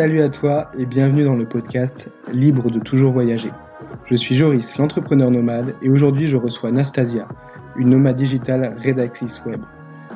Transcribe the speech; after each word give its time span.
Salut 0.00 0.22
à 0.22 0.30
toi 0.30 0.70
et 0.78 0.86
bienvenue 0.86 1.24
dans 1.24 1.36
le 1.36 1.44
podcast 1.44 2.08
Libre 2.32 2.70
de 2.70 2.78
toujours 2.78 3.12
voyager. 3.12 3.50
Je 4.06 4.16
suis 4.16 4.34
Joris, 4.34 4.78
l'entrepreneur 4.78 5.30
nomade, 5.30 5.74
et 5.82 5.90
aujourd'hui 5.90 6.26
je 6.26 6.38
reçois 6.38 6.70
Nastasia, 6.70 7.28
une 7.76 7.90
nomade 7.90 8.16
digitale 8.16 8.74
rédactrice 8.78 9.42
web. 9.44 9.60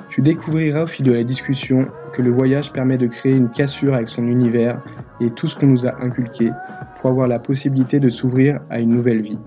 Tu 0.09 0.23
découvriras 0.23 0.85
au 0.85 0.87
fil 0.87 1.05
de 1.05 1.13
la 1.13 1.23
discussion 1.23 1.87
que 2.15 2.23
le 2.23 2.31
voyage 2.31 2.73
permet 2.73 2.97
de 2.97 3.09
créer 3.09 3.35
une 3.35 3.51
cassure 3.51 3.93
avec 3.93 4.09
son 4.09 4.27
univers 4.27 4.81
et 5.21 5.29
tout 5.29 5.49
ce 5.49 5.55
qu'on 5.55 5.67
nous 5.67 5.87
a 5.87 5.95
inculqué 6.03 6.51
pour 6.99 7.11
avoir 7.11 7.29
la 7.29 7.39
possibilité 7.39 8.01
de 8.01 8.09
s'ouvrir 8.09 8.61
à 8.71 8.81
une 8.81 8.89
nouvelle 8.89 9.21
vie. 9.21 9.39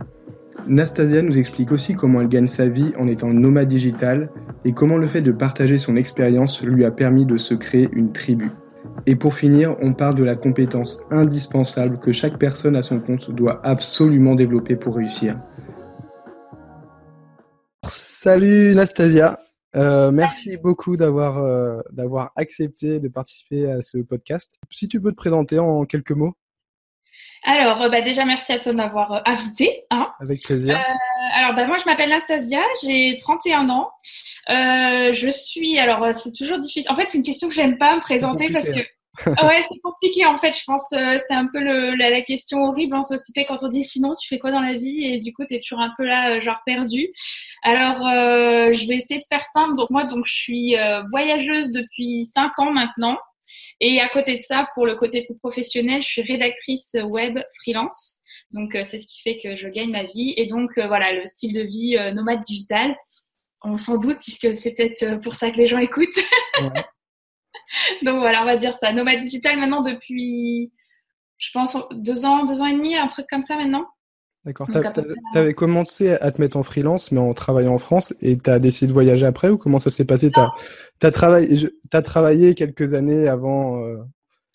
Nastasia 0.67 1.23
nous 1.23 1.40
explique 1.40 1.72
aussi 1.72 1.95
comment 1.95 2.22
elle 2.22 2.30
gagne 2.30 2.45
sa 2.45 2.67
vie 2.67 2.94
en 2.99 3.08
étant 3.08 3.34
nomade 3.34 3.70
digitale 3.70 4.30
et 4.66 4.73
comment 4.73 4.98
le 4.98 5.08
fait 5.08 5.23
de 5.23 5.31
partager 5.31 5.80
son 5.80 5.95
expérience 5.95 6.62
lui 6.62 6.85
a 6.85 6.91
permis 6.91 7.26
de 7.26 7.40
se 7.40 7.55
créer 7.55 7.90
une 7.91 8.12
tribu. 8.12 8.52
Et 9.05 9.16
pour 9.16 9.34
finir, 9.34 9.76
on 9.81 9.94
parle 9.94 10.16
de 10.16 10.23
la 10.23 10.36
compétence 10.36 11.02
indispensable 11.12 11.99
que 11.99 12.12
chaque 12.12 12.38
personne 12.38 12.76
à 12.76 12.84
son 12.84 13.00
compte 13.00 13.31
doit 13.31 13.62
absolument 13.66 14.36
développer 14.36 14.76
pour 14.76 14.95
réussir. 14.95 15.40
Salut 17.86 18.73
Nastasia, 18.76 19.40
euh, 19.76 20.12
merci 20.12 20.58
beaucoup 20.58 20.95
euh, 20.95 21.81
d'avoir 21.91 22.31
accepté 22.36 23.00
de 23.00 23.08
participer 23.08 23.70
à 23.70 23.81
ce 23.81 24.00
podcast. 24.00 24.58
Si 24.72 24.88
tu 24.88 25.00
peux 25.00 25.12
te 25.12 25.16
présenter 25.16 25.59
en 25.59 25.86
quelques 25.86 26.12
mots. 26.12 26.34
Alors, 27.44 27.82
euh, 27.82 27.90
bah, 27.90 28.02
déjà, 28.02 28.26
merci 28.26 28.54
à 28.54 28.59
toi 28.59 28.72
de 28.72 28.77
m'avoir 28.77 29.22
invité. 29.26 29.86
Hein. 29.90 30.09
Avec 30.20 30.41
plaisir. 30.41 30.80
alors, 31.34 31.55
bah, 31.55 31.66
moi, 31.66 31.78
je 31.78 31.86
m'appelle 31.86 32.09
Nastasia, 32.09 32.62
j'ai 32.84 33.16
31 33.18 33.70
ans. 33.70 33.90
je 34.48 35.30
suis, 35.31 35.80
alors, 35.80 36.14
c'est 36.14 36.34
toujours 36.34 36.59
difficile. 36.59 36.92
En 36.92 36.95
fait, 36.95 37.06
c'est 37.09 37.17
une 37.17 37.23
question 37.23 37.48
que 37.48 37.56
j'aime 37.56 37.78
pas 37.78 37.95
me 37.95 38.02
présenter 38.02 38.52
parce 38.52 38.70
que 38.70 38.81
ah 39.26 39.26
ouais, 39.48 39.61
c'est 39.61 39.80
compliqué 39.80 40.26
en 40.26 40.38
fait. 40.38 40.52
Je 40.52 40.64
pense 40.66 40.92
euh, 40.94 41.17
c'est 41.26 41.34
un 41.34 41.48
peu 41.48 41.59
le, 41.59 41.95
la, 41.95 42.22
question 42.22 42.64
horrible 42.66 42.95
en 42.95 43.03
société 43.03 43.45
quand 43.45 43.64
on 43.64 43.67
dit 43.67 43.83
sinon 43.83 44.14
tu 44.20 44.28
fais 44.28 44.39
quoi 44.39 44.52
dans 44.52 44.61
la 44.61 44.73
vie? 44.73 45.06
Et 45.06 45.20
du 45.20 45.33
coup 45.33 45.44
tu 45.45 45.56
es 45.56 45.59
toujours 45.59 45.81
un 45.81 45.94
peu 45.98 46.06
là 46.06 46.36
euh, 46.36 46.39
genre 46.39 46.61
perdu. 46.66 47.08
Alors 47.64 48.06
euh, 48.06 48.72
je 48.73 48.88
vais 48.88 48.95
essayer 48.95 49.20
de 49.20 49.26
faire 49.28 49.45
simple. 49.45 49.76
Donc 49.76 49.89
moi 49.89 50.06
donc 50.06 50.26
je 50.26 50.33
suis 50.33 50.76
voyageuse 51.11 51.72
depuis 51.72 52.26
cinq 52.26 52.58
ans 52.59 52.72
maintenant 52.72 53.17
et 53.80 54.00
à 54.00 54.09
côté 54.09 54.36
de 54.36 54.42
ça 54.42 54.67
pour 54.73 54.86
le 54.86 54.95
côté 54.95 55.26
plus 55.26 55.38
professionnel 55.38 56.02
je 56.02 56.08
suis 56.08 56.22
rédactrice 56.22 56.95
web 57.03 57.40
freelance. 57.62 58.23
Donc 58.52 58.78
c'est 58.84 59.00
ce 59.00 59.08
qui 59.08 59.22
fait 59.22 59.38
que 59.38 59.56
je 59.56 59.67
gagne 59.67 59.92
ma 59.92 60.04
vie 60.04 60.34
et 60.38 60.45
donc 60.45 60.72
voilà 60.76 61.12
le 61.12 61.26
style 61.28 61.54
de 61.54 61.62
vie 61.62 61.98
nomade 62.14 62.42
digital. 62.42 62.95
On 63.64 63.78
s'en 63.78 63.98
doute 63.98 64.20
puisque 64.22 64.54
c'est 64.54 64.76
peut-être 64.76 65.20
pour 65.22 65.36
ça 65.36 65.52
que 65.52 65.58
les 65.58 65.66
gens 65.66 65.80
écoutent. 65.80 66.17
Ouais. 66.62 66.70
Donc 68.04 68.20
voilà, 68.20 68.42
on 68.44 68.45
va 68.45 68.58
dire 68.58 68.73
ça. 68.76 68.92
Nomade 68.92 69.22
digital 69.22 69.58
maintenant 69.58 69.82
depuis, 69.82 70.72
je 71.38 71.52
pense, 71.52 71.78
deux 71.92 72.26
ans, 72.26 72.45
deux 72.45 72.61
ans 72.61 72.66
et 72.66 72.73
demi, 72.73 72.95
un 72.95 73.08
truc 73.08 73.26
comme 73.30 73.42
ça 73.42 73.56
maintenant? 73.56 73.86
D'accord. 74.48 74.70
Tu 74.72 75.38
avais 75.38 75.53
commencé 75.53 76.12
à 76.12 76.31
te 76.31 76.40
mettre 76.40 76.56
en 76.56 76.64
freelance, 76.64 77.12
mais 77.12 77.20
en 77.20 77.34
travaillant 77.34 77.73
en 77.73 77.78
France, 77.80 78.14
et 78.22 78.38
tu 78.38 78.50
as 78.50 78.59
décidé 78.59 78.88
de 78.88 78.94
voyager 78.94 79.26
après, 79.26 79.50
ou 79.50 79.58
comment 79.58 79.78
ça 79.78 79.89
s'est 79.89 80.06
passé? 80.06 80.31
Tu 80.31 80.39
as, 81.06 81.12
travaillé, 81.12 81.70
as 81.92 82.02
travaillé 82.02 82.56
quelques 82.56 82.94
années 82.94 83.28
avant 83.28 83.84
euh... 83.84 83.98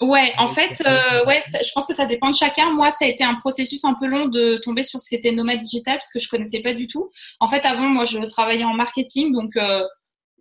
Ouais, 0.01 0.33
en 0.39 0.49
fait, 0.49 0.83
euh, 0.87 1.27
ouais, 1.27 1.39
je 1.47 1.71
pense 1.75 1.87
que 1.87 1.95
ça 1.95 2.07
dépend 2.07 2.31
de 2.31 2.35
chacun. 2.35 2.71
Moi, 2.71 2.91
ça 2.91 3.05
a 3.05 3.09
été 3.09 3.23
un 3.23 3.35
processus 3.35 3.85
un 3.85 3.95
peu 3.95 4.07
long 4.07 4.27
de 4.27 4.57
tomber 4.57 4.83
sur 4.83 5.01
ce 5.03 5.11
qui 5.11 5.15
était 5.15 5.31
nomade 5.31 5.61
digital 5.61 5.97
parce 5.97 6.11
que 6.11 6.19
je 6.19 6.29
connaissais 6.29 6.61
pas 6.61 6.73
du 6.73 6.87
tout. 6.87 7.11
En 7.39 7.47
fait, 7.47 7.65
avant, 7.67 7.87
moi, 7.87 8.07
je 8.07 8.19
travaillais 8.19 8.65
en 8.65 8.73
marketing, 8.73 9.33
donc 9.33 9.57
euh, 9.57 9.83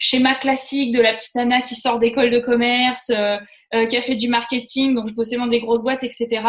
schéma 0.02 0.34
classique 0.34 0.92
de 0.94 1.00
la 1.00 1.14
petite 1.14 1.36
nana 1.36 1.62
qui 1.62 1.76
sort 1.76 2.00
d'école 2.00 2.32
de 2.32 2.40
commerce, 2.40 3.12
euh, 3.12 3.38
euh, 3.76 3.86
qui 3.86 3.96
a 3.96 4.02
fait 4.02 4.16
du 4.16 4.28
marketing, 4.28 4.96
donc 4.96 5.08
je 5.08 5.14
bossais 5.14 5.38
dans 5.38 5.46
des 5.46 5.62
grosses 5.62 5.84
boîtes, 5.84 6.04
etc. 6.04 6.42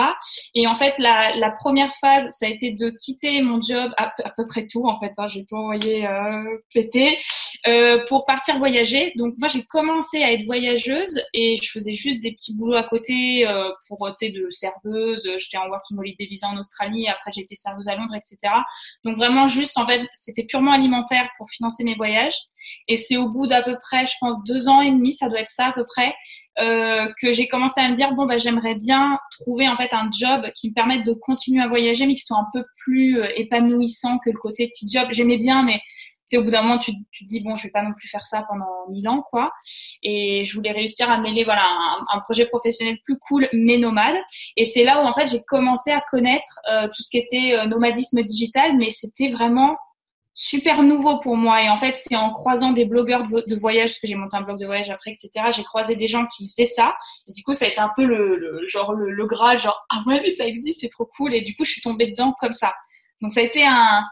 Et 0.55 0.67
en 0.67 0.75
fait, 0.75 0.95
la, 0.99 1.55
première 1.57 1.95
phase, 2.01 2.29
ça 2.31 2.47
a 2.47 2.49
été 2.49 2.73
de 2.73 2.91
quitter 2.91 3.43
mon 3.43 3.61
job, 3.61 3.93
à, 3.99 4.11
peu 4.37 4.47
près 4.47 4.67
tout 4.67 4.89
en 4.89 4.99
fait, 4.99 5.13
hein, 5.19 5.29
j'ai 5.29 5.45
tout 5.45 5.55
envoyé 5.57 6.07
euh, 6.07 6.59
péter, 6.73 7.19
euh, 7.67 8.03
pour 8.09 8.25
partir 8.25 8.57
voyager. 8.57 9.13
Donc 9.17 9.35
moi, 9.39 9.49
j'ai 9.49 9.63
commencé 9.65 10.23
à 10.25 10.33
être 10.33 10.47
voyageuse 10.47 11.23
et 11.35 11.59
je 11.63 11.71
faisais 11.71 11.93
juste 11.93 12.23
des 12.23 12.33
petits 12.33 12.57
boulots 12.57 12.77
à 12.77 12.85
côté 12.85 13.47
pour, 13.87 14.11
tu 14.19 14.27
sais, 14.27 14.33
de 14.33 14.49
serveuse. 14.51 15.31
J'étais 15.39 15.59
en 15.59 15.69
working 15.69 15.99
holiday 15.99 16.27
visa 16.27 16.49
en 16.49 16.57
Australie, 16.57 17.07
après 17.07 17.31
été 17.37 17.55
serveuse 17.55 17.87
à 17.89 17.97
Londres, 17.97 18.15
etc. 18.15 18.53
Donc 19.05 19.17
vraiment 19.17 19.47
juste, 19.47 19.79
en 19.79 19.87
fait, 19.87 20.01
c'était 20.13 20.45
purement 20.45 20.73
alimentaire 20.73 21.29
pour 21.37 21.51
financer 21.51 21.85
mes 21.85 21.95
voyages. 21.95 22.35
Et 22.89 22.97
c'est 22.97 23.17
au 23.17 23.29
bout 23.29 23.42
d'à 23.47 23.63
peu 23.63 23.77
près, 23.81 24.07
je 24.07 24.15
pense, 24.21 24.37
deux 24.45 24.69
ans 24.69 24.81
et 24.81 24.91
demi, 24.91 25.13
ça 25.13 25.29
doit 25.29 25.41
être 25.41 25.49
ça 25.49 25.67
à 25.67 25.73
peu 25.73 25.85
près, 25.85 26.15
euh, 26.59 27.09
que 27.21 27.33
j'ai 27.33 27.49
commencé 27.49 27.81
à 27.81 27.89
me 27.89 27.95
dire 27.95 28.13
bon 28.15 28.27
bah 28.27 28.37
j'aimerais 28.37 28.75
bien 28.75 29.19
trouver 29.41 29.69
en 29.69 29.77
fait 29.77 29.93
un 29.93 30.11
job 30.13 30.51
qui 30.55 30.71
me 30.71 30.75
permette 30.75 31.07
de 31.07 31.13
continuer 31.13 31.63
à 31.63 31.69
voyager, 31.69 32.07
mais 32.07 32.15
qui 32.15 32.25
soit 32.25 32.39
un 32.39 32.49
peu 32.53 32.65
plus 32.77 33.21
euh, 33.21 33.29
épanouissant 33.37 34.19
que 34.19 34.31
le 34.31 34.39
côté 34.39 34.69
petit 34.69 34.89
job. 34.91 35.09
J'aimais 35.11 35.39
bien, 35.39 35.63
mais 35.63 35.81
au 36.35 36.43
bout 36.43 36.51
d'un 36.51 36.63
moment, 36.63 36.79
tu, 36.79 36.93
tu, 37.11 37.25
te 37.25 37.29
dis 37.29 37.41
bon, 37.41 37.57
je 37.57 37.65
vais 37.65 37.71
pas 37.71 37.83
non 37.83 37.93
plus 37.93 38.09
faire 38.09 38.27
ça 38.27 38.43
pendant 38.49 38.89
mille 38.89 39.07
ans, 39.07 39.23
quoi. 39.31 39.53
Et 40.03 40.45
je 40.47 40.55
voulais 40.57 40.73
réussir 40.73 41.11
à 41.11 41.19
mêler 41.19 41.45
voilà 41.45 41.63
un, 42.11 42.21
projet 42.21 42.47
professionnel 42.47 42.97
plus 43.05 43.19
cool, 43.19 43.49
mais 43.53 43.77
nomade. 43.77 44.17
Et 44.57 44.65
c'est 44.65 44.85
là 44.85 45.03
où 45.03 45.07
en 45.07 45.13
fait 45.13 45.27
j'ai 45.27 45.43
commencé 45.47 45.91
à 45.91 46.01
connaître 46.11 46.59
euh, 46.71 46.87
tout 46.87 47.03
ce 47.03 47.11
qui 47.11 47.19
était 47.19 47.67
nomadisme 47.67 48.23
digital, 48.23 48.73
mais 48.79 48.89
c'était 48.89 49.29
vraiment 49.29 49.77
super 50.35 50.83
nouveau 50.83 51.19
pour 51.19 51.37
moi. 51.37 51.63
Et 51.63 51.69
en 51.69 51.77
fait, 51.77 51.95
c'est 51.95 52.17
en 52.17 52.33
croisant 52.33 52.73
des 52.73 52.85
blogueurs 52.85 53.27
de, 53.29 53.57
voyage, 53.57 53.91
parce 53.91 54.01
que 54.01 54.07
j'ai 54.07 54.15
monté 54.15 54.37
un 54.37 54.43
blog 54.43 54.59
de 54.59 54.67
voyage 54.67 54.91
après, 54.91 55.11
etc. 55.11 55.47
J'ai 55.55 55.65
croisé 55.65 55.97
des 55.97 56.09
gens 56.09 56.27
qui 56.27 56.49
faisaient 56.49 56.67
ça. 56.67 56.93
Et 57.29 57.33
du 57.33 57.43
coup, 57.43 57.55
ça 57.55 57.67
a 57.67 57.69
été 57.69 57.79
un 57.79 57.91
peu 57.95 58.05
le, 58.05 58.37
le 58.37 58.67
genre 58.69 58.93
le, 58.95 59.11
le, 59.11 59.27
gras, 59.27 59.57
genre 59.57 59.79
ah 59.91 60.03
ouais, 60.07 60.21
mais 60.23 60.31
ça 60.31 60.47
existe, 60.47 60.81
c'est 60.81 60.89
trop 60.89 61.09
cool. 61.17 61.35
Et 61.35 61.43
du 61.43 61.55
coup, 61.57 61.65
je 61.65 61.73
suis 61.73 61.83
tombée 61.83 62.09
dedans 62.09 62.35
comme 62.39 62.53
ça. 62.53 62.75
Donc, 63.21 63.33
ça 63.33 63.41
a 63.41 63.45
été 63.45 63.65
un, 63.65 64.03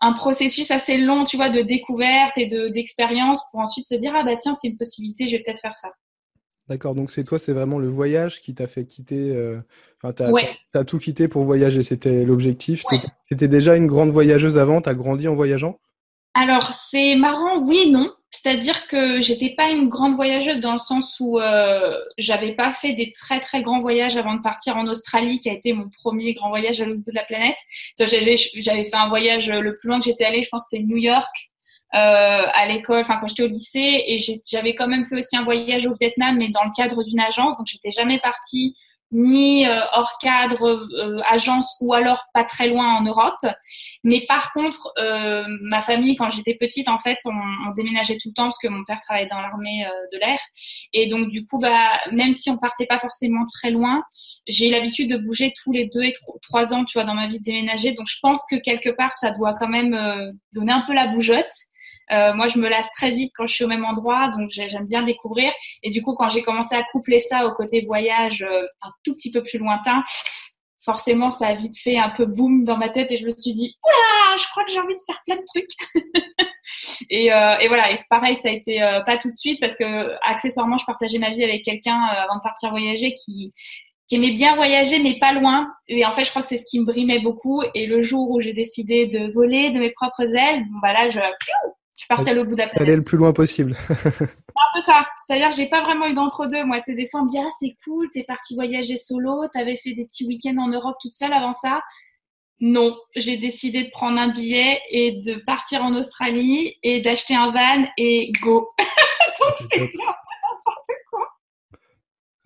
un 0.00 0.12
processus 0.12 0.70
assez 0.70 0.98
long, 0.98 1.24
tu 1.24 1.36
vois, 1.36 1.50
de 1.50 1.62
découverte 1.62 2.36
et 2.38 2.46
de 2.46 2.68
d'expérience 2.68 3.42
pour 3.50 3.60
ensuite 3.60 3.86
se 3.86 3.94
dire 3.94 4.14
ah 4.16 4.24
bah 4.24 4.36
tiens, 4.36 4.54
c'est 4.54 4.68
une 4.68 4.76
possibilité, 4.78 5.26
je 5.26 5.36
vais 5.36 5.42
peut-être 5.42 5.60
faire 5.60 5.74
ça. 5.74 5.90
D'accord, 6.68 6.94
donc 6.94 7.10
c'est 7.10 7.24
toi, 7.24 7.38
c'est 7.38 7.54
vraiment 7.54 7.78
le 7.78 7.88
voyage 7.88 8.40
qui 8.40 8.54
t'a 8.54 8.66
fait 8.66 8.84
quitter. 8.84 9.34
Euh... 9.34 9.58
Enfin, 10.02 10.12
t'as 10.12 10.80
as 10.80 10.84
tout 10.84 10.98
quitté 10.98 11.26
pour 11.26 11.44
voyager, 11.44 11.82
c'était 11.82 12.24
l'objectif. 12.24 12.84
Ouais. 12.92 12.98
T'étais 13.26 13.48
déjà 13.48 13.74
une 13.74 13.86
grande 13.86 14.10
voyageuse 14.10 14.58
avant, 14.58 14.82
t'as 14.82 14.94
grandi 14.94 15.28
en 15.28 15.34
voyageant? 15.34 15.78
Alors 16.34 16.72
c'est 16.74 17.16
marrant, 17.16 17.58
oui, 17.60 17.90
non. 17.90 18.12
C'est-à-dire 18.30 18.86
que 18.86 19.22
j'étais 19.22 19.54
pas 19.56 19.70
une 19.70 19.88
grande 19.88 20.14
voyageuse 20.16 20.60
dans 20.60 20.72
le 20.72 20.78
sens 20.78 21.16
où 21.18 21.40
euh, 21.40 21.98
j'avais 22.18 22.54
pas 22.54 22.70
fait 22.70 22.92
des 22.92 23.12
très 23.12 23.40
très 23.40 23.62
grands 23.62 23.80
voyages 23.80 24.18
avant 24.18 24.34
de 24.34 24.42
partir 24.42 24.76
en 24.76 24.86
Australie, 24.86 25.40
qui 25.40 25.48
a 25.48 25.54
été 25.54 25.72
mon 25.72 25.88
premier 25.88 26.34
grand 26.34 26.50
voyage 26.50 26.82
à 26.82 26.84
l'autre 26.84 27.00
bout 27.00 27.10
de 27.10 27.16
la 27.16 27.24
planète. 27.24 27.56
J'avais 27.98 28.36
j'avais 28.36 28.84
fait 28.84 28.96
un 28.96 29.08
voyage 29.08 29.50
le 29.50 29.74
plus 29.74 29.88
loin 29.88 29.98
que 29.98 30.04
j'étais 30.04 30.26
allée, 30.26 30.42
je 30.42 30.50
pense 30.50 30.66
c'était 30.70 30.84
New 30.84 30.98
York 30.98 31.34
à 31.92 32.66
l'école, 32.66 33.00
enfin 33.00 33.18
quand 33.20 33.28
j'étais 33.28 33.42
au 33.42 33.48
lycée, 33.48 34.04
et 34.06 34.18
j'avais 34.46 34.74
quand 34.74 34.88
même 34.88 35.04
fait 35.04 35.16
aussi 35.16 35.36
un 35.36 35.44
voyage 35.44 35.86
au 35.86 35.94
Vietnam, 35.98 36.36
mais 36.36 36.48
dans 36.48 36.64
le 36.64 36.70
cadre 36.76 37.02
d'une 37.02 37.20
agence, 37.20 37.56
donc 37.56 37.66
j'étais 37.66 37.90
jamais 37.90 38.18
partie 38.18 38.74
ni 39.10 39.66
euh, 39.66 39.80
hors 39.92 40.18
cadre 40.20 40.66
euh, 40.66 41.20
agence 41.28 41.76
ou 41.80 41.94
alors 41.94 42.24
pas 42.34 42.44
très 42.44 42.68
loin 42.68 42.96
en 42.96 43.02
Europe. 43.02 43.46
Mais 44.04 44.26
par 44.26 44.52
contre, 44.52 44.92
euh, 44.98 45.44
ma 45.62 45.80
famille, 45.80 46.16
quand 46.16 46.30
j'étais 46.30 46.54
petite, 46.54 46.88
en 46.88 46.98
fait, 46.98 47.18
on, 47.24 47.30
on, 47.30 47.70
déménageait 47.72 48.18
tout 48.18 48.28
le 48.28 48.34
temps 48.34 48.44
parce 48.44 48.58
que 48.58 48.68
mon 48.68 48.84
père 48.84 49.00
travaillait 49.00 49.28
dans 49.28 49.40
l'armée 49.40 49.86
euh, 49.86 49.90
de 50.12 50.18
l'air. 50.18 50.38
Et 50.92 51.06
donc, 51.06 51.28
du 51.28 51.46
coup, 51.46 51.58
bah, 51.58 52.00
même 52.12 52.32
si 52.32 52.50
on 52.50 52.58
partait 52.58 52.86
pas 52.86 52.98
forcément 52.98 53.46
très 53.46 53.70
loin, 53.70 54.02
j'ai 54.46 54.68
l'habitude 54.68 55.10
de 55.10 55.16
bouger 55.16 55.54
tous 55.62 55.72
les 55.72 55.86
deux 55.86 56.02
et 56.02 56.12
trois 56.42 56.74
ans, 56.74 56.84
tu 56.84 56.98
vois, 56.98 57.04
dans 57.04 57.14
ma 57.14 57.28
vie 57.28 57.38
de 57.38 57.44
déménager. 57.44 57.92
Donc, 57.92 58.08
je 58.08 58.18
pense 58.20 58.44
que 58.50 58.56
quelque 58.56 58.90
part, 58.90 59.14
ça 59.14 59.30
doit 59.30 59.54
quand 59.54 59.68
même 59.68 59.94
euh, 59.94 60.30
donner 60.52 60.72
un 60.72 60.84
peu 60.86 60.92
la 60.92 61.06
bougeotte. 61.06 61.46
Euh, 62.12 62.32
moi, 62.34 62.48
je 62.48 62.58
me 62.58 62.68
lasse 62.68 62.90
très 62.92 63.10
vite 63.10 63.32
quand 63.36 63.46
je 63.46 63.54
suis 63.54 63.64
au 63.64 63.68
même 63.68 63.84
endroit, 63.84 64.30
donc 64.36 64.50
j'aime 64.50 64.86
bien 64.86 65.02
découvrir. 65.02 65.52
Et 65.82 65.90
du 65.90 66.02
coup, 66.02 66.14
quand 66.14 66.28
j'ai 66.28 66.42
commencé 66.42 66.74
à 66.74 66.82
coupler 66.92 67.18
ça 67.18 67.46
au 67.46 67.52
côté 67.52 67.84
voyage 67.84 68.42
euh, 68.42 68.66
un 68.82 68.90
tout 69.04 69.14
petit 69.14 69.30
peu 69.30 69.42
plus 69.42 69.58
lointain, 69.58 70.02
forcément, 70.88 71.30
ça 71.30 71.48
a 71.48 71.54
vite 71.54 71.78
fait 71.78 71.98
un 71.98 72.08
peu 72.08 72.24
boum 72.24 72.64
dans 72.64 72.78
ma 72.78 72.88
tête 72.88 73.12
et 73.12 73.18
je 73.18 73.24
me 73.26 73.30
suis 73.30 73.52
dit, 73.52 73.76
oula, 73.84 74.36
je 74.38 74.44
crois 74.50 74.64
que 74.64 74.72
j'ai 74.72 74.80
envie 74.80 74.94
de 74.94 75.02
faire 75.06 75.20
plein 75.26 75.36
de 75.36 75.44
trucs. 75.46 75.68
et, 77.10 77.30
euh, 77.30 77.58
et, 77.58 77.68
voilà, 77.68 77.92
et 77.92 77.96
c'est 77.96 78.08
pareil, 78.08 78.36
ça 78.36 78.48
a 78.48 78.52
été 78.52 78.82
euh, 78.82 79.02
pas 79.02 79.18
tout 79.18 79.28
de 79.28 79.34
suite 79.34 79.60
parce 79.60 79.76
que 79.76 80.16
accessoirement, 80.22 80.78
je 80.78 80.86
partageais 80.86 81.18
ma 81.18 81.34
vie 81.34 81.44
avec 81.44 81.62
quelqu'un 81.62 81.98
euh, 81.98 82.24
avant 82.24 82.36
de 82.36 82.42
partir 82.42 82.70
voyager 82.70 83.12
qui 83.12 83.52
qui 84.06 84.14
aimait 84.14 84.32
bien 84.32 84.54
voyager 84.56 85.02
mais 85.02 85.18
pas 85.18 85.32
loin 85.32 85.68
et 85.86 86.06
en 86.06 86.12
fait 86.12 86.24
je 86.24 86.30
crois 86.30 86.40
que 86.40 86.48
c'est 86.48 86.56
ce 86.56 86.64
qui 86.64 86.80
me 86.80 86.86
brimait 86.86 87.18
beaucoup 87.18 87.62
et 87.74 87.84
le 87.84 88.00
jour 88.00 88.30
où 88.30 88.40
j'ai 88.40 88.54
décidé 88.54 89.06
de 89.06 89.30
voler 89.30 89.68
de 89.68 89.78
mes 89.78 89.90
propres 89.90 90.34
ailes 90.34 90.64
bon 90.70 90.78
bah 90.80 90.94
là 90.94 91.10
je 91.10 91.20
je 91.98 92.02
suis 92.02 92.08
partie 92.08 92.30
à 92.30 92.34
l'autre 92.34 92.50
bout 92.50 92.54
de 92.54 92.62
la 92.62 92.68
Aller 92.80 92.94
le 92.94 93.02
plus 93.02 93.18
loin 93.18 93.32
possible. 93.32 93.76
un 93.90 94.72
peu 94.72 94.80
ça. 94.80 95.04
C'est-à-dire, 95.18 95.50
j'ai 95.50 95.68
pas 95.68 95.82
vraiment 95.82 96.06
eu 96.06 96.14
d'entre-deux. 96.14 96.64
Moi, 96.64 96.76
tu 96.76 96.92
sais, 96.92 96.94
des 96.94 97.08
fois, 97.08 97.22
on 97.22 97.24
me 97.24 97.28
dit, 97.28 97.38
ah, 97.40 97.50
c'est 97.58 97.74
cool, 97.84 98.08
t'es 98.14 98.22
parti 98.22 98.54
voyager 98.54 98.96
solo, 98.96 99.48
t'avais 99.52 99.76
fait 99.76 99.94
des 99.94 100.04
petits 100.04 100.24
week-ends 100.24 100.58
en 100.58 100.68
Europe 100.68 100.94
toute 101.00 101.12
seule 101.12 101.32
avant 101.32 101.52
ça. 101.52 101.80
Non, 102.60 102.96
j'ai 103.16 103.36
décidé 103.36 103.82
de 103.82 103.90
prendre 103.90 104.16
un 104.16 104.28
billet 104.28 104.80
et 104.92 105.20
de 105.22 105.42
partir 105.44 105.82
en 105.82 105.92
Australie 105.96 106.76
et 106.84 107.00
d'acheter 107.00 107.34
un 107.34 107.50
van 107.50 107.88
et 107.96 108.30
go. 108.42 108.70
Donc, 108.78 109.54
c'est 109.58 109.80
n'importe 109.80 110.90
quoi. 111.10 111.28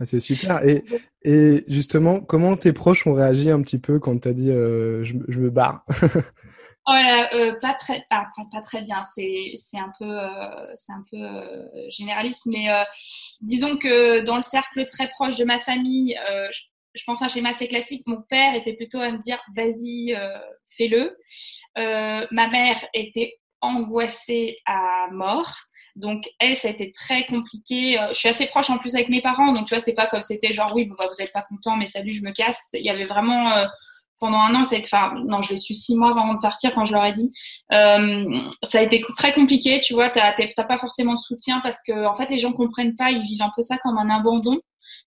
Ah, 0.00 0.06
c'est 0.06 0.20
super. 0.20 0.66
Et, 0.66 0.82
et 1.24 1.62
justement, 1.68 2.20
comment 2.20 2.56
tes 2.56 2.72
proches 2.72 3.06
ont 3.06 3.12
réagi 3.12 3.50
un 3.50 3.60
petit 3.60 3.78
peu 3.78 3.98
quand 3.98 4.18
tu 4.18 4.28
as 4.28 4.32
dit 4.32 4.48
je, 4.48 5.02
je, 5.28 5.38
me 5.38 5.50
barre? 5.50 5.84
Oh 6.86 6.92
pas 7.60 7.74
très, 7.74 8.04
pas, 8.10 8.26
pas 8.50 8.60
très 8.60 8.82
bien. 8.82 9.02
C'est, 9.04 9.54
un 9.74 9.92
peu, 9.98 10.18
c'est 10.74 10.92
un 10.92 11.04
peu 11.10 11.68
généraliste, 11.88 12.46
mais 12.46 12.66
disons 13.40 13.76
que 13.76 14.20
dans 14.20 14.36
le 14.36 14.42
cercle 14.42 14.84
très 14.86 15.08
proche 15.10 15.36
de 15.36 15.44
ma 15.44 15.60
famille, 15.60 16.18
je, 16.94 17.02
pense 17.06 17.22
à 17.22 17.26
un 17.26 17.28
schéma 17.28 17.50
assez 17.50 17.68
classique. 17.68 18.02
Mon 18.06 18.22
père 18.22 18.54
était 18.56 18.74
plutôt 18.74 18.98
à 18.98 19.10
me 19.10 19.18
dire 19.18 19.40
vas-y, 19.56 20.16
fais-le. 20.76 21.16
ma 21.76 22.48
mère 22.48 22.84
était 22.94 23.38
angoissée 23.62 24.58
à 24.66 25.06
mort. 25.10 25.54
Donc 25.96 26.24
elle, 26.38 26.56
ça 26.56 26.68
a 26.68 26.70
été 26.72 26.92
très 26.92 27.24
compliqué. 27.26 27.98
Euh, 27.98 28.08
je 28.08 28.14
suis 28.14 28.28
assez 28.28 28.46
proche 28.46 28.70
en 28.70 28.78
plus 28.78 28.94
avec 28.94 29.08
mes 29.08 29.22
parents, 29.22 29.52
donc 29.52 29.66
tu 29.66 29.74
vois, 29.74 29.80
c'est 29.80 29.94
pas 29.94 30.06
comme 30.06 30.20
c'était 30.20 30.52
genre 30.52 30.70
oui, 30.74 30.86
bah, 30.86 31.06
vous 31.08 31.22
êtes 31.22 31.32
pas 31.32 31.42
content, 31.42 31.76
mais 31.76 31.86
salut, 31.86 32.12
je 32.12 32.22
me 32.22 32.32
casse. 32.32 32.70
Il 32.74 32.84
y 32.84 32.90
avait 32.90 33.06
vraiment 33.06 33.52
euh, 33.52 33.66
pendant 34.22 34.38
un 34.38 34.54
an, 34.54 34.64
ça 34.64 34.76
a 34.76 34.78
été, 34.78 34.86
enfin 34.86 35.14
non, 35.26 35.42
je 35.42 35.50
l'ai 35.50 35.56
su 35.56 35.74
six 35.74 35.96
mois 35.96 36.10
avant 36.10 36.34
de 36.34 36.38
partir 36.38 36.72
quand 36.72 36.84
je 36.84 36.92
leur 36.92 37.04
ai 37.04 37.12
dit. 37.12 37.32
Euh, 37.72 38.24
ça 38.62 38.78
a 38.78 38.82
été 38.82 39.02
très 39.16 39.32
compliqué, 39.32 39.80
tu 39.80 39.94
vois. 39.94 40.10
T'as 40.10 40.32
pas 40.62 40.78
forcément 40.78 41.14
de 41.14 41.18
soutien 41.18 41.58
parce 41.60 41.78
que 41.84 42.06
en 42.06 42.14
fait 42.14 42.30
les 42.30 42.38
gens 42.38 42.52
comprennent 42.52 42.94
pas, 42.94 43.10
ils 43.10 43.20
vivent 43.20 43.42
un 43.42 43.50
peu 43.56 43.62
ça 43.62 43.78
comme 43.78 43.98
un 43.98 44.08
abandon. 44.10 44.60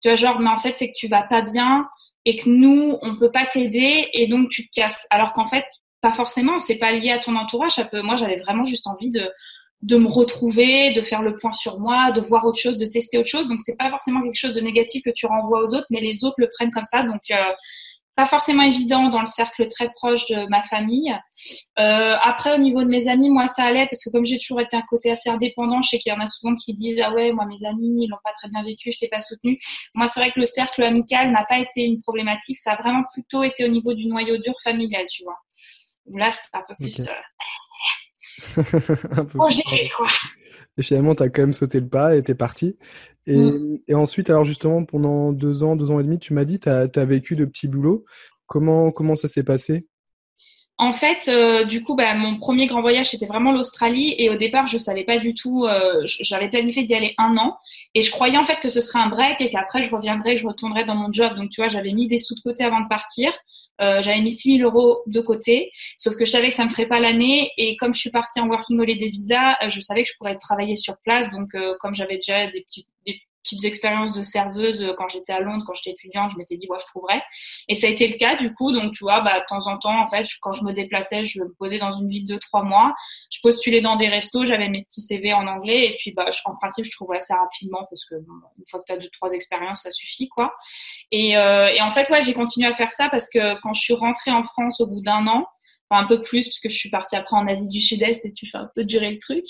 Tu 0.00 0.08
vois, 0.08 0.14
genre 0.14 0.40
mais 0.40 0.48
en 0.48 0.58
fait 0.58 0.78
c'est 0.78 0.88
que 0.88 0.96
tu 0.96 1.08
vas 1.08 1.24
pas 1.24 1.42
bien 1.42 1.86
et 2.24 2.38
que 2.38 2.48
nous 2.48 2.96
on 3.02 3.14
peut 3.16 3.30
pas 3.30 3.44
t'aider 3.44 4.08
et 4.14 4.28
donc 4.28 4.48
tu 4.48 4.66
te 4.66 4.80
casses. 4.80 5.06
Alors 5.10 5.34
qu'en 5.34 5.46
fait 5.46 5.66
pas 6.00 6.12
forcément, 6.12 6.58
c'est 6.58 6.78
pas 6.78 6.92
lié 6.92 7.10
à 7.10 7.18
ton 7.18 7.36
entourage. 7.36 7.74
Moi 7.92 8.16
j'avais 8.16 8.36
vraiment 8.36 8.64
juste 8.64 8.86
envie 8.86 9.10
de 9.10 9.30
de 9.82 9.96
me 9.96 10.08
retrouver, 10.08 10.94
de 10.94 11.02
faire 11.02 11.22
le 11.22 11.36
point 11.36 11.52
sur 11.52 11.80
moi, 11.80 12.12
de 12.12 12.20
voir 12.20 12.46
autre 12.46 12.60
chose, 12.60 12.78
de 12.78 12.86
tester 12.86 13.18
autre 13.18 13.28
chose. 13.28 13.48
Donc 13.48 13.60
c'est 13.60 13.76
pas 13.76 13.90
forcément 13.90 14.22
quelque 14.22 14.36
chose 14.36 14.54
de 14.54 14.60
négatif 14.60 15.02
que 15.04 15.10
tu 15.10 15.26
renvoies 15.26 15.60
aux 15.60 15.74
autres, 15.74 15.88
mais 15.90 16.00
les 16.00 16.24
autres 16.24 16.36
le 16.38 16.48
prennent 16.54 16.70
comme 16.70 16.84
ça. 16.84 17.02
Donc 17.02 17.20
euh, 17.30 17.52
pas 18.14 18.26
forcément 18.26 18.62
évident 18.62 19.08
dans 19.08 19.20
le 19.20 19.26
cercle 19.26 19.66
très 19.68 19.90
proche 19.90 20.26
de 20.26 20.46
ma 20.48 20.62
famille. 20.62 21.12
Euh, 21.78 22.16
après 22.22 22.54
au 22.54 22.58
niveau 22.58 22.82
de 22.82 22.88
mes 22.88 23.08
amis, 23.08 23.30
moi 23.30 23.46
ça 23.48 23.64
allait 23.64 23.86
parce 23.86 24.04
que 24.04 24.10
comme 24.10 24.24
j'ai 24.24 24.38
toujours 24.38 24.60
été 24.60 24.76
un 24.76 24.82
côté 24.82 25.10
assez 25.10 25.30
indépendant, 25.30 25.80
je 25.82 25.90
sais 25.90 25.98
qu'il 25.98 26.12
y 26.12 26.16
en 26.16 26.20
a 26.20 26.26
souvent 26.26 26.54
qui 26.54 26.74
disent 26.74 27.00
ah 27.02 27.12
ouais 27.12 27.32
moi 27.32 27.46
mes 27.46 27.64
amis 27.64 28.04
ils 28.04 28.08
l'ont 28.08 28.18
pas 28.22 28.32
très 28.32 28.48
bien 28.48 28.62
vécu, 28.62 28.92
je 28.92 28.98
t'ai 28.98 29.08
pas 29.08 29.20
soutenu. 29.20 29.58
Moi 29.94 30.06
c'est 30.06 30.20
vrai 30.20 30.30
que 30.32 30.40
le 30.40 30.46
cercle 30.46 30.82
amical 30.82 31.30
n'a 31.30 31.44
pas 31.44 31.58
été 31.58 31.84
une 31.84 32.00
problématique, 32.00 32.58
ça 32.58 32.72
a 32.72 32.76
vraiment 32.76 33.02
plutôt 33.12 33.42
été 33.42 33.64
au 33.64 33.68
niveau 33.68 33.94
du 33.94 34.06
noyau 34.06 34.36
dur 34.38 34.54
familial, 34.62 35.06
tu 35.10 35.24
vois. 35.24 35.38
Là 36.14 36.30
c'est 36.32 36.54
un 36.54 36.62
peu 36.66 36.74
plus. 36.74 37.00
Euh, 37.00 37.12
un 39.16 39.24
peu 39.24 39.38
quoi. 39.38 39.48
Et 40.78 40.82
finalement, 40.82 41.14
tu 41.14 41.22
as 41.22 41.28
quand 41.28 41.42
même 41.42 41.52
sauté 41.52 41.80
le 41.80 41.88
pas 41.88 42.16
et 42.16 42.22
t'es 42.22 42.34
parti. 42.34 42.76
Et, 43.26 43.36
mm. 43.36 43.78
et, 43.88 43.94
ensuite, 43.94 44.30
alors 44.30 44.44
justement, 44.44 44.84
pendant 44.84 45.32
deux 45.32 45.62
ans, 45.62 45.76
deux 45.76 45.90
ans 45.90 46.00
et 46.00 46.04
demi, 46.04 46.18
tu 46.18 46.32
m'as 46.32 46.44
dit, 46.44 46.60
tu 46.60 46.68
as, 46.68 46.88
as, 46.94 47.04
vécu 47.04 47.36
de 47.36 47.44
petits 47.44 47.68
boulots. 47.68 48.04
Comment, 48.46 48.90
comment 48.90 49.16
ça 49.16 49.28
s'est 49.28 49.44
passé? 49.44 49.86
En 50.78 50.92
fait, 50.92 51.28
euh, 51.28 51.64
du 51.64 51.82
coup, 51.82 51.94
bah, 51.94 52.14
mon 52.14 52.38
premier 52.38 52.66
grand 52.66 52.80
voyage, 52.80 53.10
c'était 53.10 53.26
vraiment 53.26 53.52
l'Australie. 53.52 54.14
Et 54.18 54.30
au 54.30 54.36
départ, 54.36 54.66
je 54.66 54.78
savais 54.78 55.04
pas 55.04 55.18
du 55.18 55.34
tout. 55.34 55.64
Euh, 55.64 56.02
j'avais 56.04 56.48
planifié 56.48 56.82
d'y 56.82 56.94
aller 56.94 57.14
un 57.18 57.36
an. 57.36 57.56
Et 57.94 58.02
je 58.02 58.10
croyais 58.10 58.36
en 58.36 58.44
fait 58.44 58.56
que 58.60 58.68
ce 58.68 58.80
serait 58.80 58.98
un 58.98 59.08
break 59.08 59.40
et 59.40 59.50
qu'après, 59.50 59.82
je 59.82 59.94
reviendrais, 59.94 60.36
je 60.36 60.46
retournerais 60.46 60.84
dans 60.84 60.96
mon 60.96 61.12
job. 61.12 61.36
Donc, 61.36 61.50
tu 61.50 61.60
vois, 61.60 61.68
j'avais 61.68 61.92
mis 61.92 62.08
des 62.08 62.18
sous 62.18 62.34
de 62.34 62.40
côté 62.40 62.64
avant 62.64 62.80
de 62.80 62.88
partir. 62.88 63.32
Euh, 63.80 64.02
j'avais 64.02 64.20
mis 64.20 64.32
6 64.32 64.58
000 64.58 64.69
euros 64.69 65.02
de 65.06 65.20
côté. 65.20 65.70
Sauf 65.96 66.16
que 66.16 66.24
je 66.24 66.30
savais 66.30 66.50
que 66.50 66.54
ça 66.54 66.64
me 66.64 66.70
ferait 66.70 66.86
pas 66.86 67.00
l'année. 67.00 67.50
Et 67.56 67.76
comme 67.76 67.94
je 67.94 68.00
suis 68.00 68.10
partie 68.10 68.40
en 68.40 68.48
working 68.48 68.78
holiday 68.78 69.08
visa, 69.08 69.56
je 69.69 69.80
savais 69.80 70.02
que 70.04 70.10
je 70.10 70.16
pourrais 70.19 70.36
travailler 70.36 70.76
sur 70.76 70.94
place. 71.04 71.30
Donc, 71.30 71.50
comme 71.80 71.94
j'avais 71.94 72.16
déjà 72.16 72.46
des 72.50 72.62
petits, 72.62 72.86
petites 73.42 73.64
expériences 73.64 74.12
de 74.12 74.22
serveuse 74.22 74.82
euh, 74.82 74.94
quand 74.96 75.08
j'étais 75.08 75.32
à 75.32 75.40
Londres, 75.40 75.64
quand 75.66 75.74
j'étais 75.74 75.90
étudiante, 75.90 76.30
je 76.30 76.36
m'étais 76.36 76.56
dit, 76.56 76.66
ouais, 76.68 76.78
je 76.80 76.86
trouverais. 76.86 77.22
Et 77.68 77.74
ça 77.74 77.86
a 77.86 77.90
été 77.90 78.06
le 78.08 78.16
cas, 78.16 78.36
du 78.36 78.52
coup. 78.54 78.72
Donc, 78.72 78.92
tu 78.92 79.04
vois, 79.04 79.20
bah, 79.20 79.40
de 79.40 79.44
temps 79.48 79.66
en 79.66 79.78
temps, 79.78 80.00
en 80.00 80.08
fait, 80.08 80.26
quand 80.40 80.52
je 80.52 80.64
me 80.64 80.72
déplaçais, 80.72 81.24
je 81.24 81.40
me 81.40 81.52
posais 81.54 81.78
dans 81.78 81.92
une 81.92 82.08
ville 82.08 82.26
de 82.26 82.38
trois 82.38 82.62
mois. 82.62 82.92
Je 83.30 83.38
postulais 83.42 83.80
dans 83.80 83.96
des 83.96 84.08
restos, 84.08 84.44
j'avais 84.44 84.68
mes 84.68 84.84
petits 84.84 85.02
CV 85.02 85.32
en 85.32 85.46
anglais. 85.46 85.90
Et 85.90 85.96
puis, 85.98 86.12
bah, 86.12 86.26
en 86.44 86.56
principe, 86.56 86.84
je 86.84 86.90
trouvais 86.92 87.20
ça 87.20 87.36
rapidement 87.36 87.86
parce 87.90 88.04
que 88.04 88.14
une 88.14 88.64
fois 88.70 88.80
que 88.80 88.84
tu 88.86 88.92
as 88.92 88.96
deux, 88.96 89.10
trois 89.10 89.32
expériences, 89.32 89.82
ça 89.82 89.92
suffit, 89.92 90.28
quoi. 90.28 90.50
Et, 91.10 91.36
euh, 91.36 91.68
et 91.68 91.80
en 91.80 91.90
fait, 91.90 92.08
ouais, 92.10 92.22
j'ai 92.22 92.34
continué 92.34 92.68
à 92.68 92.72
faire 92.72 92.92
ça 92.92 93.08
parce 93.08 93.28
que 93.28 93.60
quand 93.60 93.74
je 93.74 93.80
suis 93.80 93.94
rentrée 93.94 94.30
en 94.30 94.44
France 94.44 94.80
au 94.80 94.86
bout 94.86 95.02
d'un 95.02 95.26
an, 95.26 95.46
un 95.96 96.06
peu 96.06 96.20
plus 96.20 96.46
parce 96.48 96.60
que 96.60 96.68
je 96.68 96.76
suis 96.76 96.90
partie 96.90 97.16
après 97.16 97.36
en 97.36 97.46
Asie 97.46 97.68
du 97.68 97.80
Sud-Est 97.80 98.24
et 98.24 98.32
tu 98.32 98.46
fais 98.46 98.58
un 98.58 98.68
peu 98.74 98.84
durer 98.84 99.10
le 99.10 99.18
truc. 99.18 99.44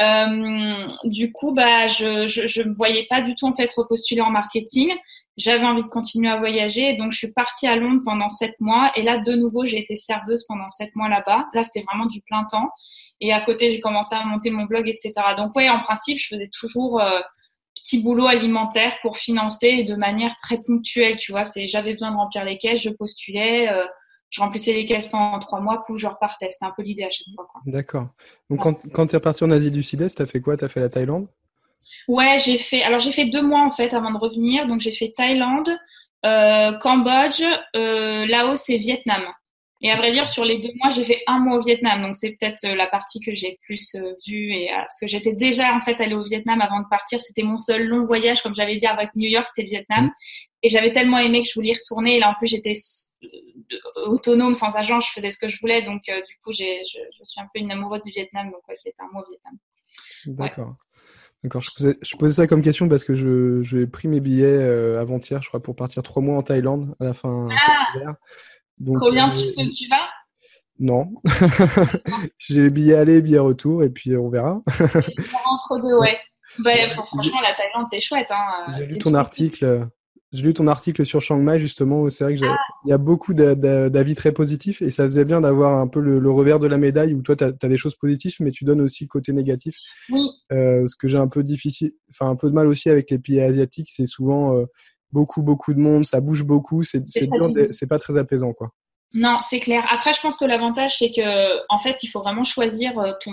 Euh, 0.00 0.86
du 1.04 1.32
coup, 1.32 1.52
bah, 1.52 1.86
je, 1.86 2.26
je, 2.26 2.62
me 2.62 2.74
voyais 2.74 3.06
pas 3.08 3.22
du 3.22 3.34
tout 3.34 3.46
en 3.46 3.54
fait 3.54 3.70
repostuler 3.76 4.20
en 4.20 4.30
marketing. 4.30 4.90
J'avais 5.36 5.64
envie 5.64 5.82
de 5.82 5.88
continuer 5.88 6.28
à 6.28 6.36
voyager, 6.36 6.96
donc 6.96 7.12
je 7.12 7.18
suis 7.18 7.32
partie 7.32 7.68
à 7.68 7.76
Londres 7.76 8.02
pendant 8.04 8.28
sept 8.28 8.54
mois 8.60 8.90
et 8.96 9.02
là 9.02 9.18
de 9.18 9.34
nouveau 9.34 9.64
j'ai 9.66 9.78
été 9.78 9.96
serveuse 9.96 10.44
pendant 10.48 10.68
sept 10.68 10.94
mois 10.96 11.08
là-bas. 11.08 11.46
Là, 11.54 11.62
c'était 11.62 11.82
vraiment 11.82 12.06
du 12.06 12.20
plein 12.22 12.44
temps 12.50 12.70
et 13.20 13.32
à 13.32 13.40
côté 13.40 13.70
j'ai 13.70 13.80
commencé 13.80 14.14
à 14.14 14.24
monter 14.24 14.50
mon 14.50 14.64
blog, 14.64 14.88
etc. 14.88 15.12
Donc 15.36 15.54
ouais, 15.54 15.68
en 15.68 15.80
principe, 15.80 16.18
je 16.18 16.26
faisais 16.26 16.50
toujours 16.52 17.00
euh, 17.00 17.20
petit 17.74 18.02
boulot 18.02 18.26
alimentaire 18.26 18.96
pour 19.02 19.16
financer 19.16 19.84
de 19.84 19.94
manière 19.94 20.34
très 20.42 20.60
ponctuelle, 20.60 21.16
tu 21.16 21.32
vois. 21.32 21.44
C'est 21.44 21.66
j'avais 21.68 21.92
besoin 21.92 22.10
de 22.10 22.16
remplir 22.16 22.44
les 22.44 22.58
caisses, 22.58 22.82
je 22.82 22.90
postulais. 22.90 23.68
Euh, 23.68 23.84
je 24.30 24.40
remplissais 24.40 24.72
les 24.72 24.84
caisses 24.84 25.06
pendant 25.06 25.38
trois 25.38 25.60
mois, 25.60 25.82
puis 25.84 25.98
je 25.98 26.06
repartais. 26.06 26.50
C'était 26.50 26.66
un 26.66 26.72
peu 26.76 26.82
l'idée 26.82 27.04
à 27.04 27.10
chaque 27.10 27.26
fois. 27.34 27.46
D'accord. 27.66 28.08
Donc, 28.50 28.60
quand, 28.60 28.92
quand 28.92 29.06
tu 29.06 29.14
es 29.14 29.18
reparti 29.18 29.44
en 29.44 29.50
Asie 29.50 29.70
du 29.70 29.82
Sud-Est, 29.82 30.16
tu 30.16 30.22
as 30.22 30.26
fait 30.26 30.40
quoi? 30.40 30.56
Tu 30.56 30.64
as 30.64 30.68
fait 30.68 30.80
la 30.80 30.88
Thaïlande? 30.88 31.28
Ouais, 32.06 32.38
j'ai 32.38 32.58
fait. 32.58 32.82
Alors, 32.82 33.00
j'ai 33.00 33.12
fait 33.12 33.26
deux 33.26 33.42
mois 33.42 33.64
en 33.64 33.70
fait 33.70 33.94
avant 33.94 34.10
de 34.10 34.18
revenir. 34.18 34.66
Donc, 34.66 34.80
j'ai 34.80 34.92
fait 34.92 35.14
Thaïlande, 35.16 35.70
euh, 36.26 36.72
Cambodge, 36.78 37.42
euh, 37.76 38.26
Laos 38.26 38.68
et 38.68 38.76
Vietnam. 38.76 39.22
Et 39.80 39.92
à 39.92 39.96
vrai 39.96 40.10
dire, 40.10 40.26
sur 40.26 40.44
les 40.44 40.58
deux 40.58 40.72
mois, 40.76 40.90
j'ai 40.90 41.04
fait 41.04 41.22
un 41.28 41.38
mois 41.38 41.58
au 41.58 41.62
Vietnam. 41.62 42.02
Donc, 42.02 42.16
c'est 42.16 42.36
peut-être 42.36 42.64
euh, 42.64 42.74
la 42.74 42.88
partie 42.88 43.20
que 43.20 43.32
j'ai 43.32 43.60
plus 43.62 43.94
euh, 43.94 44.12
vue. 44.26 44.52
Et, 44.52 44.70
parce 44.72 44.98
que 45.00 45.06
j'étais 45.06 45.34
déjà, 45.34 45.72
en 45.72 45.78
fait, 45.78 46.00
allée 46.00 46.16
au 46.16 46.24
Vietnam 46.24 46.60
avant 46.60 46.80
de 46.80 46.88
partir. 46.90 47.20
C'était 47.20 47.44
mon 47.44 47.56
seul 47.56 47.86
long 47.86 48.04
voyage. 48.04 48.42
Comme 48.42 48.56
j'avais 48.56 48.76
dit 48.76 48.86
avec 48.86 49.10
New 49.14 49.28
York, 49.28 49.46
c'était 49.48 49.68
le 49.68 49.76
Vietnam. 49.76 50.06
Mmh. 50.06 50.12
Et 50.64 50.68
j'avais 50.68 50.90
tellement 50.90 51.18
aimé 51.18 51.42
que 51.42 51.48
je 51.48 51.54
voulais 51.54 51.68
y 51.68 51.74
retourner. 51.74 52.16
Et 52.16 52.18
là, 52.18 52.30
en 52.30 52.34
plus, 52.34 52.48
j'étais 52.48 52.72
autonome, 54.06 54.54
sans 54.54 54.74
agent. 54.74 55.00
Je 55.00 55.12
faisais 55.12 55.30
ce 55.30 55.38
que 55.38 55.48
je 55.48 55.60
voulais. 55.60 55.82
Donc, 55.82 56.08
euh, 56.08 56.20
du 56.28 56.36
coup, 56.42 56.52
j'ai, 56.52 56.82
je, 56.84 56.98
je, 57.16 57.24
suis 57.24 57.40
un 57.40 57.46
peu 57.54 57.60
une 57.60 57.70
amoureuse 57.70 58.00
du 58.02 58.10
Vietnam. 58.10 58.50
Donc, 58.50 58.66
ouais, 58.66 58.74
c'était 58.74 58.96
un 58.98 59.12
mois 59.12 59.22
au 59.22 59.30
Vietnam. 59.30 59.54
D'accord. 60.26 60.74
D'accord, 61.44 61.62
je 61.62 61.70
posais, 61.76 61.96
je 62.02 62.16
posais, 62.16 62.32
ça 62.32 62.48
comme 62.48 62.62
question 62.62 62.88
parce 62.88 63.04
que 63.04 63.14
je, 63.14 63.62
j'ai 63.62 63.86
pris 63.86 64.08
mes 64.08 64.18
billets 64.18 64.60
avant-hier, 64.98 65.40
je 65.40 65.46
crois, 65.46 65.62
pour 65.62 65.76
partir 65.76 66.02
trois 66.02 66.20
mois 66.20 66.36
en 66.36 66.42
Thaïlande 66.42 66.96
à 66.98 67.04
la 67.04 67.14
fin 67.14 67.46
ah 67.48 67.76
cet 67.78 68.02
hiver. 68.02 68.16
Trop 68.94 69.10
bien, 69.10 69.30
tu 69.30 69.46
sais 69.46 69.64
où 69.64 69.70
tu 69.70 69.88
vas? 69.88 70.08
Non. 70.78 71.10
J'ai 72.38 72.70
billet 72.70 72.94
aller, 72.94 73.20
billet 73.20 73.38
retour, 73.38 73.82
et 73.82 73.90
puis 73.90 74.16
on 74.16 74.28
verra. 74.28 74.62
entre 74.66 75.80
deux, 75.82 75.96
ouais. 75.98 76.16
Bah, 76.60 76.70
franchement, 76.88 77.40
la 77.40 77.54
Thaïlande, 77.54 77.86
c'est 77.90 78.00
chouette. 78.00 78.30
Hein. 78.30 78.72
J'ai 78.76 78.84
lu 78.84 78.98
ton 78.98 79.14
article. 79.14 79.88
J'ai 80.32 80.42
lu 80.42 80.52
ton 80.52 80.66
article 80.66 81.06
sur 81.06 81.22
Chiang 81.22 81.38
Mai 81.38 81.58
justement. 81.58 82.08
C'est 82.10 82.24
vrai 82.24 82.34
qu'il 82.34 82.44
ah. 82.44 82.56
y 82.84 82.92
a 82.92 82.98
beaucoup 82.98 83.32
d'avis 83.32 84.14
très 84.14 84.32
positifs 84.32 84.82
et 84.82 84.90
ça 84.90 85.04
faisait 85.04 85.24
bien 85.24 85.40
d'avoir 85.40 85.78
un 85.78 85.86
peu 85.88 86.00
le, 86.00 86.30
revers 86.30 86.58
de 86.58 86.66
la 86.66 86.76
médaille 86.76 87.14
où 87.14 87.22
toi 87.22 87.34
tu 87.34 87.44
as, 87.44 87.52
des 87.52 87.78
choses 87.78 87.96
positives 87.96 88.36
mais 88.40 88.50
tu 88.50 88.64
donnes 88.64 88.82
aussi 88.82 89.04
le 89.04 89.08
côté 89.08 89.32
négatif. 89.32 89.76
Oui. 90.10 90.20
Euh, 90.52 90.86
ce 90.86 90.96
que 90.96 91.08
j'ai 91.08 91.16
un 91.16 91.28
peu 91.28 91.42
difficile, 91.42 91.92
enfin 92.10 92.28
un 92.28 92.36
peu 92.36 92.50
de 92.50 92.54
mal 92.54 92.66
aussi 92.66 92.90
avec 92.90 93.10
les 93.10 93.18
pays 93.18 93.40
asiatiques, 93.40 93.88
c'est 93.90 94.06
souvent 94.06 94.54
euh, 94.54 94.66
beaucoup, 95.12 95.42
beaucoup 95.42 95.74
de 95.74 95.80
monde, 95.80 96.04
ça 96.04 96.20
bouge 96.20 96.44
beaucoup, 96.44 96.84
c'est 96.84 97.02
c'est 97.08 97.86
pas 97.86 97.98
très 97.98 98.16
apaisant, 98.16 98.52
quoi. 98.52 98.70
Non, 99.14 99.38
c'est 99.40 99.60
clair. 99.60 99.86
Après, 99.90 100.12
je 100.12 100.20
pense 100.20 100.36
que 100.36 100.44
l'avantage, 100.44 100.98
c'est 100.98 101.10
que, 101.10 101.58
en 101.70 101.78
fait, 101.78 102.02
il 102.02 102.08
faut 102.08 102.20
vraiment 102.20 102.44
choisir 102.44 102.98
euh, 102.98 103.12
ton, 103.22 103.32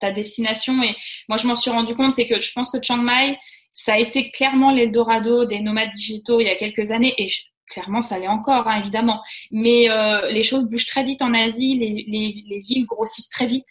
ta 0.00 0.10
destination. 0.10 0.82
Et 0.82 0.96
moi, 1.28 1.36
je 1.36 1.46
m'en 1.46 1.56
suis 1.56 1.70
rendu 1.70 1.94
compte, 1.94 2.14
c'est 2.14 2.26
que 2.26 2.40
je 2.40 2.52
pense 2.54 2.70
que 2.70 2.78
Chiang 2.80 3.02
Mai, 3.02 3.36
ça 3.74 3.94
a 3.94 3.98
été 3.98 4.30
clairement 4.30 4.72
l'Eldorado 4.72 5.44
des 5.44 5.60
nomades 5.60 5.90
digitaux 5.90 6.40
il 6.40 6.46
y 6.46 6.50
a 6.50 6.56
quelques 6.56 6.90
années. 6.90 7.12
Et 7.18 7.28
clairement, 7.68 8.00
ça 8.00 8.18
l'est 8.18 8.28
encore, 8.28 8.66
hein, 8.66 8.80
évidemment. 8.80 9.20
Mais 9.50 9.90
euh, 9.90 10.30
les 10.30 10.42
choses 10.42 10.68
bougent 10.68 10.86
très 10.86 11.04
vite 11.04 11.20
en 11.20 11.34
Asie, 11.34 11.76
les, 11.76 12.06
les, 12.08 12.44
les 12.48 12.60
villes 12.60 12.86
grossissent 12.86 13.30
très 13.30 13.46
vite. 13.46 13.68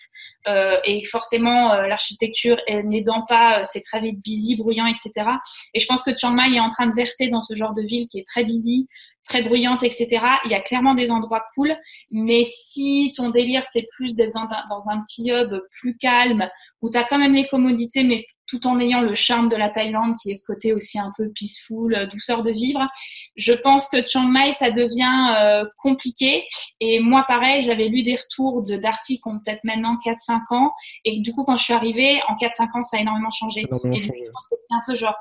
Euh, 0.47 0.77
et 0.83 1.03
forcément 1.05 1.73
euh, 1.73 1.87
l'architecture 1.87 2.57
n'aidant 2.83 3.23
pas, 3.27 3.59
euh, 3.59 3.61
c'est 3.63 3.81
très 3.81 4.01
vite 4.01 4.21
busy, 4.21 4.57
bruyant, 4.57 4.87
etc. 4.87 5.29
Et 5.73 5.79
je 5.79 5.85
pense 5.85 6.03
que 6.03 6.11
Chiang 6.17 6.33
Mai 6.33 6.55
est 6.55 6.59
en 6.59 6.69
train 6.69 6.87
de 6.87 6.93
verser 6.93 7.29
dans 7.29 7.39
ce 7.39 7.55
genre 7.55 7.73
de 7.73 7.81
ville 7.81 8.07
qui 8.09 8.19
est 8.19 8.27
très 8.27 8.43
busy, 8.43 8.87
très 9.25 9.41
bruyante, 9.41 9.83
etc. 9.83 10.09
Il 10.45 10.51
y 10.51 10.53
a 10.53 10.59
clairement 10.59 10.95
des 10.95 11.11
endroits 11.11 11.45
cool, 11.55 11.73
mais 12.11 12.43
si 12.43 13.13
ton 13.15 13.29
délire 13.29 13.63
c'est 13.63 13.87
plus 13.95 14.15
dans 14.15 14.89
un 14.89 15.01
petit 15.03 15.31
hub 15.31 15.53
plus 15.79 15.95
calme, 15.97 16.49
où 16.81 16.89
tu 16.89 16.97
as 16.97 17.05
quand 17.05 17.17
même 17.17 17.33
les 17.33 17.47
commodités, 17.47 18.03
mais 18.03 18.25
tout 18.53 18.67
en 18.67 18.79
ayant 18.79 19.01
le 19.01 19.15
charme 19.15 19.49
de 19.49 19.55
la 19.55 19.69
Thaïlande 19.69 20.13
qui 20.21 20.29
est 20.29 20.35
ce 20.35 20.45
côté 20.45 20.73
aussi 20.73 20.99
un 20.99 21.11
peu 21.17 21.31
peaceful, 21.33 21.95
euh, 21.95 22.05
douceur 22.05 22.43
de 22.43 22.51
vivre. 22.51 22.87
Je 23.35 23.53
pense 23.53 23.87
que 23.87 24.05
Chiang 24.05 24.27
Mai, 24.27 24.51
ça 24.51 24.69
devient 24.69 25.35
euh, 25.39 25.65
compliqué. 25.77 26.45
Et 26.79 26.99
moi, 26.99 27.25
pareil, 27.27 27.63
j'avais 27.63 27.87
lu 27.87 28.03
des 28.03 28.15
retours 28.15 28.61
d'articles 28.61 29.23
qui 29.23 29.27
ont 29.27 29.39
peut-être 29.43 29.63
maintenant 29.63 29.97
4-5 30.05 30.55
ans. 30.55 30.71
Et 31.03 31.19
du 31.21 31.33
coup, 31.33 31.43
quand 31.43 31.55
je 31.55 31.63
suis 31.63 31.73
arrivée, 31.73 32.21
en 32.27 32.35
4-5 32.35 32.77
ans, 32.77 32.83
ça 32.83 32.97
a 32.97 32.99
énormément 32.99 33.31
changé. 33.31 33.61
et 33.61 33.63
je 33.63 33.69
pense 33.69 34.47
que 34.47 34.55
c'était 34.55 34.75
un 34.75 34.83
peu 34.85 34.93
genre, 34.93 35.15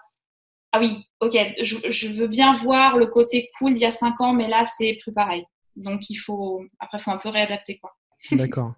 ah 0.73 0.81
oui, 0.81 1.07
ok, 1.21 1.37
je, 1.63 1.77
je, 1.89 2.09
veux 2.09 2.29
bien 2.29 2.55
voir 2.55 2.99
le 2.99 3.07
côté 3.07 3.51
cool 3.59 3.75
d'il 3.75 3.83
y 3.83 3.87
a 3.87 3.91
cinq 3.91 4.21
ans, 4.21 4.33
mais 4.33 4.49
là, 4.49 4.65
c'est 4.65 4.99
plus 5.01 5.13
pareil. 5.13 5.45
Donc, 5.77 6.11
il 6.11 6.17
faut, 6.17 6.63
après, 6.81 6.99
il 6.99 7.01
faut 7.03 7.11
un 7.11 7.19
peu 7.19 7.31
réadapter, 7.31 7.79
quoi. 7.79 7.93
D'accord. 8.33 8.73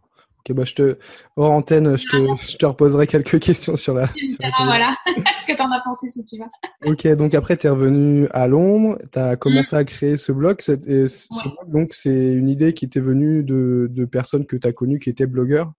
Ok, 0.47 0.55
bah, 0.55 0.65
je 0.65 0.75
te, 0.75 0.99
hors 1.37 1.53
antenne, 1.53 1.97
je 1.97 2.07
te, 2.07 2.51
je 2.51 2.57
te 2.59 2.67
reposerai 2.67 3.07
quelques 3.07 3.41
questions 3.41 3.77
sur 3.77 3.95
la. 3.95 4.09
Sur 4.09 4.65
voilà, 4.65 4.95
ce 5.07 5.47
que 5.47 5.57
tu 5.57 5.63
en 5.63 5.73
as 5.73 5.81
pensé 5.81 6.11
si 6.11 6.25
tu 6.25 6.37
veux. 6.37 6.91
Ok, 6.91 7.07
donc 7.17 7.33
après, 7.33 7.57
tu 7.57 7.67
es 7.67 7.71
revenu 7.71 8.29
à 8.31 8.47
Londres, 8.47 8.99
tu 9.11 9.19
as 9.19 9.37
commencé 9.37 9.75
à 9.75 9.85
créer 9.85 10.17
ce 10.19 10.33
blog. 10.33 10.61
ce 10.61 10.73
blog, 10.73 11.73
donc, 11.73 11.95
c'est 11.95 12.33
une 12.33 12.51
idée 12.51 12.75
qui 12.75 12.91
t'est 12.91 13.01
venue 13.01 13.43
de, 13.43 13.89
de 13.91 14.05
personnes 14.05 14.45
que 14.45 14.57
tu 14.57 14.69
as 14.69 14.73
connues 14.73 14.99
qui 14.99 15.09
étaient 15.09 15.27
blogueurs? 15.27 15.73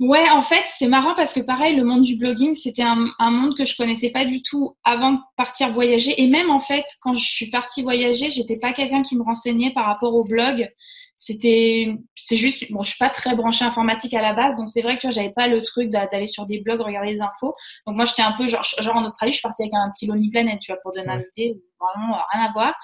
Ouais, 0.00 0.30
en 0.30 0.40
fait, 0.40 0.64
c'est 0.66 0.88
marrant 0.88 1.14
parce 1.14 1.34
que 1.34 1.40
pareil, 1.40 1.76
le 1.76 1.84
monde 1.84 2.02
du 2.02 2.16
blogging, 2.16 2.54
c'était 2.54 2.82
un, 2.82 3.10
un, 3.18 3.30
monde 3.30 3.54
que 3.54 3.66
je 3.66 3.76
connaissais 3.76 4.10
pas 4.10 4.24
du 4.24 4.40
tout 4.40 4.74
avant 4.82 5.12
de 5.12 5.18
partir 5.36 5.72
voyager. 5.72 6.20
Et 6.22 6.26
même 6.26 6.48
en 6.50 6.58
fait, 6.58 6.86
quand 7.02 7.14
je 7.14 7.26
suis 7.26 7.50
partie 7.50 7.82
voyager, 7.82 8.30
j'étais 8.30 8.56
pas 8.56 8.72
quelqu'un 8.72 9.02
qui 9.02 9.14
me 9.14 9.22
renseignait 9.22 9.74
par 9.74 9.84
rapport 9.84 10.14
au 10.14 10.24
blog. 10.24 10.70
C'était, 11.22 11.98
c'était 12.16 12.36
juste, 12.38 12.72
bon, 12.72 12.82
je 12.82 12.88
suis 12.88 12.98
pas 12.98 13.10
très 13.10 13.36
branchée 13.36 13.62
informatique 13.62 14.14
à 14.14 14.22
la 14.22 14.32
base, 14.32 14.56
donc 14.56 14.70
c'est 14.70 14.80
vrai 14.80 14.96
que 14.96 15.10
j'avais 15.10 15.28
pas 15.28 15.48
le 15.48 15.60
truc 15.60 15.90
d'aller 15.90 16.26
sur 16.26 16.46
des 16.46 16.60
blogs 16.60 16.80
regarder 16.80 17.12
les 17.12 17.20
infos. 17.20 17.52
Donc 17.86 17.96
moi, 17.96 18.06
j'étais 18.06 18.22
un 18.22 18.32
peu 18.32 18.46
genre, 18.46 18.64
genre 18.80 18.96
en 18.96 19.04
Australie, 19.04 19.30
je 19.30 19.36
suis 19.36 19.42
partie 19.42 19.60
avec 19.60 19.74
un 19.74 19.90
petit 19.94 20.06
Lonely 20.06 20.30
Planet, 20.30 20.58
tu 20.60 20.72
vois, 20.72 20.80
pour 20.82 20.94
donner 20.94 21.12
une 21.12 21.24
idée, 21.36 21.60
vraiment 21.78 22.16
rien 22.32 22.44
à 22.44 22.52
voir. 22.52 22.74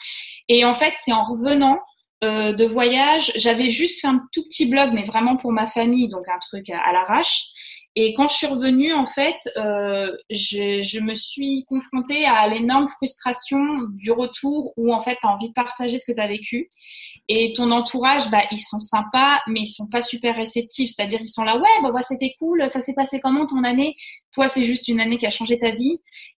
Et 0.51 0.67
en 0.67 0.75
fait, 0.75 0.93
c'est 0.97 1.15
en 1.15 1.23
revenant 1.23 1.79
euh, 2.25 2.53
de 2.53 2.67
voyage, 2.67 3.33
j'avais 3.37 3.71
juste 3.71 4.03
fait 4.03 4.07
un 4.07 4.21
tout 4.33 4.43
petit 4.45 4.67
blog, 4.67 4.91
mais 4.93 5.03
vraiment 5.03 5.39
pour 5.39 5.53
ma 5.53 5.67
famille, 5.67 6.09
donc 6.11 6.29
un 6.29 6.39
truc 6.39 6.69
à, 6.69 6.93
l'arrache. 6.93 7.47
Et 7.99 8.13
quand 8.13 8.29
je 8.29 8.35
suis 8.35 8.47
revenue, 8.47 8.93
en 8.93 9.07
fait, 9.07 9.39
euh, 9.57 10.15
je, 10.29 11.01
me 11.01 11.15
suis 11.15 11.65
confrontée 11.67 12.27
à 12.27 12.47
l'énorme 12.47 12.89
frustration 12.89 13.59
du 13.95 14.13
retour 14.13 14.75
où, 14.77 14.93
en 14.93 15.01
fait, 15.01 15.17
tu 15.19 15.27
as 15.27 15.31
envie 15.31 15.49
de 15.49 15.55
partager 15.55 15.97
ce 15.97 16.05
que 16.05 16.15
tu 16.15 16.21
as 16.21 16.27
vécu. 16.27 16.69
Et 17.29 17.55
ton 17.57 17.71
entourage, 17.71 18.31
bah, 18.31 18.43
ils 18.53 18.61
sont 18.61 18.81
sympas, 18.81 19.39
mais 19.49 19.61
ils 19.61 19.67
sont 19.67 19.89
pas 19.91 20.03
super 20.03 20.37
réceptifs. 20.37 20.91
C'est-à-dire, 20.95 21.21
ils 21.23 21.29
sont 21.29 21.43
là, 21.43 21.57
ouais, 21.57 21.83
bah, 21.83 21.91
bah 21.91 22.03
c'était 22.03 22.35
cool, 22.39 22.69
ça 22.69 22.83
s'est 22.83 22.95
passé 22.95 23.19
comment 23.19 23.47
ton 23.47 23.65
année? 23.65 23.95
Toi, 24.35 24.47
c'est 24.49 24.65
juste 24.65 24.89
une 24.89 25.01
année 25.01 25.17
qui 25.17 25.27
a 25.27 25.31
changé 25.31 25.59
ta 25.59 25.71
vie. 25.71 25.99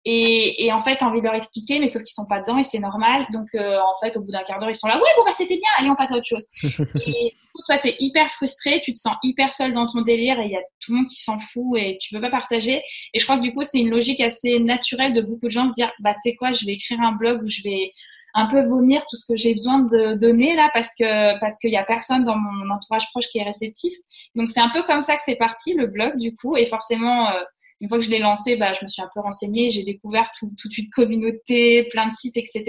Et, 0.09 0.65
et 0.65 0.71
en 0.71 0.79
fait, 0.79 1.03
envie 1.03 1.19
de 1.19 1.25
leur 1.25 1.35
expliquer, 1.35 1.79
mais 1.79 1.87
sauf 1.87 2.01
qu'ils 2.01 2.13
sont 2.13 2.27
pas 2.29 2.39
dedans 2.39 2.57
et 2.57 2.63
c'est 2.63 2.79
normal. 2.79 3.27
Donc, 3.33 3.47
euh, 3.55 3.77
en 3.77 3.99
fait, 3.99 4.15
au 4.15 4.21
bout 4.21 4.31
d'un 4.31 4.43
quart 4.43 4.57
d'heure, 4.57 4.69
ils 4.69 4.75
sont 4.75 4.87
là, 4.87 4.95
ouais, 4.95 5.09
bon, 5.17 5.25
bah, 5.25 5.33
c'était 5.33 5.57
bien, 5.57 5.67
allez, 5.77 5.89
on 5.89 5.95
passe 5.95 6.13
à 6.13 6.15
autre 6.15 6.25
chose. 6.25 6.45
et 7.05 7.33
toi, 7.67 7.77
tu 7.79 7.89
es 7.89 7.95
hyper 7.99 8.31
frustré, 8.31 8.81
tu 8.85 8.93
te 8.93 8.97
sens 8.97 9.17
hyper 9.21 9.51
seul 9.51 9.73
dans 9.73 9.85
ton 9.85 10.01
délire 10.03 10.39
et 10.39 10.45
il 10.45 10.51
y 10.51 10.55
a 10.55 10.61
tout 10.79 10.93
le 10.93 10.99
monde 10.99 11.07
qui 11.07 11.21
s'en 11.21 11.37
fout 11.39 11.77
et 11.77 11.97
tu 11.99 12.15
peux 12.15 12.21
pas 12.21 12.29
partager. 12.29 12.81
Et 13.13 13.19
je 13.19 13.25
crois 13.25 13.35
que 13.35 13.41
du 13.41 13.53
coup, 13.53 13.63
c'est 13.63 13.79
une 13.79 13.89
logique 13.89 14.21
assez 14.21 14.59
naturelle 14.59 15.13
de 15.13 15.19
beaucoup 15.19 15.47
de 15.47 15.51
gens 15.51 15.67
se 15.67 15.73
dire, 15.73 15.91
bah, 15.99 16.13
tu 16.13 16.29
sais 16.29 16.35
quoi, 16.37 16.53
je 16.53 16.65
vais 16.65 16.73
écrire 16.73 17.01
un 17.01 17.11
blog 17.11 17.43
où 17.43 17.49
je 17.49 17.61
vais 17.63 17.91
un 18.33 18.45
peu 18.45 18.63
vomir 18.63 19.01
tout 19.09 19.17
ce 19.17 19.25
que 19.27 19.35
j'ai 19.35 19.53
besoin 19.53 19.79
de 19.79 20.13
donner 20.13 20.55
là 20.55 20.69
parce 20.73 20.91
que 20.97 21.37
parce 21.39 21.57
qu'il 21.57 21.71
y 21.71 21.77
a 21.77 21.83
personne 21.83 22.23
dans 22.23 22.37
mon 22.37 22.69
entourage 22.69 23.09
proche 23.11 23.27
qui 23.27 23.39
est 23.39 23.43
réceptif. 23.43 23.93
Donc 24.35 24.47
c'est 24.47 24.59
un 24.59 24.69
peu 24.69 24.83
comme 24.83 25.01
ça 25.01 25.15
que 25.15 25.23
c'est 25.25 25.35
parti 25.35 25.73
le 25.73 25.87
blog 25.87 26.17
du 26.17 26.35
coup 26.35 26.55
et 26.55 26.67
forcément 26.67 27.29
euh, 27.29 27.41
une 27.79 27.89
fois 27.89 27.99
que 27.99 28.03
je 28.03 28.09
l'ai 28.09 28.19
lancé, 28.19 28.55
bah, 28.55 28.73
je 28.73 28.83
me 28.83 28.87
suis 28.87 29.01
un 29.01 29.09
peu 29.13 29.19
renseignée, 29.21 29.69
j'ai 29.69 29.83
découvert 29.83 30.31
tout, 30.37 30.51
toute 30.59 30.77
une 30.77 30.89
communauté, 30.89 31.83
plein 31.83 32.07
de 32.07 32.13
sites, 32.13 32.37
etc. 32.37 32.63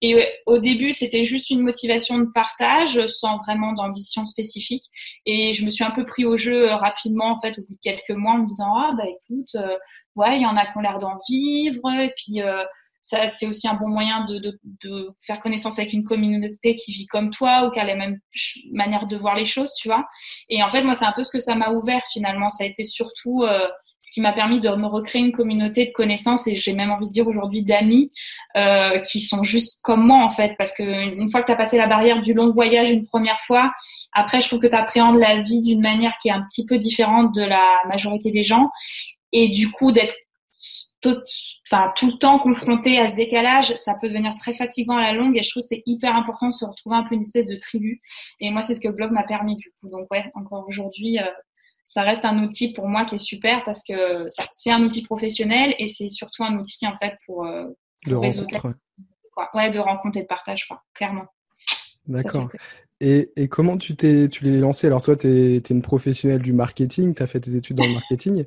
Et 0.00 0.16
au 0.46 0.58
début, 0.58 0.92
c'était 0.92 1.24
juste 1.24 1.50
une 1.50 1.62
motivation 1.62 2.18
de 2.18 2.26
partage, 2.32 3.06
sans 3.06 3.36
vraiment 3.38 3.72
d'ambition 3.72 4.24
spécifique. 4.24 4.84
Et 5.26 5.54
je 5.54 5.64
me 5.64 5.70
suis 5.70 5.84
un 5.84 5.90
peu 5.90 6.04
pris 6.04 6.24
au 6.24 6.36
jeu 6.36 6.70
euh, 6.70 6.76
rapidement, 6.76 7.32
en 7.32 7.38
fait, 7.38 7.58
au 7.58 7.62
bout 7.62 7.74
de 7.74 7.80
quelques 7.82 8.10
mois, 8.10 8.32
en 8.32 8.38
me 8.38 8.48
disant, 8.48 8.74
ah, 8.76 8.92
bah, 8.96 9.04
écoute, 9.06 9.54
euh, 9.56 9.76
ouais, 10.16 10.36
il 10.36 10.42
y 10.42 10.46
en 10.46 10.56
a 10.56 10.66
qui 10.66 10.76
ont 10.76 10.80
l'air 10.80 10.98
d'en 10.98 11.18
vivre, 11.28 11.90
et 12.00 12.12
puis, 12.16 12.42
euh, 12.42 12.64
ça, 13.08 13.26
c'est 13.28 13.46
aussi 13.46 13.66
un 13.66 13.74
bon 13.74 13.88
moyen 13.88 14.24
de, 14.24 14.38
de, 14.38 14.60
de, 14.84 15.10
faire 15.24 15.40
connaissance 15.40 15.78
avec 15.78 15.92
une 15.92 16.04
communauté 16.04 16.74
qui 16.76 16.92
vit 16.92 17.06
comme 17.06 17.30
toi 17.30 17.64
ou 17.64 17.70
qui 17.70 17.80
a 17.80 17.84
la 17.84 17.94
même 17.94 18.18
manière 18.72 19.06
de 19.06 19.16
voir 19.16 19.34
les 19.34 19.46
choses, 19.46 19.72
tu 19.74 19.88
vois. 19.88 20.06
Et 20.50 20.62
en 20.62 20.68
fait, 20.68 20.82
moi, 20.82 20.94
c'est 20.94 21.06
un 21.06 21.12
peu 21.12 21.22
ce 21.22 21.30
que 21.30 21.40
ça 21.40 21.54
m'a 21.54 21.70
ouvert 21.70 22.02
finalement. 22.12 22.50
Ça 22.50 22.64
a 22.64 22.66
été 22.66 22.84
surtout 22.84 23.44
euh, 23.44 23.66
ce 24.08 24.12
qui 24.14 24.20
m'a 24.22 24.32
permis 24.32 24.60
de 24.60 24.68
me 24.70 24.86
recréer 24.86 25.20
une 25.20 25.32
communauté 25.32 25.84
de 25.84 25.92
connaissances 25.92 26.46
et 26.46 26.56
j'ai 26.56 26.72
même 26.72 26.90
envie 26.90 27.06
de 27.06 27.12
dire 27.12 27.28
aujourd'hui 27.28 27.62
d'amis 27.62 28.10
euh, 28.56 29.00
qui 29.00 29.20
sont 29.20 29.42
juste 29.42 29.80
comme 29.82 30.06
moi 30.06 30.24
en 30.24 30.30
fait 30.30 30.54
parce 30.56 30.72
que 30.72 30.82
une 30.82 31.30
fois 31.30 31.42
que 31.42 31.46
tu 31.46 31.52
as 31.52 31.56
passé 31.56 31.76
la 31.76 31.86
barrière 31.86 32.22
du 32.22 32.32
long 32.32 32.50
voyage 32.50 32.90
une 32.90 33.04
première 33.04 33.38
fois, 33.40 33.70
après 34.12 34.40
je 34.40 34.46
trouve 34.48 34.60
que 34.60 34.66
tu 34.66 34.74
appréhendes 34.74 35.18
la 35.18 35.38
vie 35.38 35.60
d'une 35.60 35.82
manière 35.82 36.14
qui 36.22 36.28
est 36.28 36.32
un 36.32 36.42
petit 36.50 36.64
peu 36.64 36.78
différente 36.78 37.34
de 37.34 37.42
la 37.42 37.82
majorité 37.86 38.30
des 38.30 38.42
gens 38.42 38.66
et 39.32 39.48
du 39.50 39.70
coup 39.70 39.92
d'être 39.92 40.14
tout, 41.00 41.16
enfin, 41.70 41.92
tout 41.96 42.06
le 42.06 42.18
temps 42.18 42.38
confronté 42.38 42.98
à 42.98 43.06
ce 43.06 43.14
décalage, 43.14 43.74
ça 43.74 43.94
peut 44.00 44.08
devenir 44.08 44.34
très 44.34 44.54
fatigant 44.54 44.96
à 44.96 45.02
la 45.02 45.12
longue 45.12 45.36
et 45.36 45.42
je 45.42 45.50
trouve 45.50 45.62
que 45.62 45.68
c'est 45.68 45.82
hyper 45.86 46.16
important 46.16 46.48
de 46.48 46.52
se 46.52 46.64
retrouver 46.64 46.96
un 46.96 47.04
peu 47.04 47.14
une 47.14 47.20
espèce 47.20 47.46
de 47.46 47.56
tribu. 47.56 48.00
Et 48.40 48.50
moi, 48.50 48.62
c'est 48.62 48.74
ce 48.74 48.80
que 48.80 48.88
le 48.88 48.94
blog 48.94 49.12
m'a 49.12 49.22
permis 49.22 49.56
du 49.56 49.70
coup. 49.80 49.88
Donc 49.88 50.10
ouais, 50.10 50.30
encore 50.34 50.64
aujourd'hui, 50.66 51.18
euh, 51.18 51.26
ça 51.88 52.02
reste 52.02 52.24
un 52.26 52.44
outil 52.44 52.72
pour 52.74 52.86
moi 52.86 53.06
qui 53.06 53.14
est 53.16 53.18
super 53.18 53.64
parce 53.64 53.82
que 53.82 54.26
c'est 54.52 54.70
un 54.70 54.82
outil 54.82 55.02
professionnel 55.02 55.74
et 55.78 55.88
c'est 55.88 56.10
surtout 56.10 56.44
un 56.44 56.56
outil 56.58 56.86
en 56.86 56.94
fait 56.94 57.14
pour, 57.26 57.46
euh, 57.46 57.64
de 58.06 58.14
résoudre 58.14 58.74
ouais, 59.54 59.70
de 59.70 59.78
rencontre 59.78 60.18
et 60.18 60.22
de 60.22 60.26
partage, 60.26 60.68
quoi, 60.68 60.82
clairement. 60.94 61.26
D'accord. 62.06 62.48
Et, 63.00 63.32
et, 63.36 63.48
comment 63.48 63.78
tu 63.78 63.96
t'es 63.96 64.28
tu 64.28 64.44
l'es 64.44 64.58
lancé? 64.58 64.86
Alors 64.86 65.02
toi, 65.02 65.16
tu 65.16 65.28
es, 65.28 65.56
es, 65.56 65.62
une 65.70 65.82
professionnelle 65.82 66.42
du 66.42 66.52
marketing, 66.52 67.14
tu 67.14 67.22
as 67.22 67.26
fait 67.26 67.40
tes 67.40 67.54
études 67.54 67.76
dans 67.76 67.86
le 67.86 67.94
marketing. 67.94 68.44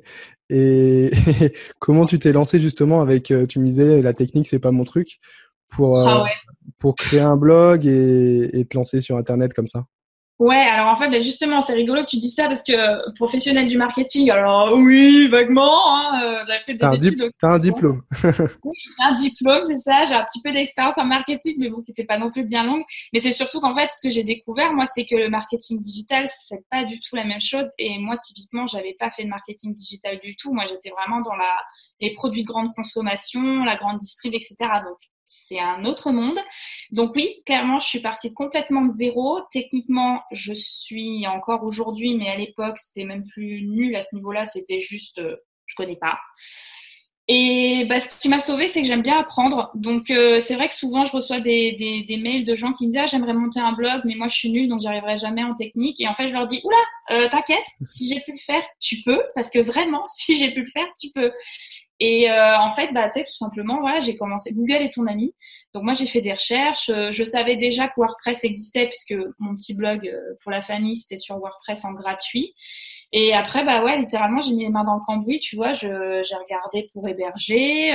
Et, 0.48 1.10
comment 1.78 2.06
tu 2.06 2.18
t'es 2.18 2.32
lancé 2.32 2.60
justement 2.60 3.00
avec, 3.00 3.30
euh, 3.30 3.46
tu 3.46 3.58
me 3.58 3.64
disais, 3.64 4.02
la 4.02 4.12
technique, 4.12 4.46
c'est 4.46 4.58
pas 4.58 4.72
mon 4.72 4.84
truc, 4.84 5.18
pour, 5.68 5.98
euh, 5.98 6.04
ah 6.06 6.24
pour 6.78 6.94
créer 6.96 7.20
un 7.20 7.36
blog 7.36 7.86
et, 7.86 8.60
et 8.60 8.64
te 8.66 8.76
lancer 8.76 9.00
sur 9.00 9.16
Internet 9.16 9.52
comme 9.52 9.68
ça? 9.68 9.86
Ouais, 10.42 10.56
alors 10.56 10.88
en 10.88 10.96
fait, 10.96 11.08
bah, 11.08 11.20
justement, 11.20 11.60
c'est 11.60 11.72
rigolo 11.72 12.02
que 12.02 12.08
tu 12.08 12.16
dis 12.16 12.28
ça 12.28 12.48
parce 12.48 12.64
que 12.64 13.12
professionnel 13.14 13.68
du 13.68 13.78
marketing, 13.78 14.28
alors 14.32 14.72
oui, 14.74 15.28
vaguement, 15.28 15.96
hein, 15.96 16.20
euh, 16.20 16.44
j'avais 16.48 16.60
fait 16.64 16.74
des 16.74 17.06
études. 17.06 17.30
T'as 17.38 17.50
un 17.50 17.58
diplôme. 17.60 18.02
oui, 18.64 18.74
j'ai 18.98 19.04
un 19.04 19.12
diplôme, 19.12 19.62
c'est 19.62 19.76
ça. 19.76 20.02
J'ai 20.02 20.14
un 20.14 20.24
petit 20.24 20.42
peu 20.42 20.50
d'expérience 20.50 20.98
en 20.98 21.04
marketing, 21.04 21.54
mais 21.60 21.68
bon, 21.68 21.80
qui 21.82 21.92
n'était 21.92 22.02
pas 22.02 22.18
non 22.18 22.32
plus 22.32 22.42
bien 22.42 22.64
longue. 22.64 22.82
Mais 23.12 23.20
c'est 23.20 23.30
surtout 23.30 23.60
qu'en 23.60 23.72
fait, 23.72 23.88
ce 23.92 24.00
que 24.02 24.12
j'ai 24.12 24.24
découvert, 24.24 24.72
moi, 24.72 24.86
c'est 24.86 25.04
que 25.04 25.14
le 25.14 25.28
marketing 25.28 25.80
digital, 25.80 26.26
c'est 26.26 26.68
pas 26.72 26.82
du 26.82 26.98
tout 26.98 27.14
la 27.14 27.24
même 27.24 27.40
chose. 27.40 27.70
Et 27.78 28.00
moi, 28.00 28.16
typiquement, 28.16 28.66
j'avais 28.66 28.96
pas 28.98 29.12
fait 29.12 29.22
de 29.22 29.28
marketing 29.28 29.76
digital 29.76 30.18
du 30.24 30.34
tout. 30.34 30.52
Moi, 30.52 30.64
j'étais 30.68 30.90
vraiment 30.90 31.20
dans 31.20 31.36
la, 31.36 31.54
les 32.00 32.14
produits 32.14 32.42
de 32.42 32.48
grande 32.48 32.74
consommation, 32.74 33.62
la 33.62 33.76
grande 33.76 33.98
distrib, 33.98 34.34
etc. 34.34 34.56
Donc, 34.58 34.98
c'est 35.32 35.58
un 35.58 35.84
autre 35.86 36.12
monde. 36.12 36.38
Donc 36.90 37.12
oui, 37.16 37.42
clairement, 37.46 37.78
je 37.78 37.86
suis 37.86 38.00
partie 38.00 38.34
complètement 38.34 38.82
de 38.82 38.90
zéro. 38.90 39.40
Techniquement, 39.50 40.20
je 40.30 40.52
suis 40.52 41.26
encore 41.26 41.64
aujourd'hui, 41.64 42.14
mais 42.16 42.28
à 42.28 42.36
l'époque, 42.36 42.76
c'était 42.78 43.04
même 43.04 43.24
plus 43.24 43.62
nul 43.62 43.96
à 43.96 44.02
ce 44.02 44.14
niveau-là. 44.14 44.44
C'était 44.44 44.80
juste, 44.80 45.18
euh, 45.18 45.36
je 45.66 45.74
connais 45.74 45.96
pas. 45.96 46.18
Et 47.28 47.86
bah, 47.88 48.00
ce 48.00 48.20
qui 48.20 48.28
m'a 48.28 48.40
sauvé, 48.40 48.66
c'est 48.68 48.82
que 48.82 48.86
j'aime 48.86 49.02
bien 49.02 49.18
apprendre. 49.18 49.70
Donc 49.74 50.10
euh, 50.10 50.40
c'est 50.40 50.54
vrai 50.54 50.68
que 50.68 50.74
souvent, 50.74 51.04
je 51.04 51.12
reçois 51.12 51.40
des, 51.40 52.04
mails 52.20 52.44
de 52.44 52.54
gens 52.54 52.72
qui 52.72 52.86
me 52.86 52.92
disent 52.92 53.00
ah, 53.04 53.06
j'aimerais 53.06 53.32
monter 53.32 53.60
un 53.60 53.72
blog, 53.72 54.02
mais 54.04 54.16
moi 54.16 54.28
je 54.28 54.36
suis 54.36 54.50
nulle, 54.50 54.68
donc 54.68 54.82
j'arriverai 54.82 55.16
jamais 55.16 55.44
en 55.44 55.54
technique. 55.54 56.00
Et 56.00 56.08
en 56.08 56.14
fait, 56.14 56.28
je 56.28 56.34
leur 56.34 56.46
dis 56.48 56.60
oula, 56.64 56.76
euh, 57.12 57.28
t'inquiète, 57.28 57.64
si 57.80 58.08
j'ai 58.08 58.20
pu 58.20 58.32
le 58.32 58.38
faire, 58.38 58.62
tu 58.80 59.02
peux, 59.02 59.22
parce 59.34 59.50
que 59.50 59.60
vraiment, 59.60 60.04
si 60.06 60.36
j'ai 60.36 60.50
pu 60.52 60.60
le 60.60 60.70
faire, 60.70 60.86
tu 61.00 61.10
peux. 61.14 61.32
Et 62.04 62.28
euh, 62.28 62.58
en 62.58 62.72
fait, 62.72 62.92
bah, 62.92 63.08
tu 63.08 63.20
sais, 63.20 63.24
tout 63.24 63.36
simplement, 63.36 63.78
voilà, 63.78 64.00
j'ai 64.00 64.16
commencé. 64.16 64.52
Google 64.52 64.82
est 64.82 64.92
ton 64.92 65.06
ami. 65.06 65.36
Donc 65.72 65.84
moi, 65.84 65.94
j'ai 65.94 66.08
fait 66.08 66.20
des 66.20 66.32
recherches. 66.32 66.90
Euh, 66.90 67.12
je 67.12 67.22
savais 67.22 67.54
déjà 67.54 67.86
que 67.86 67.92
WordPress 67.96 68.42
existait 68.42 68.88
puisque 68.88 69.14
mon 69.38 69.54
petit 69.54 69.72
blog 69.72 70.08
euh, 70.08 70.18
pour 70.42 70.50
la 70.50 70.62
famille, 70.62 70.96
c'était 70.96 71.16
sur 71.16 71.38
WordPress 71.38 71.84
en 71.84 71.92
gratuit. 71.92 72.54
Et 73.12 73.34
après, 73.34 73.64
bah 73.64 73.84
ouais, 73.84 73.98
littéralement, 73.98 74.40
j'ai 74.40 74.54
mis 74.54 74.64
les 74.64 74.70
mains 74.70 74.84
dans 74.84 74.94
le 74.94 75.00
cambouis, 75.04 75.38
tu 75.38 75.56
vois. 75.56 75.74
J'ai 75.74 75.88
regardé 75.88 76.88
pour 76.92 77.06
héberger. 77.06 77.92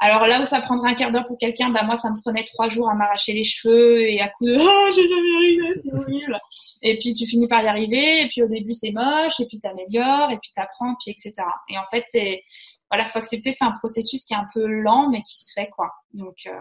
alors 0.00 0.26
là 0.26 0.40
où 0.40 0.44
ça 0.44 0.60
prendrait 0.60 0.90
un 0.90 0.94
quart 0.94 1.10
d'heure 1.10 1.24
pour 1.24 1.38
quelqu'un, 1.38 1.70
bah 1.70 1.82
moi, 1.82 1.96
ça 1.96 2.10
me 2.10 2.20
prenait 2.20 2.44
trois 2.44 2.68
jours 2.68 2.88
à 2.88 2.94
m'arracher 2.94 3.32
les 3.32 3.44
cheveux 3.44 4.02
et 4.02 4.20
à 4.20 4.28
coup 4.28 4.46
de 4.46 4.56
oh, 4.58 4.92
j'ai 4.94 5.08
jamais 5.08 5.36
arrivé, 5.36 5.80
c'est 5.82 5.92
horrible. 5.92 6.38
Et 6.82 6.98
puis 6.98 7.14
tu 7.14 7.26
finis 7.26 7.48
par 7.48 7.62
y 7.62 7.66
arriver. 7.66 8.22
Et 8.22 8.28
puis 8.28 8.42
au 8.42 8.48
début, 8.48 8.72
c'est 8.72 8.92
moche. 8.92 9.40
Et 9.40 9.46
puis 9.46 9.60
t'améliores. 9.60 10.30
Et 10.30 10.38
puis 10.38 10.52
t'apprends. 10.54 10.94
Puis 11.02 11.10
etc. 11.10 11.32
Et 11.68 11.76
en 11.76 11.84
fait, 11.90 12.04
c'est 12.08 12.42
voilà, 12.90 13.08
faut 13.08 13.18
accepter, 13.18 13.50
c'est 13.50 13.64
un 13.64 13.72
processus 13.72 14.24
qui 14.24 14.34
est 14.34 14.36
un 14.36 14.46
peu 14.52 14.66
lent, 14.66 15.10
mais 15.10 15.22
qui 15.22 15.38
se 15.38 15.52
fait, 15.52 15.68
quoi. 15.68 15.90
Donc, 16.12 16.36
euh, 16.46 16.60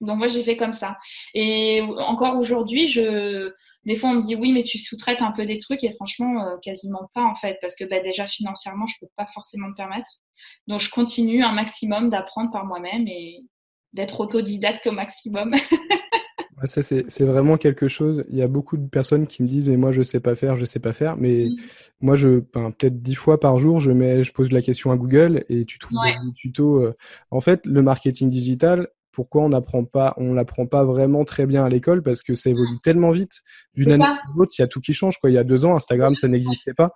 donc 0.00 0.18
moi, 0.18 0.28
j'ai 0.28 0.42
fait 0.42 0.56
comme 0.56 0.72
ça. 0.72 0.96
Et 1.34 1.82
encore 1.82 2.38
aujourd'hui, 2.38 2.86
je, 2.86 3.52
des 3.86 3.96
fois, 3.96 4.10
on 4.10 4.14
me 4.14 4.22
dit 4.22 4.34
oui, 4.34 4.52
mais 4.52 4.64
tu 4.64 4.78
sous-traites 4.78 5.22
un 5.22 5.32
peu 5.32 5.44
des 5.44 5.58
trucs, 5.58 5.84
et 5.84 5.92
franchement, 5.92 6.46
euh, 6.46 6.56
quasiment 6.62 7.10
pas, 7.14 7.24
en 7.24 7.34
fait, 7.34 7.58
parce 7.60 7.76
que 7.76 7.84
bah, 7.84 8.00
déjà, 8.00 8.26
financièrement, 8.26 8.86
je 8.86 8.94
peux 9.00 9.10
pas 9.16 9.26
forcément 9.32 9.68
me 9.68 9.74
permettre. 9.74 10.08
Donc, 10.66 10.80
je 10.80 10.90
continue 10.90 11.42
un 11.42 11.52
maximum 11.52 12.10
d'apprendre 12.10 12.50
par 12.50 12.64
moi-même 12.64 13.06
et 13.08 13.40
d'être 13.92 14.20
autodidacte 14.20 14.86
au 14.86 14.92
maximum. 14.92 15.54
Ça, 16.66 16.82
c'est 16.82 17.24
vraiment 17.24 17.58
quelque 17.58 17.88
chose. 17.88 18.24
Il 18.30 18.36
y 18.36 18.42
a 18.42 18.48
beaucoup 18.48 18.76
de 18.76 18.88
personnes 18.88 19.26
qui 19.26 19.42
me 19.42 19.48
disent, 19.48 19.68
mais 19.68 19.76
moi, 19.76 19.92
je 19.92 20.02
sais 20.02 20.20
pas 20.20 20.34
faire, 20.34 20.56
je 20.56 20.64
sais 20.64 20.78
pas 20.78 20.92
faire. 20.92 21.16
Mais 21.16 21.46
mm. 21.46 21.56
moi, 22.00 22.16
je, 22.16 22.40
ben, 22.54 22.70
peut-être 22.70 23.02
dix 23.02 23.14
fois 23.14 23.38
par 23.38 23.58
jour, 23.58 23.80
je 23.80 23.90
mets, 23.90 24.24
je 24.24 24.32
pose 24.32 24.50
la 24.50 24.62
question 24.62 24.90
à 24.90 24.96
Google 24.96 25.44
et 25.48 25.64
tu 25.66 25.78
trouves 25.78 25.98
des 26.04 26.32
tutos. 26.34 26.80
Euh. 26.80 26.96
En 27.30 27.40
fait, 27.40 27.60
le 27.66 27.82
marketing 27.82 28.30
digital, 28.30 28.88
pourquoi 29.14 29.42
on 29.42 29.48
n'apprend 29.50 29.84
pas, 29.84 30.14
on 30.16 30.34
l'apprend 30.34 30.66
pas 30.66 30.84
vraiment 30.84 31.24
très 31.24 31.46
bien 31.46 31.64
à 31.64 31.68
l'école 31.68 32.02
parce 32.02 32.22
que 32.22 32.34
ça 32.34 32.50
évolue 32.50 32.78
tellement 32.82 33.12
vite. 33.12 33.42
D'une 33.74 33.92
année 33.92 34.04
à 34.04 34.18
l'autre, 34.36 34.52
il 34.58 34.62
y 34.62 34.64
a 34.64 34.68
tout 34.68 34.80
qui 34.80 34.92
change. 34.92 35.18
Quoi. 35.18 35.30
Il 35.30 35.34
y 35.34 35.38
a 35.38 35.44
deux 35.44 35.64
ans, 35.64 35.76
Instagram, 35.76 36.14
ça 36.14 36.28
n'existait 36.28 36.74
pas. 36.74 36.92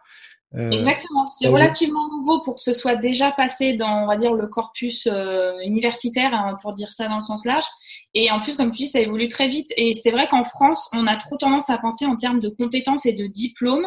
Euh, 0.55 0.71
Exactement. 0.71 1.29
C'est 1.29 1.49
relativement 1.49 2.09
nouveau 2.09 2.41
pour 2.41 2.55
que 2.55 2.61
ce 2.61 2.73
soit 2.73 2.97
déjà 2.97 3.31
passé 3.31 3.75
dans, 3.75 4.05
on 4.05 4.07
va 4.07 4.17
dire, 4.17 4.33
le 4.33 4.47
corpus 4.47 5.07
euh, 5.07 5.59
universitaire, 5.65 6.33
hein, 6.33 6.57
pour 6.63 6.73
dire 6.73 6.93
ça 6.93 7.07
dans 7.07 7.17
le 7.17 7.23
sens 7.23 7.45
large. 7.45 7.67
Et 8.15 8.31
en 8.31 8.41
plus, 8.41 8.57
comme 8.57 8.73
tu 8.73 8.85
dis, 8.85 8.89
ça 8.89 9.01
évolue 9.01 9.29
très 9.29 9.49
vite. 9.49 9.69
Et 9.77 9.93
c'est 9.93 10.11
vrai 10.11 10.27
qu'en 10.27 10.45
France, 10.45 10.89
on 10.95 11.07
a 11.07 11.17
trop 11.17 11.37
tendance 11.37 11.69
à 11.69 11.79
penser 11.79 12.07
en 12.07 12.17
termes 12.17 12.41
de 12.41 12.49
compétences 12.49 13.05
et 13.05 13.13
de 13.13 13.27
diplômes. 13.27 13.87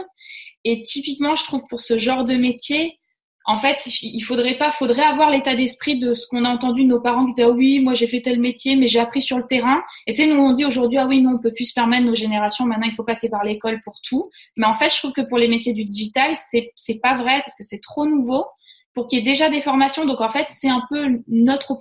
Et 0.63 0.83
typiquement, 0.83 1.35
je 1.35 1.43
trouve 1.43 1.63
pour 1.67 1.81
ce 1.81 1.97
genre 1.97 2.25
de 2.25 2.35
métier, 2.35 2.99
en 3.45 3.57
fait, 3.57 3.87
il 4.01 4.21
faudrait 4.21 4.57
pas, 4.57 4.71
faudrait 4.71 5.03
avoir 5.03 5.29
l'état 5.29 5.55
d'esprit 5.55 5.97
de 5.97 6.13
ce 6.13 6.27
qu'on 6.27 6.45
a 6.45 6.49
entendu 6.49 6.83
de 6.83 6.89
nos 6.89 7.01
parents 7.01 7.25
qui 7.25 7.33
disaient 7.33 7.47
ah 7.47 7.51
oui, 7.51 7.79
moi 7.79 7.93
j'ai 7.93 8.07
fait 8.07 8.21
tel 8.21 8.39
métier, 8.39 8.75
mais 8.75 8.87
j'ai 8.87 8.99
appris 8.99 9.21
sur 9.21 9.37
le 9.37 9.45
terrain. 9.45 9.81
Et 10.05 10.13
tu 10.13 10.21
sais, 10.21 10.29
nous 10.29 10.39
on 10.39 10.53
dit 10.53 10.65
aujourd'hui 10.65 10.99
ah 10.99 11.07
oui, 11.07 11.21
non, 11.21 11.35
on 11.35 11.39
peut 11.39 11.53
plus 11.53 11.65
se 11.65 11.73
permettre 11.73 12.05
nos 12.05 12.15
générations. 12.15 12.65
Maintenant, 12.65 12.87
il 12.87 12.93
faut 12.93 13.03
passer 13.03 13.29
par 13.29 13.43
l'école 13.43 13.81
pour 13.83 13.95
tout. 14.03 14.29
Mais 14.57 14.67
en 14.67 14.73
fait, 14.75 14.89
je 14.89 14.97
trouve 14.97 15.11
que 15.11 15.21
pour 15.21 15.37
les 15.37 15.47
métiers 15.47 15.73
du 15.73 15.85
digital, 15.85 16.35
c'est 16.35 16.71
c'est 16.75 16.99
pas 16.99 17.15
vrai 17.15 17.41
parce 17.45 17.57
que 17.57 17.63
c'est 17.63 17.81
trop 17.81 18.05
nouveau 18.05 18.45
pour 18.93 19.07
qu'il 19.07 19.19
y 19.19 19.21
ait 19.21 19.25
déjà 19.25 19.49
des 19.49 19.61
formations. 19.61 20.05
Donc 20.05 20.21
en 20.21 20.29
fait, 20.29 20.47
c'est 20.47 20.69
un 20.69 20.83
peu 20.89 21.07
notre 21.27 21.77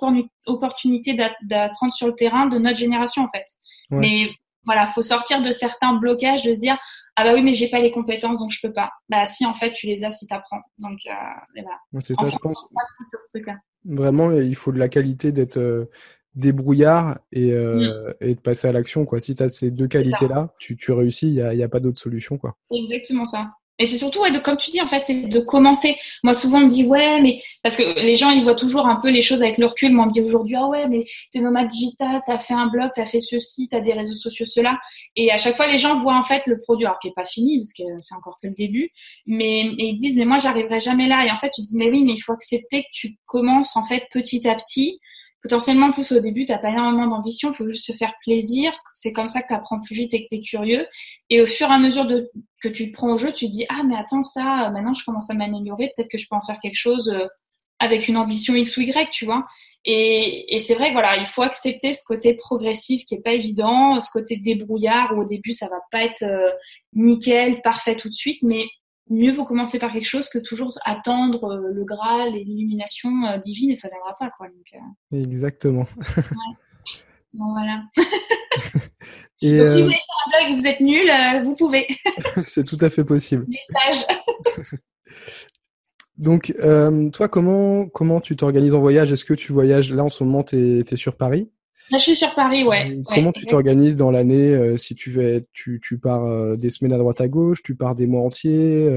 opportunité 0.47 1.15
d'apprendre 1.43 1.93
sur 1.93 2.07
le 2.07 2.15
terrain 2.15 2.47
de 2.47 2.59
notre 2.59 2.79
génération 2.79 3.23
en 3.23 3.29
fait. 3.29 3.47
Mais 3.91 4.31
voilà, 4.65 4.87
faut 4.89 5.03
sortir 5.03 5.43
de 5.43 5.51
certains 5.51 5.95
blocages, 5.95 6.43
de 6.43 6.55
se 6.55 6.61
dire 6.61 6.79
ah 7.17 7.25
bah 7.25 7.35
oui 7.35 7.43
mais 7.43 7.55
j'ai 7.55 7.69
pas 7.69 7.81
les 7.81 7.91
compétences 7.91 8.39
donc 8.39 8.51
je 8.51 8.59
peux 8.63 8.73
pas. 8.73 8.91
Bah 9.09 9.27
si 9.27 9.45
en 9.47 9.55
fait 9.55 9.73
tu 9.73 9.87
les 9.87 10.05
as 10.05 10.11
si 10.11 10.27
tu 10.27 10.35
apprends 10.35 10.61
donc 10.79 10.99
euh, 11.07 12.01
c'est 12.01 12.15
ça 12.15 12.27
je 12.27 12.37
pense. 12.37 12.67
vraiment 13.85 14.33
il 14.33 14.55
faut 14.55 14.73
de 14.73 14.79
la 14.79 14.89
qualité 14.89 15.33
d'être 15.33 15.59
euh, 15.59 15.91
débrouillard 16.35 17.19
et, 17.33 17.53
euh, 17.53 18.11
mm. 18.11 18.15
et, 18.21 18.35
de 18.35 18.41
passer 18.41 18.69
à 18.69 18.73
l'action 18.73 19.05
quoi. 19.05 19.21
Si 19.21 19.35
tu 19.35 19.43
as 19.43 19.51
ces 19.51 19.71
deux 19.71 19.89
qualités 19.89 20.29
là 20.29 20.55
tu, 20.59 20.77
tu 20.77 20.93
réussis 20.93 21.29
il 21.29 21.35
n'y 21.35 21.43
a, 21.43 21.55
y 21.55 21.63
a, 21.63 21.69
pas 21.69 21.81
d'autre 21.81 22.01
solution 22.01 22.39
quoi. 22.39 22.57
Exactement 22.71 23.27
ça 23.27 23.51
et 23.79 23.87
c'est 23.87 23.97
surtout, 23.97 24.21
ouais, 24.21 24.31
de, 24.31 24.39
comme 24.39 24.59
tu 24.59 24.71
dis, 24.71 24.81
en 24.83 24.87
fait, 24.87 24.99
c'est 24.99 25.15
de 25.15 25.41
commencer. 25.41 25.97
Moi, 26.23 26.35
souvent, 26.35 26.59
on 26.59 26.65
me 26.65 26.69
dit, 26.69 26.87
ouais, 26.87 27.21
mais 27.23 27.41
parce 27.63 27.77
que 27.77 27.83
les 27.83 28.15
gens, 28.15 28.31
ils 28.31 28.43
voient 28.43 28.55
toujours 28.55 28.87
un 28.87 28.97
peu 28.97 29.09
les 29.09 29.23
choses 29.23 29.43
avec 29.43 29.57
le 29.57 29.65
recul. 29.65 29.93
Moi, 29.93 30.05
on 30.05 30.09
me 30.09 30.13
dit 30.13 30.21
aujourd'hui, 30.21 30.57
ah 30.57 30.67
ouais, 30.67 30.87
mais 30.87 31.07
t'es 31.33 31.41
nomade 31.41 31.69
digital, 31.69 32.21
t'as 32.27 32.39
fait 32.39 32.53
un 32.53 32.67
blog, 32.67 32.91
t'as 32.95 33.07
fait 33.07 33.21
ceci, 33.21 33.69
t'as 33.71 33.81
des 33.81 33.95
réseaux 33.95 34.17
sociaux, 34.17 34.45
cela. 34.45 34.79
Et 35.17 35.33
à 35.33 35.39
chaque 35.39 35.57
fois, 35.57 35.67
les 35.67 35.79
gens 35.79 35.99
voient 35.99 36.19
en 36.19 36.23
fait 36.23 36.43
le 36.47 36.61
produit, 36.61 36.85
alors 36.85 36.99
qui 36.99 37.09
est 37.09 37.15
pas 37.17 37.25
fini, 37.25 37.59
parce 37.59 37.73
que 37.73 38.01
c'est 38.01 38.15
encore 38.15 38.39
que 38.43 38.49
le 38.49 38.55
début. 38.55 38.91
Mais 39.27 39.61
et 39.61 39.89
ils 39.89 39.97
disent, 39.97 40.19
mais 40.19 40.27
moi, 40.27 40.39
j'arriverai 40.39 40.79
jamais 40.79 41.07
là. 41.07 41.25
Et 41.25 41.31
en 41.31 41.37
fait, 41.37 41.51
tu 41.55 41.63
dis, 41.63 41.75
mais 41.75 41.89
oui, 41.89 42.05
mais 42.05 42.13
il 42.13 42.21
faut 42.21 42.33
accepter 42.35 42.83
que 42.83 42.89
tu 42.93 43.17
commences 43.25 43.77
en 43.77 43.87
fait 43.87 44.05
petit 44.13 44.47
à 44.47 44.57
petit 44.57 45.01
potentiellement 45.43 45.91
plus 45.91 46.13
au 46.13 46.21
début, 46.21 46.45
tu 46.45 46.53
n'as 46.53 46.59
pas 46.59 46.69
énormément 46.69 47.07
d'ambition, 47.07 47.51
il 47.51 47.55
faut 47.55 47.67
juste 47.71 47.87
se 47.87 47.97
faire 47.97 48.13
plaisir. 48.23 48.73
C'est 48.93 49.13
comme 49.13 49.27
ça 49.27 49.41
que 49.41 49.49
tu 49.49 49.55
apprends 49.55 49.81
plus 49.81 49.95
vite 49.95 50.13
et 50.13 50.25
que 50.25 50.29
tu 50.29 50.37
es 50.37 50.41
curieux. 50.41 50.85
Et 51.31 51.41
au 51.41 51.47
fur 51.47 51.69
et 51.71 51.73
à 51.73 51.79
mesure 51.79 52.05
de, 52.05 52.31
que 52.61 52.69
tu 52.69 52.91
te 52.91 52.97
prends 52.97 53.13
au 53.13 53.17
jeu, 53.17 53.33
tu 53.33 53.47
te 53.47 53.51
dis 53.51 53.67
Ah, 53.69 53.83
mais 53.87 53.97
attends, 53.97 54.23
ça, 54.23 54.71
maintenant 54.71 54.95
je 54.95 55.05
commence 55.05 55.31
à 55.31 55.35
m'améliorer, 55.35 55.93
peut-être 55.95 56.11
que 56.11 56.19
je 56.19 56.27
peux 56.29 56.37
en 56.37 56.43
faire 56.43 56.59
quelque 56.59 56.77
chose 56.77 57.09
euh, 57.09 57.27
avec 57.79 58.09
une 58.09 58.17
ambition 58.17 58.55
X 58.55 58.77
ou 58.77 58.83
Y, 58.83 59.11
tu 59.11 59.25
vois. 59.25 59.41
Et, 59.87 60.55
et 60.55 60.59
c'est 60.59 60.75
vrai, 60.75 60.93
voilà, 60.93 61.17
il 61.17 61.27
faut 61.27 61.43
accepter 61.43 61.93
ce 61.95 62.03
côté 62.07 62.35
progressif 62.35 63.05
qui 63.07 63.15
est 63.15 63.23
pas 63.23 63.33
évident, 63.33 64.01
ce 64.01 64.11
côté 64.13 64.37
débrouillard 64.37 65.17
où 65.17 65.23
au 65.23 65.25
début 65.25 65.53
ça 65.53 65.69
va 65.69 65.81
pas 65.91 66.05
être 66.05 66.23
euh, 66.23 66.51
nickel, 66.93 67.63
parfait 67.63 67.97
tout 67.97 68.09
de 68.09 68.15
suite, 68.15 68.43
mais 68.43 68.67
mieux 69.11 69.33
vaut 69.33 69.45
commencer 69.45 69.79
par 69.79 69.93
quelque 69.93 70.09
chose 70.09 70.29
que 70.29 70.39
toujours 70.39 70.73
attendre 70.85 71.45
euh, 71.45 71.73
le 71.73 71.85
Graal 71.85 72.35
et 72.37 72.45
l'illumination 72.45 73.11
euh, 73.27 73.39
divine 73.39 73.73
et 73.73 73.75
ça 73.75 73.89
ne 73.89 73.93
viendra 73.93 74.15
pas. 74.17 74.31
Quoi. 74.31 74.47
Euh. 74.47 75.19
Exactement. 75.19 75.87
Bon, 77.33 77.53
voilà. 77.53 77.85
et 79.43 79.59
Donc, 79.59 79.69
si 79.69 79.79
vous 79.79 79.85
voulez 79.85 79.97
faire 79.97 80.17
un 80.27 80.31
blog 80.31 80.43
et 80.43 80.55
que 80.55 80.61
vous 80.61 80.67
êtes 80.67 80.81
nul, 80.81 81.11
vous 81.45 81.55
pouvez. 81.55 81.87
C'est 82.47 82.65
tout 82.65 82.79
à 82.81 82.91
fait 82.91 83.05
possible. 83.05 83.47
Donc, 86.19 86.55
toi, 87.13 87.29
comment, 87.29 87.87
comment 87.87 88.21
tu 88.21 88.37
t'organises 88.37 88.75
en 88.75 88.81
voyage? 88.81 89.13
Est-ce 89.13 89.25
que 89.25 89.35
tu 89.35 89.53
voyages? 89.53 89.93
Là, 89.93 90.05
en 90.05 90.09
ce 90.09 90.23
moment, 90.23 90.43
tu 90.43 90.57
es, 90.57 90.97
sur 90.97 91.17
Paris? 91.17 91.51
Là, 91.91 91.99
je 91.99 92.05
suis 92.05 92.15
sur 92.15 92.33
Paris, 92.35 92.63
ouais. 92.63 92.91
Euh, 92.91 93.03
comment 93.05 93.33
tu 93.33 93.47
t'organises 93.47 93.97
dans 93.97 94.11
l'année? 94.11 94.55
Euh, 94.55 94.77
Si 94.77 94.95
tu, 94.95 95.19
tu, 95.53 95.81
tu 95.83 95.99
pars 95.99 96.25
euh, 96.25 96.57
des 96.57 96.71
semaines 96.71 96.93
à 96.93 96.99
droite 96.99 97.21
à 97.21 97.27
gauche, 97.27 97.63
tu 97.63 97.75
pars 97.75 97.95
des 97.95 98.07
mois 98.07 98.23
entiers 98.23 98.89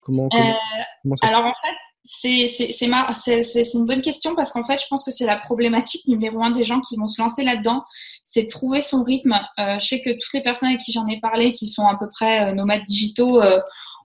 Comment, 0.00 0.28
comment, 0.28 1.16
ça 1.16 1.26
Alors, 1.26 1.46
en 1.46 1.52
fait, 1.52 1.74
c'est 2.06 3.74
une 3.74 3.86
bonne 3.86 4.00
question 4.00 4.34
parce 4.34 4.52
qu'en 4.52 4.64
fait, 4.64 4.78
je 4.80 4.86
pense 4.88 5.04
que 5.04 5.10
c'est 5.10 5.26
la 5.26 5.36
problématique 5.36 6.06
numéro 6.06 6.42
un 6.42 6.50
des 6.50 6.64
gens 6.64 6.80
qui 6.80 6.96
vont 6.96 7.06
se 7.06 7.20
lancer 7.20 7.42
là-dedans, 7.42 7.84
c'est 8.24 8.48
trouver 8.48 8.82
son 8.82 9.02
rythme. 9.02 9.34
je 9.58 9.84
sais 9.86 10.00
que 10.00 10.10
toutes 10.10 10.32
les 10.34 10.42
personnes 10.42 10.70
avec 10.70 10.80
qui 10.80 10.92
j'en 10.92 11.06
ai 11.08 11.20
parlé, 11.20 11.52
qui 11.52 11.66
sont 11.66 11.86
à 11.86 11.96
peu 11.98 12.08
près 12.10 12.54
nomades 12.54 12.84
digitaux, 12.84 13.40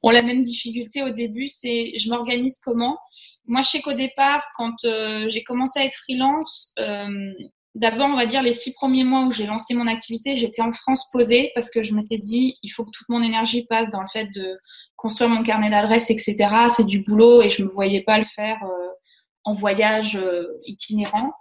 ont 0.03 0.09
la 0.09 0.23
même 0.23 0.41
difficulté 0.41 1.03
au 1.03 1.11
début. 1.11 1.47
C'est 1.47 1.93
je 1.97 2.09
m'organise 2.09 2.59
comment 2.63 2.97
Moi, 3.45 3.61
je 3.61 3.69
sais 3.69 3.81
qu'au 3.81 3.93
départ, 3.93 4.43
quand 4.55 4.75
j'ai 5.27 5.43
commencé 5.43 5.79
à 5.79 5.85
être 5.85 5.95
freelance, 5.95 6.73
D'abord, 7.73 8.07
on 8.07 8.17
va 8.17 8.25
dire 8.25 8.41
les 8.41 8.51
six 8.51 8.73
premiers 8.73 9.05
mois 9.05 9.25
où 9.25 9.31
j'ai 9.31 9.45
lancé 9.45 9.73
mon 9.73 9.87
activité, 9.87 10.35
j'étais 10.35 10.61
en 10.61 10.73
France 10.73 11.09
posée 11.09 11.51
parce 11.55 11.71
que 11.71 11.81
je 11.81 11.93
m'étais 11.95 12.17
dit, 12.17 12.57
il 12.63 12.69
faut 12.69 12.83
que 12.83 12.91
toute 12.91 13.07
mon 13.07 13.23
énergie 13.23 13.65
passe 13.65 13.89
dans 13.89 14.01
le 14.01 14.09
fait 14.11 14.25
de 14.35 14.59
construire 15.01 15.31
mon 15.31 15.41
carnet 15.41 15.71
d'adresses, 15.71 16.11
etc. 16.11 16.35
C'est 16.69 16.85
du 16.85 16.99
boulot 16.99 17.41
et 17.41 17.49
je 17.49 17.63
me 17.63 17.69
voyais 17.69 18.01
pas 18.01 18.19
le 18.19 18.25
faire 18.25 18.57
euh, 18.63 18.87
en 19.43 19.53
voyage 19.53 20.15
euh, 20.15 20.45
itinérant. 20.67 21.31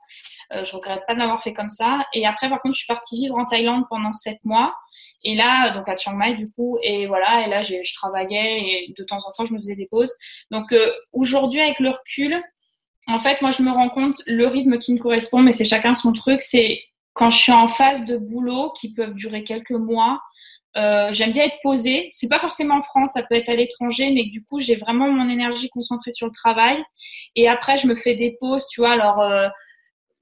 Euh, 0.53 0.65
je 0.65 0.75
regrette 0.75 1.03
pas 1.07 1.13
de 1.13 1.19
l'avoir 1.19 1.43
fait 1.43 1.53
comme 1.53 1.69
ça. 1.69 2.01
Et 2.15 2.27
après, 2.27 2.49
par 2.49 2.59
contre, 2.61 2.75
je 2.75 2.79
suis 2.79 2.87
partie 2.87 3.17
vivre 3.21 3.37
en 3.37 3.45
Thaïlande 3.45 3.85
pendant 3.91 4.13
sept 4.13 4.39
mois. 4.45 4.73
Et 5.25 5.35
là, 5.35 5.73
donc 5.73 5.91
à 5.91 5.97
Chiang 5.97 6.17
Mai, 6.17 6.37
du 6.37 6.51
coup, 6.51 6.79
et 6.83 7.07
voilà. 7.07 7.47
Et 7.47 7.51
là, 7.51 7.61
je 7.61 7.95
travaillais 7.95 8.61
et 8.61 8.95
de 8.97 9.05
temps 9.05 9.19
en 9.27 9.33
temps, 9.33 9.45
je 9.45 9.53
me 9.53 9.59
faisais 9.59 9.77
des 9.77 9.87
pauses. 9.87 10.13
Donc 10.51 10.75
aujourd'hui, 11.13 11.61
avec 11.61 11.79
le 11.81 11.91
recul, 11.91 12.43
en 13.07 13.21
fait, 13.21 13.43
moi, 13.43 13.51
je 13.51 13.63
me 13.63 13.71
rends 13.71 13.91
compte 13.91 14.23
le 14.27 14.47
rythme 14.47 14.79
qui 14.79 14.95
me 14.95 14.99
correspond, 14.99 15.41
mais 15.43 15.53
c'est 15.53 15.67
chacun 15.67 15.93
son 15.93 16.13
truc. 16.13 16.41
C'est 16.41 16.81
quand 17.13 17.31
je 17.31 17.39
suis 17.39 17.53
en 17.53 17.69
phase 17.69 18.07
de 18.07 18.17
boulot 18.17 18.73
qui 18.73 18.95
peuvent 18.95 19.15
durer 19.15 19.45
quelques 19.45 19.71
mois. 19.73 20.19
Euh, 20.77 21.09
j'aime 21.13 21.33
bien 21.33 21.45
être 21.45 21.59
posée. 21.63 22.09
C'est 22.13 22.29
pas 22.29 22.39
forcément 22.39 22.77
en 22.77 22.83
France, 22.83 23.13
ça 23.13 23.23
peut 23.23 23.35
être 23.35 23.49
à 23.49 23.55
l'étranger, 23.55 24.11
mais 24.11 24.25
du 24.25 24.45
coup, 24.45 24.61
j'ai 24.61 24.77
vraiment 24.77 25.11
mon 25.11 25.29
énergie 25.29 25.69
concentrée 25.69 26.13
sur 26.13 26.27
le 26.27 26.33
travail. 26.33 26.83
Et 27.37 27.49
après, 27.49 27.77
je 27.77 27.87
me 27.87 27.95
fais 27.95 28.15
des 28.15 28.37
pauses, 28.41 28.67
tu 28.69 28.81
vois. 28.81 28.93
Alors, 28.93 29.21
euh, 29.21 29.49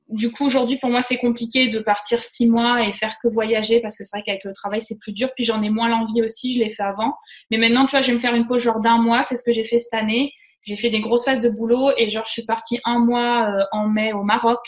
du 0.08 0.30
coup, 0.30 0.46
aujourd'hui, 0.46 0.78
pour 0.78 0.90
moi, 0.90 1.02
c'est 1.02 1.18
compliqué 1.18 1.68
de 1.68 1.78
partir 1.80 2.20
six 2.20 2.48
mois 2.48 2.82
et 2.82 2.92
faire 2.92 3.16
que 3.22 3.28
voyager 3.28 3.80
parce 3.80 3.96
que 3.96 4.04
c'est 4.04 4.16
vrai 4.16 4.22
qu'avec 4.24 4.44
le 4.44 4.54
travail, 4.54 4.80
c'est 4.80 4.98
plus 4.98 5.12
dur. 5.12 5.28
Puis 5.34 5.44
j'en 5.44 5.62
ai 5.62 5.68
moins 5.68 5.88
l'envie 5.88 6.22
aussi, 6.22 6.56
je 6.56 6.64
l'ai 6.64 6.70
fait 6.70 6.82
avant. 6.82 7.14
Mais 7.50 7.58
maintenant, 7.58 7.84
tu 7.86 7.90
vois, 7.90 8.00
je 8.00 8.08
vais 8.08 8.14
me 8.14 8.18
faire 8.18 8.34
une 8.34 8.46
pause 8.46 8.62
genre 8.62 8.80
d'un 8.80 8.98
mois, 8.98 9.22
c'est 9.22 9.36
ce 9.36 9.42
que 9.42 9.52
j'ai 9.52 9.64
fait 9.64 9.78
cette 9.78 9.94
année 9.94 10.32
j'ai 10.62 10.76
fait 10.76 10.90
des 10.90 11.00
grosses 11.00 11.24
phases 11.24 11.40
de 11.40 11.48
boulot 11.48 11.90
et 11.96 12.08
genre 12.08 12.24
je 12.26 12.32
suis 12.32 12.44
partie 12.44 12.80
un 12.84 12.98
mois 12.98 13.48
euh, 13.48 13.64
en 13.72 13.88
mai 13.88 14.12
au 14.12 14.22
Maroc. 14.22 14.60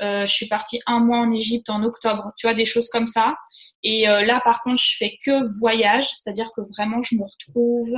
Euh, 0.00 0.26
je 0.26 0.32
suis 0.32 0.46
partie 0.46 0.80
un 0.86 1.00
mois 1.00 1.18
en 1.18 1.30
Égypte 1.30 1.68
en 1.70 1.82
octobre, 1.82 2.32
tu 2.36 2.46
vois, 2.46 2.54
des 2.54 2.66
choses 2.66 2.88
comme 2.88 3.06
ça. 3.06 3.34
Et 3.82 4.08
euh, 4.08 4.24
là, 4.24 4.40
par 4.44 4.60
contre, 4.62 4.80
je 4.82 4.96
fais 4.96 5.18
que 5.24 5.58
voyage, 5.60 6.08
c'est-à-dire 6.12 6.50
que 6.56 6.62
vraiment, 6.62 7.02
je 7.02 7.16
me 7.16 7.22
retrouve. 7.22 7.94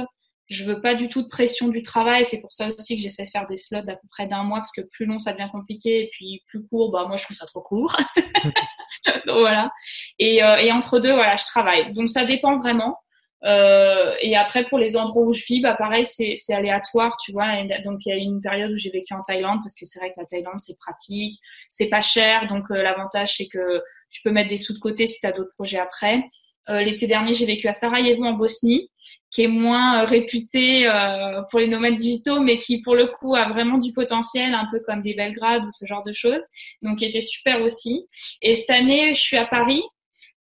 Je 0.48 0.64
veux 0.64 0.80
pas 0.80 0.94
du 0.94 1.08
tout 1.08 1.22
de 1.22 1.28
pression 1.28 1.68
du 1.68 1.82
travail. 1.82 2.26
C'est 2.26 2.40
pour 2.40 2.52
ça 2.52 2.66
aussi 2.66 2.96
que 2.96 3.02
j'essaie 3.02 3.24
de 3.24 3.30
faire 3.30 3.46
des 3.46 3.56
slots 3.56 3.82
d'à 3.82 3.94
peu 3.94 4.08
près 4.10 4.26
d'un 4.26 4.42
mois, 4.42 4.58
parce 4.58 4.72
que 4.72 4.82
plus 4.90 5.06
long, 5.06 5.18
ça 5.18 5.32
devient 5.32 5.48
compliqué, 5.50 6.02
et 6.02 6.10
puis 6.12 6.42
plus 6.46 6.66
court, 6.66 6.90
bah 6.90 7.06
moi, 7.06 7.16
je 7.16 7.24
trouve 7.24 7.36
ça 7.36 7.46
trop 7.46 7.62
court. 7.62 7.96
Donc 9.26 9.38
voilà. 9.38 9.70
Et, 10.18 10.36
et 10.36 10.72
entre 10.72 10.98
deux, 10.98 11.12
voilà, 11.12 11.36
je 11.36 11.44
travaille. 11.44 11.94
Donc 11.94 12.10
ça 12.10 12.24
dépend 12.24 12.56
vraiment. 12.56 12.98
Euh, 13.44 14.14
et 14.20 14.36
après, 14.36 14.64
pour 14.64 14.78
les 14.78 14.96
endroits 14.96 15.24
où 15.24 15.32
je 15.32 15.44
vis, 15.44 15.60
bah 15.60 15.74
pareil, 15.74 16.04
c'est 16.04 16.54
aléatoire, 16.54 17.16
tu 17.16 17.32
vois. 17.32 17.62
donc, 17.84 18.04
il 18.06 18.08
y 18.10 18.12
a 18.12 18.16
eu 18.16 18.20
une 18.20 18.40
période 18.40 18.70
où 18.70 18.76
j'ai 18.76 18.90
vécu 18.90 19.14
en 19.14 19.22
Thaïlande 19.22 19.60
parce 19.62 19.74
que 19.74 19.84
c'est 19.84 19.98
vrai 19.98 20.10
que 20.10 20.20
la 20.20 20.26
Thaïlande, 20.26 20.60
c'est 20.60 20.78
pratique, 20.78 21.38
c'est 21.70 21.88
pas 21.88 22.02
cher. 22.02 22.46
Donc, 22.48 22.70
euh, 22.70 22.82
l'avantage, 22.82 23.36
c'est 23.36 23.48
que 23.48 23.82
tu 24.10 24.22
peux 24.22 24.30
mettre 24.30 24.50
des 24.50 24.56
sous 24.56 24.74
de 24.74 24.78
côté 24.78 25.06
si 25.06 25.20
tu 25.20 25.26
as 25.26 25.32
d'autres 25.32 25.52
projets 25.54 25.78
après. 25.78 26.22
Euh, 26.68 26.80
L'été 26.82 27.06
dernier, 27.06 27.34
j'ai 27.34 27.46
vécu 27.46 27.66
à 27.66 27.72
Sarajevo 27.72 28.24
en 28.24 28.34
Bosnie, 28.34 28.88
qui 29.30 29.42
est 29.42 29.48
moins 29.48 30.02
euh, 30.02 30.04
réputé 30.04 30.86
euh, 30.86 31.42
pour 31.50 31.58
les 31.58 31.68
nomades 31.68 31.96
digitaux, 31.96 32.40
mais 32.40 32.58
qui 32.58 32.80
pour 32.82 32.94
le 32.94 33.08
coup 33.08 33.34
a 33.34 33.48
vraiment 33.48 33.78
du 33.78 33.92
potentiel, 33.92 34.54
un 34.54 34.66
peu 34.70 34.80
comme 34.80 35.02
des 35.02 35.14
Belgrade 35.14 35.64
ou 35.64 35.70
ce 35.70 35.86
genre 35.86 36.04
de 36.04 36.12
choses. 36.12 36.42
Donc, 36.82 36.98
qui 36.98 37.04
était 37.04 37.20
super 37.20 37.62
aussi. 37.62 38.06
Et 38.42 38.54
cette 38.54 38.70
année, 38.70 39.14
je 39.14 39.20
suis 39.20 39.36
à 39.36 39.46
Paris 39.46 39.82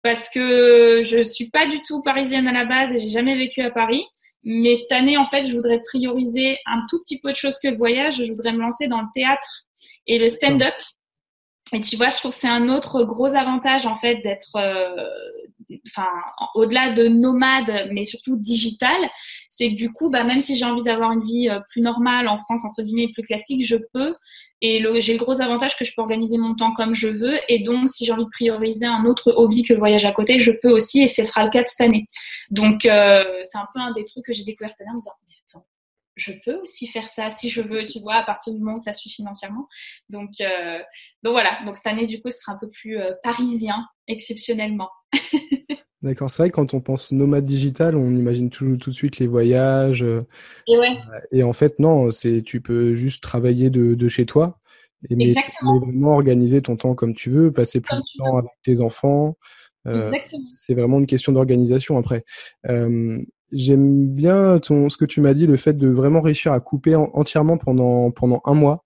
parce 0.04 0.30
que 0.30 1.04
je 1.04 1.22
suis 1.22 1.50
pas 1.50 1.68
du 1.68 1.82
tout 1.84 2.02
parisienne 2.02 2.48
à 2.48 2.52
la 2.52 2.66
base 2.66 2.92
et 2.92 3.00
j'ai 3.00 3.10
jamais 3.10 3.38
vécu 3.38 3.62
à 3.62 3.72
Paris. 3.72 4.04
Mais 4.44 4.76
cette 4.76 4.92
année, 4.92 5.18
en 5.18 5.26
fait, 5.26 5.44
je 5.44 5.54
voudrais 5.54 5.82
prioriser 5.84 6.58
un 6.66 6.84
tout 6.90 7.00
petit 7.00 7.20
peu 7.20 7.32
de 7.32 7.36
choses 7.36 7.60
que 7.60 7.68
le 7.68 7.78
voyage. 7.78 8.24
Je 8.24 8.32
voudrais 8.32 8.54
me 8.54 8.60
lancer 8.60 8.88
dans 8.88 9.02
le 9.02 9.08
théâtre 9.14 9.66
et 10.08 10.18
le 10.18 10.30
stand-up. 10.30 10.74
et 11.74 11.80
tu 11.80 11.96
vois, 11.96 12.10
je 12.10 12.18
trouve 12.18 12.32
que 12.32 12.38
c'est 12.38 12.48
un 12.48 12.70
autre 12.70 13.04
gros 13.04 13.36
avantage 13.36 13.86
en 13.86 13.96
fait 13.96 14.16
d'être, 14.18 14.56
euh, 14.56 15.08
enfin, 15.88 16.08
au-delà 16.56 16.94
de 16.94 17.08
nomade, 17.08 17.90
mais 17.92 18.04
surtout 18.04 18.36
digital, 18.36 18.98
c'est 19.50 19.72
que 19.72 19.76
du 19.76 19.92
coup, 19.92 20.10
bah, 20.10 20.24
même 20.24 20.42
si 20.42 20.56
j'ai 20.56 20.66
envie 20.66 20.84
d'avoir 20.84 21.12
une 21.12 21.24
vie 21.24 21.50
euh, 21.50 21.60
plus 21.70 21.82
normale 21.82 22.28
en 22.28 22.40
France 22.40 22.66
entre 22.66 22.82
guillemets, 22.84 23.10
plus 23.14 23.24
classique, 23.24 23.66
je 23.66 23.78
peux. 23.94 24.14
Et 24.64 24.84
j'ai 25.02 25.14
le 25.14 25.20
gros 25.20 25.42
avantage 25.42 25.76
que 25.76 25.84
je 25.84 25.92
peux 25.96 26.02
organiser 26.02 26.38
mon 26.38 26.54
temps 26.54 26.72
comme 26.74 26.94
je 26.94 27.08
veux. 27.08 27.40
Et 27.50 27.64
donc, 27.64 27.90
si 27.90 28.06
j'ai 28.06 28.12
envie 28.12 28.26
de 28.26 28.30
prioriser 28.30 28.86
un 28.86 29.06
autre 29.06 29.34
hobby 29.36 29.64
que 29.64 29.74
le 29.74 29.80
voyage 29.80 30.06
à 30.06 30.12
côté, 30.12 30.40
je 30.40 30.52
peux 30.52 30.70
aussi. 30.70 31.02
Et 31.02 31.08
ce 31.08 31.24
sera 31.24 31.44
le 31.44 31.50
cas 31.50 31.64
de 31.64 31.68
cette 31.68 31.82
année. 31.82 32.08
Donc, 32.52 32.86
euh, 32.86 33.24
c'est 33.42 33.58
un 33.58 33.68
peu 33.74 33.80
un 33.80 33.92
des 33.94 34.06
trucs 34.06 34.24
que 34.26 34.34
j'ai 34.34 34.44
découvert 34.44 34.72
cette 34.72 34.82
année 34.82 34.92
en 34.92 34.96
me 34.96 35.00
disant 35.00 35.12
je 36.18 36.34
peux 36.46 36.56
aussi 36.56 36.88
faire 36.88 37.10
ça 37.10 37.32
si 37.32 37.50
je 37.50 37.62
veux, 37.62 37.86
tu 37.86 38.00
vois, 38.00 38.16
à 38.16 38.24
partir 38.24 38.54
du 38.54 38.60
moment 38.60 38.76
où 38.76 38.78
ça 38.78 38.94
suit 38.94 39.10
financièrement. 39.10 39.68
Donc, 40.10 40.30
euh, 40.42 40.78
donc 41.24 41.32
voilà. 41.32 41.64
Donc 41.66 41.78
cette 41.78 41.88
année, 41.88 42.06
du 42.06 42.22
coup, 42.22 42.30
ce 42.30 42.38
sera 42.38 42.52
un 42.52 42.58
peu 42.58 42.70
plus 42.70 43.00
parisien, 43.24 43.88
exceptionnellement. 44.08 44.90
D'accord, 46.02 46.32
c'est 46.32 46.44
vrai 46.44 46.50
quand 46.50 46.74
on 46.74 46.82
pense 46.82 47.12
nomade 47.12 47.46
digital, 47.46 47.96
on 47.96 48.16
imagine 48.16 48.50
tout, 48.50 48.76
tout 48.78 48.90
de 48.90 48.96
suite 48.96 49.20
les 49.20 49.28
voyages. 49.28 50.02
Euh, 50.02 50.26
et 50.68 50.78
ouais. 50.78 50.98
Et 51.32 51.44
en 51.44 51.54
fait, 51.54 51.78
non, 51.78 52.10
c'est 52.10 52.42
tu 52.42 52.60
peux 52.60 52.96
juste 52.96 53.22
travailler 53.22 53.70
de, 53.70 53.94
de 53.94 54.08
chez 54.08 54.26
toi. 54.26 54.60
Et 55.10 55.16
mais, 55.16 55.34
vraiment 55.64 56.14
organiser 56.14 56.62
ton 56.62 56.76
temps 56.76 56.96
comme 56.96 57.14
tu 57.14 57.30
veux, 57.30 57.52
passer 57.52 57.82
plus 57.82 57.98
de 57.98 58.02
temps 58.18 58.38
avec 58.38 58.52
tes 58.64 58.82
enfants. 58.82 59.38
Euh, 59.88 60.12
c'est 60.52 60.76
vraiment 60.76 61.00
une 61.00 61.08
question 61.08 61.32
d'organisation 61.32 61.98
après. 61.98 62.24
Euh, 62.70 63.20
J'aime 63.52 64.08
bien 64.08 64.60
ton, 64.60 64.90
ce 64.90 64.96
que 64.96 65.04
tu 65.04 65.20
m'as 65.20 65.34
dit, 65.34 65.46
le 65.46 65.58
fait 65.58 65.74
de 65.74 65.90
vraiment 65.90 66.22
réussir 66.22 66.54
à 66.54 66.62
couper 66.62 66.96
entièrement 66.96 67.58
pendant, 67.58 68.10
pendant 68.10 68.42
un 68.46 68.54
mois. 68.54 68.86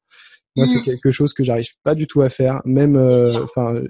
Moi, 0.56 0.66
c'est 0.66 0.80
mmh. 0.80 0.84
quelque 0.84 1.12
chose 1.12 1.34
que 1.34 1.44
j'arrive 1.44 1.70
pas 1.84 1.94
du 1.94 2.08
tout 2.08 2.22
à 2.22 2.30
faire. 2.30 2.62
Même, 2.66 2.96
euh, 2.96 3.44
enfin, 3.44 3.84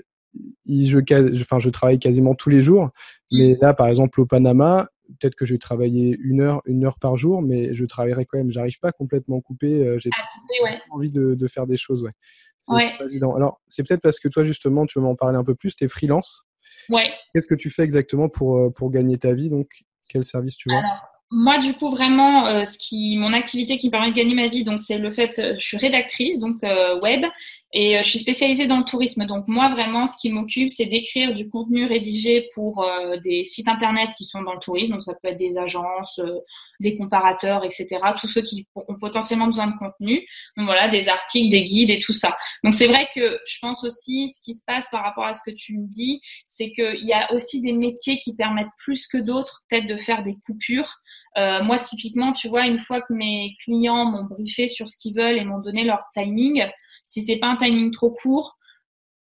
je, 0.68 1.42
enfin, 1.42 1.60
je 1.60 1.70
travaille 1.70 2.00
quasiment 2.00 2.36
tous 2.36 2.50
les 2.50 2.62
jours. 2.62 2.90
Mais 3.32 3.54
mmh. 3.54 3.58
là, 3.62 3.74
par 3.74 3.88
exemple, 3.88 4.22
au 4.22 4.26
Panama, 4.26 4.90
peut-être 5.20 5.36
que 5.36 5.46
je 5.46 5.54
vais 5.54 5.60
travailler 5.60 6.18
une 6.22 6.42
heure, 6.42 6.62
une 6.66 6.86
heure 6.86 7.00
par 7.00 7.18
jour, 7.18 7.42
mais 7.42 7.74
je 7.74 7.86
travaillerai 7.86 8.26
quand 8.26 8.38
même. 8.38 8.52
J'arrive 8.52 8.80
pas 8.80 8.92
complètement 8.92 9.42
couper. 9.42 9.86
Euh, 9.86 10.00
j'ai 10.00 10.10
envie 10.92 11.12
de, 11.12 11.36
de, 11.36 11.48
faire 11.48 11.68
des 11.68 11.78
choses, 11.78 12.04
ouais. 12.04 12.12
C'est 12.60 12.72
pas 12.72 13.06
évident. 13.06 13.36
Alors, 13.36 13.62
c'est 13.68 13.88
peut-être 13.88 14.02
parce 14.02 14.20
que 14.20 14.28
toi, 14.28 14.44
justement, 14.44 14.86
tu 14.86 14.98
veux 14.98 15.06
m'en 15.06 15.16
parler 15.16 15.38
un 15.38 15.44
peu 15.44 15.54
plus. 15.54 15.76
Tu 15.76 15.84
es 15.84 15.88
freelance. 15.88 16.42
Ouais. 16.90 17.12
Qu'est-ce 17.34 17.48
que 17.48 17.56
tu 17.56 17.70
fais 17.70 17.84
exactement 17.84 18.28
pour, 18.28 18.58
euh, 18.58 18.70
pour 18.72 18.90
gagner 18.90 19.18
ta 19.18 19.34
vie 19.34 19.50
Donc, 19.50 19.84
quel 20.10 20.26
service 20.26 20.58
tu 20.58 20.70
vois 20.70 20.82
moi, 21.32 21.58
du 21.58 21.74
coup, 21.74 21.90
vraiment, 21.90 22.48
euh, 22.48 22.64
ce 22.66 22.78
qui, 22.78 23.18
mon 23.18 23.34
activité 23.34 23.78
qui 23.78 23.88
me 23.88 23.92
permet 23.92 24.12
de 24.12 24.16
gagner 24.16 24.36
ma 24.36 24.48
vie, 24.48 24.64
donc 24.64 24.80
c'est 24.80 25.00
le 25.00 25.12
fait, 25.12 25.40
euh, 25.40 25.56
je 25.58 25.66
suis 25.66 25.78
rédactrice, 25.78 26.40
donc 26.40 26.64
euh, 26.64 27.00
web, 27.02 27.26
et 27.78 28.02
je 28.02 28.10
suis 28.10 28.20
spécialisée 28.20 28.68
dans 28.68 28.78
le 28.78 28.86
tourisme. 28.86 29.26
Donc 29.26 29.50
moi, 29.50 29.70
vraiment, 29.70 30.08
ce 30.08 30.18
qui 30.18 30.32
m'occupe, 30.32 30.70
c'est 30.70 30.86
d'écrire 30.86 31.34
du 31.34 31.50
contenu 31.50 31.86
rédigé 31.86 32.48
pour 32.56 32.88
des 33.26 33.44
sites 33.44 33.68
internet 33.68 34.12
qui 34.18 34.24
sont 34.24 34.42
dans 34.42 34.54
le 34.54 34.60
tourisme. 34.60 34.94
Donc 34.94 35.04
ça 35.04 35.14
peut 35.14 35.28
être 35.28 35.38
des 35.38 35.58
agences, 35.58 36.22
des 36.80 36.96
comparateurs, 36.96 37.66
etc. 37.66 37.88
Tous 38.18 38.30
ceux 38.30 38.44
qui 38.44 38.66
ont 38.76 38.96
potentiellement 38.96 39.48
besoin 39.48 39.68
de 39.68 39.78
contenu. 39.78 40.26
Donc 40.56 40.68
voilà, 40.68 40.88
des 40.88 41.10
articles, 41.10 41.52
des 41.52 41.64
guides 41.64 41.90
et 41.90 42.00
tout 42.00 42.14
ça. 42.14 42.34
Donc 42.64 42.74
c'est 42.74 42.88
vrai 42.88 43.10
que 43.14 43.38
je 43.46 43.58
pense 43.62 43.84
aussi, 43.84 44.30
ce 44.30 44.40
qui 44.42 44.54
se 44.54 44.64
passe 44.66 44.90
par 44.90 45.04
rapport 45.04 45.26
à 45.26 45.34
ce 45.34 45.42
que 45.46 45.54
tu 45.54 45.78
me 45.78 45.86
dis, 45.88 46.22
c'est 46.48 46.72
qu'il 46.72 47.06
y 47.06 47.12
a 47.12 47.30
aussi 47.34 47.62
des 47.62 47.74
métiers 47.74 48.20
qui 48.20 48.36
permettent 48.38 48.68
plus 48.82 49.06
que 49.06 49.18
d'autres, 49.18 49.64
peut-être 49.70 49.88
de 49.88 49.98
faire 49.98 50.24
des 50.24 50.38
coupures. 50.46 50.96
Euh, 51.38 51.64
moi, 51.64 51.78
typiquement, 51.78 52.34
tu 52.34 52.48
vois, 52.48 52.66
une 52.66 52.80
fois 52.80 53.02
que 53.02 53.14
mes 53.14 53.56
clients 53.64 54.06
m'ont 54.06 54.24
briefé 54.24 54.68
sur 54.68 54.88
ce 54.88 54.98
qu'ils 54.98 55.16
veulent 55.16 55.38
et 55.38 55.44
m'ont 55.44 55.60
donné 55.60 55.84
leur 55.84 56.00
timing, 56.14 56.66
si 57.06 57.24
c'est 57.24 57.38
pas 57.38 57.48
un 57.48 57.58
timing 57.58 57.92
trop 57.92 58.12
court, 58.12 58.58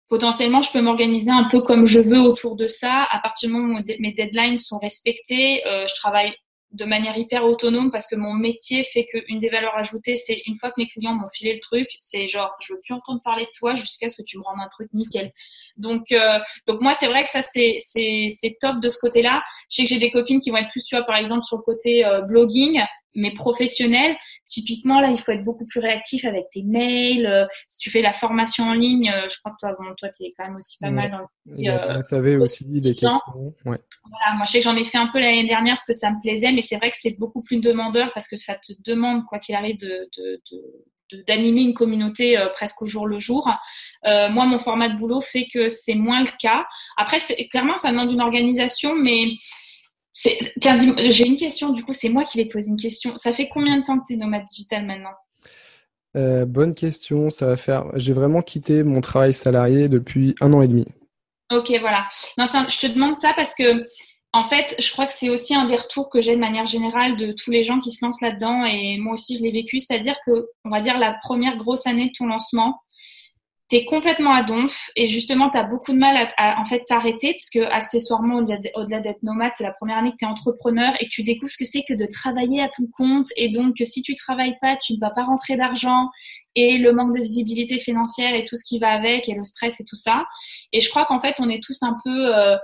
potentiellement, 0.08 0.62
je 0.62 0.72
peux 0.72 0.82
m'organiser 0.82 1.32
un 1.32 1.46
peu 1.46 1.62
comme 1.62 1.86
je 1.86 2.00
veux 2.00 2.20
autour 2.20 2.56
de 2.56 2.68
ça. 2.68 3.08
À 3.12 3.20
partir 3.20 3.50
du 3.50 3.56
moment 3.56 3.80
où 3.80 3.84
mes 4.00 4.14
deadlines 4.14 4.58
sont 4.58 4.80
respectées, 4.80 5.66
euh, 5.68 5.86
je 5.88 5.96
travaille 5.96 6.34
de 6.72 6.86
manière 6.86 7.18
hyper 7.18 7.46
autonome 7.46 7.92
parce 7.92 8.08
que 8.08 8.16
mon 8.16 8.34
métier 8.34 8.84
fait 8.84 9.06
qu'une 9.06 9.40
des 9.40 9.50
valeurs 9.50 9.76
ajoutées, 9.76 10.16
c'est 10.16 10.42
une 10.46 10.58
fois 10.58 10.70
que 10.70 10.76
mes 10.78 10.86
clients 10.86 11.14
m'ont 11.14 11.30
filé 11.30 11.54
le 11.54 11.60
truc, 11.60 11.88
c'est 12.00 12.28
genre 12.28 12.56
je 12.60 12.74
veux 12.74 12.82
plus 12.82 12.94
entendre 12.94 13.22
parler 13.24 13.46
de 13.46 13.52
toi 13.56 13.76
jusqu'à 13.76 14.10
ce 14.10 14.18
que 14.18 14.24
tu 14.24 14.38
me 14.38 14.44
rendes 14.44 14.60
un 14.60 14.68
truc 14.68 14.90
nickel. 14.94 15.32
Donc 15.78 16.12
euh, 16.12 16.40
donc 16.68 16.82
moi 16.82 16.94
c'est 16.94 17.08
vrai 17.08 17.24
que 17.24 17.30
ça 17.30 17.42
c'est 17.42 18.58
top 18.60 18.80
de 18.82 18.90
ce 18.90 19.00
côté-là. 19.00 19.42
Je 19.70 19.76
sais 19.78 19.84
que 19.84 19.90
j'ai 19.90 20.00
des 20.00 20.12
copines 20.12 20.40
qui 20.40 20.52
vont 20.52 20.58
être 20.58 20.70
plus 20.70 20.84
tu 20.84 20.96
vois 20.96 21.06
par 21.06 21.16
exemple 21.16 21.44
sur 21.44 21.58
le 21.58 21.64
côté 21.64 22.06
euh, 22.06 22.22
blogging 22.22 22.82
mais 23.16 23.32
professionnel, 23.32 24.16
typiquement 24.48 25.00
là, 25.02 25.10
il 25.10 25.18
faut 25.18 25.32
être 25.32 25.44
beaucoup 25.44 25.66
plus 25.66 25.80
réactif 25.80 26.26
avec 26.26 26.46
tes 26.52 26.64
mails. 26.64 27.26
Euh, 27.26 27.46
si 27.66 27.80
tu 27.80 27.90
fais 27.90 28.02
la 28.02 28.14
formation 28.14 28.66
en 28.66 28.74
ligne, 28.74 29.10
euh, 29.10 29.28
je 29.28 29.38
crois 29.40 29.52
que 29.52 29.58
toi, 29.60 29.76
bon, 29.80 29.94
toi, 29.98 30.10
tu 30.10 30.24
es 30.24 30.34
quand 30.38 30.46
même 30.46 30.56
aussi 30.56 30.78
pas 30.80 30.90
mal 30.90 31.12
dans 31.12 31.20
le. 31.20 31.26
Euh, 31.70 32.40
aussi 32.40 32.64
des 32.66 32.94
questions. 32.94 33.20
Ouais. 33.66 33.80
Voilà, 34.10 34.36
moi, 34.36 34.46
je 34.46 34.52
sais 34.52 34.60
que 34.60 34.64
j'en 34.64 34.76
ai 34.76 34.84
fait 34.84 34.98
un 34.98 35.08
peu 35.08 35.20
l'année 35.20 35.48
dernière 35.48 35.74
parce 35.74 35.86
que 35.86 35.94
ça 35.94 36.12
me 36.12 36.22
plaisait, 36.22 36.52
mais 36.52 36.62
c'est 36.62 36.78
vrai 36.78 36.90
que 36.92 36.98
c'est 36.98 37.18
beaucoup 37.18 37.42
plus 37.42 37.60
demandeur 37.60 38.12
parce 38.14 38.28
que 38.28 38.38
ça 38.38 38.56
te 38.56 38.74
demande, 38.86 39.26
quoi 39.26 39.40
qu'il 39.40 39.56
arrive, 39.56 39.78
de, 39.78 40.10
de, 40.18 40.42
de 40.52 40.62
d'animer 41.26 41.62
une 41.62 41.74
communauté 41.74 42.38
presque 42.54 42.82
au 42.82 42.86
jour 42.86 43.08
le 43.08 43.18
jour. 43.18 43.50
Euh, 44.06 44.30
moi, 44.30 44.46
mon 44.46 44.60
format 44.60 44.90
de 44.90 44.96
boulot 44.96 45.22
fait 45.22 45.48
que 45.52 45.70
c'est 45.70 45.96
moins 45.96 46.22
le 46.22 46.30
cas. 46.40 46.66
Après, 46.98 47.18
clairement, 47.50 47.78
ça 47.78 47.92
demande 47.92 48.12
une 48.12 48.22
organisation, 48.22 48.96
mais 48.96 49.24
Tiens, 50.60 50.80
j'ai 51.12 51.28
une 51.28 51.38
question, 51.38 51.70
du 51.70 51.84
coup, 51.84 51.94
c'est 51.94 52.10
moi 52.10 52.24
qui 52.24 52.38
vais 52.38 52.48
te 52.48 52.54
poser 52.54 52.70
une 52.70 52.78
question. 52.78 53.16
Ça 53.16 53.34
fait 53.34 53.50
combien 53.50 53.78
de 53.78 53.84
temps 53.84 54.00
que 54.00 54.06
tu 54.08 54.14
es 54.14 54.18
nomade 54.18 54.46
digital 54.46 54.86
maintenant? 54.86 55.14
Euh, 56.16 56.46
Bonne 56.46 56.74
question. 56.74 57.30
Ça 57.30 57.46
va 57.46 57.56
faire. 57.56 57.86
J'ai 57.96 58.14
vraiment 58.14 58.42
quitté 58.42 58.84
mon 58.84 59.02
travail 59.02 59.34
salarié 59.34 59.90
depuis 59.90 60.34
un 60.42 60.54
an 60.54 60.62
et 60.62 60.68
demi. 60.68 60.86
Ok, 61.52 61.72
voilà. 61.80 62.06
Non, 62.38 62.46
je 62.46 62.80
te 62.80 62.88
demande 62.88 63.16
ça 63.16 63.34
parce 63.36 63.54
que, 63.54 63.86
en 64.34 64.44
fait, 64.44 64.76
je 64.80 64.92
crois 64.92 65.06
que 65.06 65.14
c'est 65.14 65.30
aussi 65.30 65.54
un 65.54 65.66
des 65.66 65.76
retours 65.76 66.10
que 66.10 66.20
j'ai 66.20 66.36
de 66.36 66.42
manière 66.42 66.66
générale 66.66 67.16
de 67.16 67.32
tous 67.32 67.52
les 67.52 67.64
gens 67.64 67.80
qui 67.80 67.92
se 67.92 68.04
lancent 68.04 68.22
là-dedans 68.22 68.66
et 68.66 68.98
moi 68.98 69.14
aussi 69.14 69.38
je 69.38 69.44
l'ai 69.44 69.52
vécu. 69.52 69.80
C'est-à-dire 69.80 70.16
que, 70.26 70.48
on 70.66 70.70
va 70.70 70.82
dire, 70.82 70.98
la 70.98 71.16
première 71.22 71.58
grosse 71.58 71.86
année 71.86 72.08
de 72.08 72.12
ton 72.18 72.26
lancement, 72.26 72.80
tu 73.70 73.84
complètement 73.86 74.34
à 74.34 74.44
donf 74.44 74.90
et 74.96 75.08
justement 75.08 75.50
tu 75.50 75.58
as 75.58 75.64
beaucoup 75.64 75.92
de 75.92 75.98
mal 75.98 76.28
à, 76.38 76.60
en 76.60 76.66
fait 76.66 76.84
t'arrêter 76.88 77.34
parce 77.34 77.50
que 77.50 77.70
accessoirement 77.72 78.38
au-delà 78.38 79.00
d'être 79.00 79.24
nomade 79.24 79.52
c'est 79.54 79.64
la 79.64 79.72
première 79.72 79.98
année 79.98 80.12
que 80.12 80.18
tu 80.20 80.26
es 80.26 80.28
entrepreneur 80.28 80.94
et 81.00 81.06
que 81.06 81.12
tu 81.12 81.24
découvres 81.24 81.52
ce 81.52 81.58
que 81.58 81.66
c'est 81.66 81.84
que 81.88 81.94
de 81.94 82.06
travailler 82.06 82.62
à 82.62 82.70
ton 82.70 82.84
compte 82.96 83.28
et 83.36 83.50
donc 83.50 83.76
que 83.78 83.84
si 83.84 84.02
tu 84.02 84.16
travailles 84.16 84.58
pas 84.62 84.78
tu 84.78 84.94
ne 84.94 85.00
vas 85.00 85.10
pas 85.10 85.24
rentrer 85.24 85.58
d'argent 85.58 86.10
et 86.56 86.78
le 86.78 86.94
manque 86.94 87.14
de 87.14 87.22
visibilité 87.22 87.78
financière 87.78 88.34
et 88.34 88.46
tout 88.46 88.56
ce 88.56 88.64
qui 88.66 88.80
va 88.80 88.90
avec 88.90 89.28
et 89.28 89.34
le 89.34 89.44
stress 89.44 89.80
et 89.80 89.86
tout 89.86 89.96
ça 89.96 90.26
et 90.72 90.80
je 90.80 90.90
crois 90.90 91.06
qu'en 91.06 91.20
fait 91.20 91.36
on 91.40 91.50
est 91.50 91.62
tous 91.62 91.84
un 91.84 91.98
peu 92.04 92.36
euh, 92.36 92.56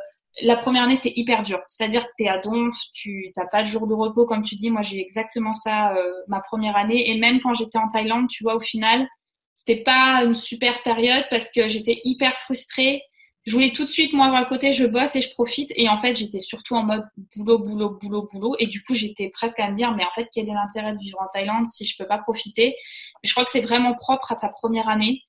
la 0.42 0.56
première 0.56 0.84
année, 0.84 0.96
c'est 0.96 1.13
hyper 1.16 1.44
dur. 1.44 1.60
C'est-à-dire 1.68 2.06
que 2.06 2.12
tu 2.18 2.24
es 2.24 2.28
à 2.28 2.39
donf, 2.39 2.76
tu 2.94 3.32
n'as 3.38 3.46
pas 3.46 3.62
de 3.62 3.68
jour 3.68 3.86
de 3.86 3.94
repos, 3.94 4.26
comme 4.26 4.42
tu 4.42 4.56
dis. 4.56 4.72
Moi, 4.72 4.82
j'ai 4.82 5.00
exactement 5.00 5.54
ça 5.54 5.94
euh, 5.96 6.12
ma 6.28 6.39
première 6.42 6.76
année. 6.76 7.12
Et 7.12 7.20
même 7.20 7.39
quand 7.39 7.54
j'étais 7.54 7.78
en 7.78 7.88
Thaïlande, 7.88 8.28
tu 8.30 8.44
vois, 8.44 8.56
au 8.56 8.60
final, 8.60 9.08
c'était 9.56 9.84
pas 9.84 10.24
une 10.24 10.36
super 10.36 10.84
période 10.84 11.26
parce 11.30 11.52
que 11.52 11.68
j'étais 11.68 12.02
hyper 12.04 12.38
frustrée. 12.38 13.04
Je 13.46 13.54
voulais 13.54 13.74
tout 13.74 13.84
de 13.84 13.89
suite, 13.89 14.13
moi, 14.13 14.36
à 14.38 14.46
côté, 14.46 14.72
je 14.72 14.86
bosse 14.86 15.16
et 15.16 15.22
je 15.22 15.32
profite. 15.34 15.72
Et 15.76 15.89
en 15.89 15.98
fait, 15.98 16.16
j'étais 16.16 16.39
surtout 16.39 16.76
en 16.76 16.84
mode 16.84 17.04
boulot, 17.36 17.60
boulot, 17.60 17.98
boulot, 18.02 18.30
boulot. 18.32 18.56
Et 18.60 18.68
du 18.68 18.84
coup, 18.84 18.96
j'étais 18.96 19.30
presque 19.30 19.60
à 19.60 19.70
me 19.70 19.76
dire, 19.76 19.92
mais 19.92 20.06
en 20.06 20.12
fait, 20.12 20.30
quel 20.34 20.48
est 20.48 20.54
l'intérêt 20.54 20.94
de 20.94 20.98
vivre 20.98 21.20
en 21.22 21.28
Thaïlande 21.28 21.68
si 21.68 21.86
je 21.86 21.98
peux 21.98 22.08
pas 22.08 22.20
profiter? 22.20 22.76
Je 23.24 23.32
crois 23.32 23.44
que 23.44 23.52
c'est 23.52 23.62
vraiment 23.62 23.96
propre 23.96 24.32
à 24.32 24.36
ta 24.36 24.48
première 24.48 24.88
année 24.88 25.22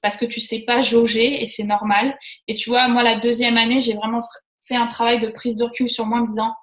parce 0.00 0.16
que 0.16 0.24
tu 0.24 0.40
sais 0.40 0.60
pas 0.60 0.80
jauger 0.80 1.42
et 1.42 1.46
c'est 1.46 1.64
normal. 1.64 2.16
Et 2.46 2.54
tu 2.54 2.70
vois, 2.70 2.88
moi, 2.88 3.02
la 3.02 3.16
deuxième 3.16 3.58
année, 3.58 3.80
j'ai 3.80 3.94
vraiment 3.94 4.22
fait 4.64 4.76
un 4.76 4.86
travail 4.86 5.20
de 5.20 5.28
prise 5.28 5.56
de 5.56 5.64
recul 5.64 5.88
sur 5.88 6.06
moi 6.06 6.18
en 6.18 6.22
me 6.22 6.26
disant, 6.26 6.54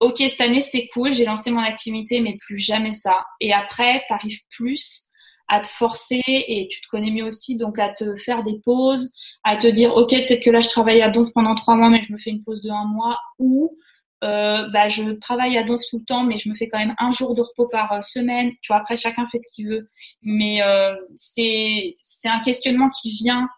OK, 0.00 0.16
cette 0.18 0.40
année, 0.40 0.60
c'était 0.60 0.88
cool, 0.88 1.14
j'ai 1.14 1.24
lancé 1.24 1.50
mon 1.50 1.60
activité, 1.60 2.20
mais 2.20 2.36
plus 2.36 2.58
jamais 2.58 2.92
ça. 2.92 3.24
Et 3.40 3.52
après, 3.52 4.02
tu 4.08 4.12
arrives 4.12 4.40
plus 4.50 5.11
à 5.48 5.60
te 5.60 5.68
forcer 5.68 6.22
et 6.26 6.68
tu 6.70 6.80
te 6.80 6.88
connais 6.88 7.10
mieux 7.10 7.24
aussi, 7.24 7.56
donc 7.56 7.78
à 7.78 7.90
te 7.90 8.16
faire 8.16 8.42
des 8.44 8.60
pauses, 8.64 9.12
à 9.44 9.56
te 9.56 9.66
dire 9.66 9.94
ok 9.94 10.10
peut-être 10.10 10.42
que 10.42 10.50
là 10.50 10.60
je 10.60 10.68
travaille 10.68 11.02
à 11.02 11.10
Donf 11.10 11.32
pendant 11.32 11.54
trois 11.54 11.74
mois 11.74 11.90
mais 11.90 12.02
je 12.02 12.12
me 12.12 12.18
fais 12.18 12.30
une 12.30 12.42
pause 12.42 12.60
de 12.62 12.70
un 12.70 12.84
mois 12.84 13.18
ou 13.38 13.76
euh, 14.24 14.68
bah, 14.68 14.88
je 14.88 15.10
travaille 15.12 15.58
à 15.58 15.64
Donf 15.64 15.82
tout 15.90 15.98
le 15.98 16.04
temps 16.04 16.22
mais 16.22 16.38
je 16.38 16.48
me 16.48 16.54
fais 16.54 16.68
quand 16.68 16.78
même 16.78 16.94
un 16.98 17.10
jour 17.10 17.34
de 17.34 17.42
repos 17.42 17.68
par 17.68 17.92
euh, 17.92 18.00
semaine. 18.00 18.52
Tu 18.62 18.68
vois 18.68 18.76
après 18.76 18.96
chacun 18.96 19.26
fait 19.26 19.38
ce 19.38 19.52
qu'il 19.54 19.68
veut, 19.68 19.88
mais 20.22 20.62
euh, 20.62 20.94
c'est 21.16 21.96
c'est 22.00 22.28
un 22.28 22.40
questionnement 22.40 22.88
qui 22.88 23.10
vient 23.10 23.48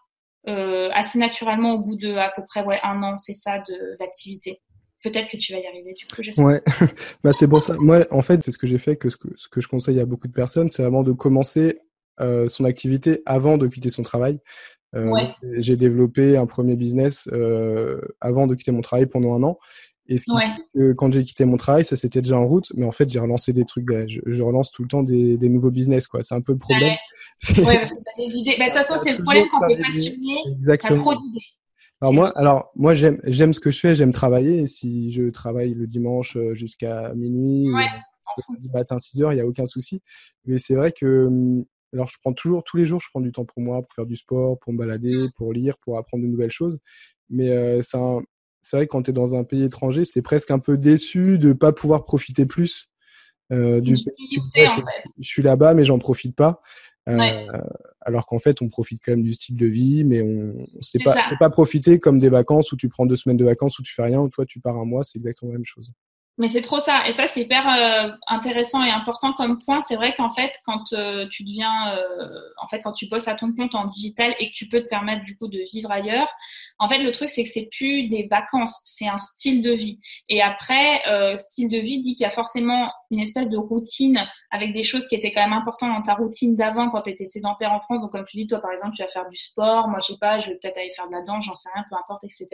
euh, 0.47 0.89
assez 0.93 1.19
naturellement 1.19 1.73
au 1.73 1.79
bout 1.79 1.95
de 1.95 2.15
à 2.15 2.31
peu 2.35 2.43
près 2.47 2.63
ouais 2.63 2.79
un 2.83 3.01
an 3.03 3.17
c'est 3.17 3.33
ça 3.33 3.61
d'activité 3.99 4.61
peut-être 5.09 5.29
que 5.29 5.37
tu 5.37 5.53
vas 5.53 5.59
y 5.59 5.67
arriver. 5.67 5.93
Du 5.93 6.05
coup. 6.05 6.43
Ouais, 6.43 6.61
bah, 7.23 7.31
c'est 7.33 7.47
pour 7.47 7.61
ça. 7.61 7.75
Moi, 7.79 8.05
en 8.11 8.21
fait, 8.21 8.43
c'est 8.43 8.51
ce 8.51 8.57
que 8.57 8.67
j'ai 8.67 8.77
fait, 8.77 8.95
que 8.95 9.09
ce, 9.09 9.17
que 9.17 9.27
ce 9.35 9.47
que 9.47 9.61
je 9.61 9.67
conseille 9.67 9.99
à 9.99 10.05
beaucoup 10.05 10.27
de 10.27 10.33
personnes, 10.33 10.69
c'est 10.69 10.81
vraiment 10.81 11.03
de 11.03 11.11
commencer 11.11 11.79
euh, 12.21 12.47
son 12.47 12.65
activité 12.65 13.21
avant 13.25 13.57
de 13.57 13.67
quitter 13.67 13.89
son 13.89 14.03
travail. 14.03 14.39
Euh, 14.95 15.11
J'ai 15.57 15.75
développé 15.75 16.37
un 16.37 16.45
premier 16.45 16.75
business 16.75 17.27
euh, 17.33 17.99
avant 18.21 18.47
de 18.47 18.55
quitter 18.55 18.71
mon 18.71 18.81
travail 18.81 19.05
pendant 19.07 19.33
un 19.33 19.43
an. 19.43 19.59
Et 20.07 20.19
ce 20.19 20.25
qui 20.25 20.37
fait 20.37 20.51
que 20.75 20.93
quand 20.93 21.11
j'ai 21.11 21.23
quitté 21.23 21.45
mon 21.45 21.57
travail, 21.57 21.83
ça 21.83 21.97
s'était 21.97 22.21
déjà 22.21 22.37
en 22.37 22.45
route, 22.45 22.71
mais 22.75 22.85
en 22.85 22.91
fait, 22.91 23.09
j'ai 23.09 23.19
relancé 23.19 23.53
des 23.53 23.65
trucs. 23.65 23.85
Bah, 23.85 24.05
je, 24.05 24.43
relance 24.43 24.71
tout 24.71 24.83
le 24.83 24.87
temps 24.87 25.01
des, 25.01 25.35
des 25.35 25.49
nouveaux 25.49 25.71
business, 25.71 26.07
quoi. 26.07 26.21
C'est 26.21 26.35
un 26.35 26.41
peu 26.41 26.51
le 26.51 26.59
problème. 26.59 26.93
Ouais, 27.57 27.63
parce 27.65 27.91
que 27.91 27.95
t'as 27.95 28.23
des 28.23 28.37
idées. 28.37 28.55
Bah, 28.59 28.65
de 28.65 28.69
toute 28.69 28.77
façon, 28.77 28.97
c'est 29.03 29.17
le 29.17 29.23
problème 29.23 29.45
quand 29.49 29.67
t'es 29.67 29.81
passionné. 29.81 30.37
Exactement. 30.51 30.95
T'as 30.95 31.01
trop 31.01 31.15
d'idées. 31.15 31.45
Alors 32.01 32.13
moi, 32.13 32.31
alors 32.35 32.71
moi 32.75 32.93
j'aime 32.93 33.19
j'aime 33.23 33.53
ce 33.53 33.59
que 33.59 33.71
je 33.71 33.79
fais, 33.79 33.95
j'aime 33.95 34.11
travailler. 34.11 34.63
Et 34.63 34.67
si 34.67 35.11
je 35.11 35.29
travaille 35.29 35.73
le 35.73 35.87
dimanche 35.87 36.35
euh, 36.35 36.53
jusqu'à 36.53 37.13
minuit, 37.13 37.73
ouais, 37.73 37.87
ou 38.49 38.53
matin 38.73 38.99
6 38.99 39.21
heures, 39.21 39.33
il 39.33 39.37
y 39.37 39.41
a 39.41 39.47
aucun 39.47 39.65
souci. 39.65 40.01
Mais 40.45 40.59
c'est 40.59 40.75
vrai 40.75 40.91
que 40.91 41.25
hum, 41.27 41.65
alors 41.93 42.07
je 42.07 42.17
prends 42.21 42.33
toujours 42.33 42.63
tous 42.63 42.77
les 42.77 42.85
jours, 42.85 43.01
je 43.01 43.07
prends 43.09 43.21
du 43.21 43.31
temps 43.31 43.45
pour 43.45 43.61
moi, 43.61 43.81
pour 43.81 43.93
faire 43.93 44.05
du 44.05 44.15
sport, 44.15 44.59
pour 44.59 44.73
me 44.73 44.77
balader, 44.77 45.15
mmh. 45.15 45.31
pour 45.35 45.53
lire, 45.53 45.77
pour 45.77 45.97
apprendre 45.97 46.23
de 46.23 46.29
nouvelles 46.29 46.51
choses. 46.51 46.79
Mais 47.29 47.49
euh, 47.49 47.81
c'est 47.81 48.77
vrai 48.77 48.87
que 48.87 48.91
quand 48.91 49.03
tu 49.03 49.11
es 49.11 49.13
dans 49.13 49.35
un 49.35 49.43
pays 49.43 49.63
étranger, 49.63 50.03
c'est 50.05 50.21
presque 50.21 50.51
un 50.51 50.59
peu 50.59 50.77
déçu 50.77 51.37
de 51.37 51.53
pas 51.53 51.71
pouvoir 51.71 52.03
profiter 52.03 52.45
plus 52.45 52.89
euh, 53.51 53.79
du 53.79 53.93
pays. 53.93 54.41
Je 55.19 55.27
suis 55.27 55.43
là-bas, 55.43 55.73
mais 55.73 55.85
j'en 55.85 55.99
profite 55.99 56.35
pas. 56.35 56.61
Euh, 57.07 57.47
alors 58.01 58.25
qu'en 58.25 58.39
fait, 58.39 58.61
on 58.61 58.69
profite 58.69 59.01
quand 59.03 59.11
même 59.11 59.23
du 59.23 59.33
style 59.33 59.57
de 59.57 59.65
vie, 59.65 60.03
mais 60.03 60.21
on 60.21 60.53
ne 60.53 60.81
sait 60.81 60.99
pas, 61.03 61.21
c'est 61.21 61.37
pas 61.37 61.49
profiter 61.49 61.99
comme 61.99 62.19
des 62.19 62.29
vacances 62.29 62.71
où 62.71 62.77
tu 62.77 62.89
prends 62.89 63.05
deux 63.05 63.15
semaines 63.15 63.37
de 63.37 63.45
vacances 63.45 63.79
où 63.79 63.83
tu 63.83 63.93
fais 63.93 64.03
rien, 64.03 64.21
ou 64.21 64.29
toi 64.29 64.45
tu 64.45 64.59
pars 64.59 64.75
un 64.75 64.85
mois, 64.85 65.03
c'est 65.03 65.17
exactement 65.17 65.51
la 65.51 65.57
même 65.57 65.65
chose. 65.65 65.91
Mais 66.37 66.49
c'est 66.49 66.61
trop 66.61 66.79
ça. 66.79 67.07
Et 67.07 67.11
ça, 67.11 67.27
c'est 67.27 67.41
hyper 67.41 67.65
euh, 67.67 68.11
intéressant 68.27 68.83
et 68.83 68.89
important 68.89 69.31
comme 69.33 69.57
point. 69.59 69.79
C'est 69.87 69.95
vrai 69.95 70.13
qu'en 70.15 70.29
fait, 70.31 70.51
quand 70.65 70.91
euh, 70.91 71.27
tu 71.31 71.43
deviens, 71.43 71.95
euh, 71.95 72.39
en 72.61 72.67
fait, 72.67 72.81
quand 72.81 72.91
tu 72.91 73.07
bosses 73.07 73.29
à 73.29 73.35
ton 73.35 73.53
compte 73.53 73.73
en 73.73 73.85
digital 73.85 74.35
et 74.39 74.49
que 74.49 74.53
tu 74.53 74.67
peux 74.67 74.81
te 74.81 74.87
permettre 74.87 75.23
du 75.23 75.37
coup 75.37 75.47
de 75.47 75.59
vivre 75.71 75.89
ailleurs, 75.89 76.27
en 76.77 76.89
fait, 76.89 76.97
le 76.97 77.11
truc, 77.11 77.29
c'est 77.29 77.43
que 77.43 77.49
c'est 77.49 77.69
plus 77.71 78.09
des 78.09 78.27
vacances, 78.29 78.81
c'est 78.83 79.07
un 79.07 79.17
style 79.17 79.61
de 79.61 79.71
vie. 79.71 79.99
Et 80.27 80.41
après, 80.41 81.01
style 81.37 81.69
de 81.69 81.77
vie 81.77 82.01
dit 82.01 82.15
qu'il 82.15 82.23
y 82.23 82.27
a 82.27 82.31
forcément 82.31 82.91
une 83.11 83.19
espèce 83.19 83.49
de 83.49 83.57
routine 83.57 84.27
avec 84.51 84.73
des 84.73 84.83
choses 84.83 85.07
qui 85.07 85.15
étaient 85.15 85.31
quand 85.31 85.41
même 85.41 85.53
importantes 85.53 85.89
dans 85.89 86.01
ta 86.01 86.15
routine 86.15 86.55
d'avant 86.55 86.89
quand 86.89 87.03
tu 87.03 87.11
étais 87.11 87.25
sédentaire 87.25 87.71
en 87.71 87.79
France. 87.79 88.01
Donc, 88.01 88.11
comme 88.11 88.25
tu 88.25 88.37
dis, 88.37 88.47
toi, 88.47 88.59
par 88.59 88.71
exemple, 88.71 88.95
tu 88.95 89.03
vas 89.03 89.09
faire 89.09 89.29
du 89.29 89.37
sport. 89.37 89.87
Moi, 89.87 89.99
je 90.01 90.13
sais 90.13 90.19
pas, 90.19 90.39
je 90.39 90.49
vais 90.49 90.57
peut-être 90.61 90.77
aller 90.77 90.91
faire 90.91 91.07
de 91.07 91.13
la 91.13 91.21
danse, 91.21 91.45
j'en 91.45 91.55
sais 91.55 91.69
rien, 91.73 91.83
peu 91.89 91.95
importe, 91.95 92.23
etc. 92.25 92.47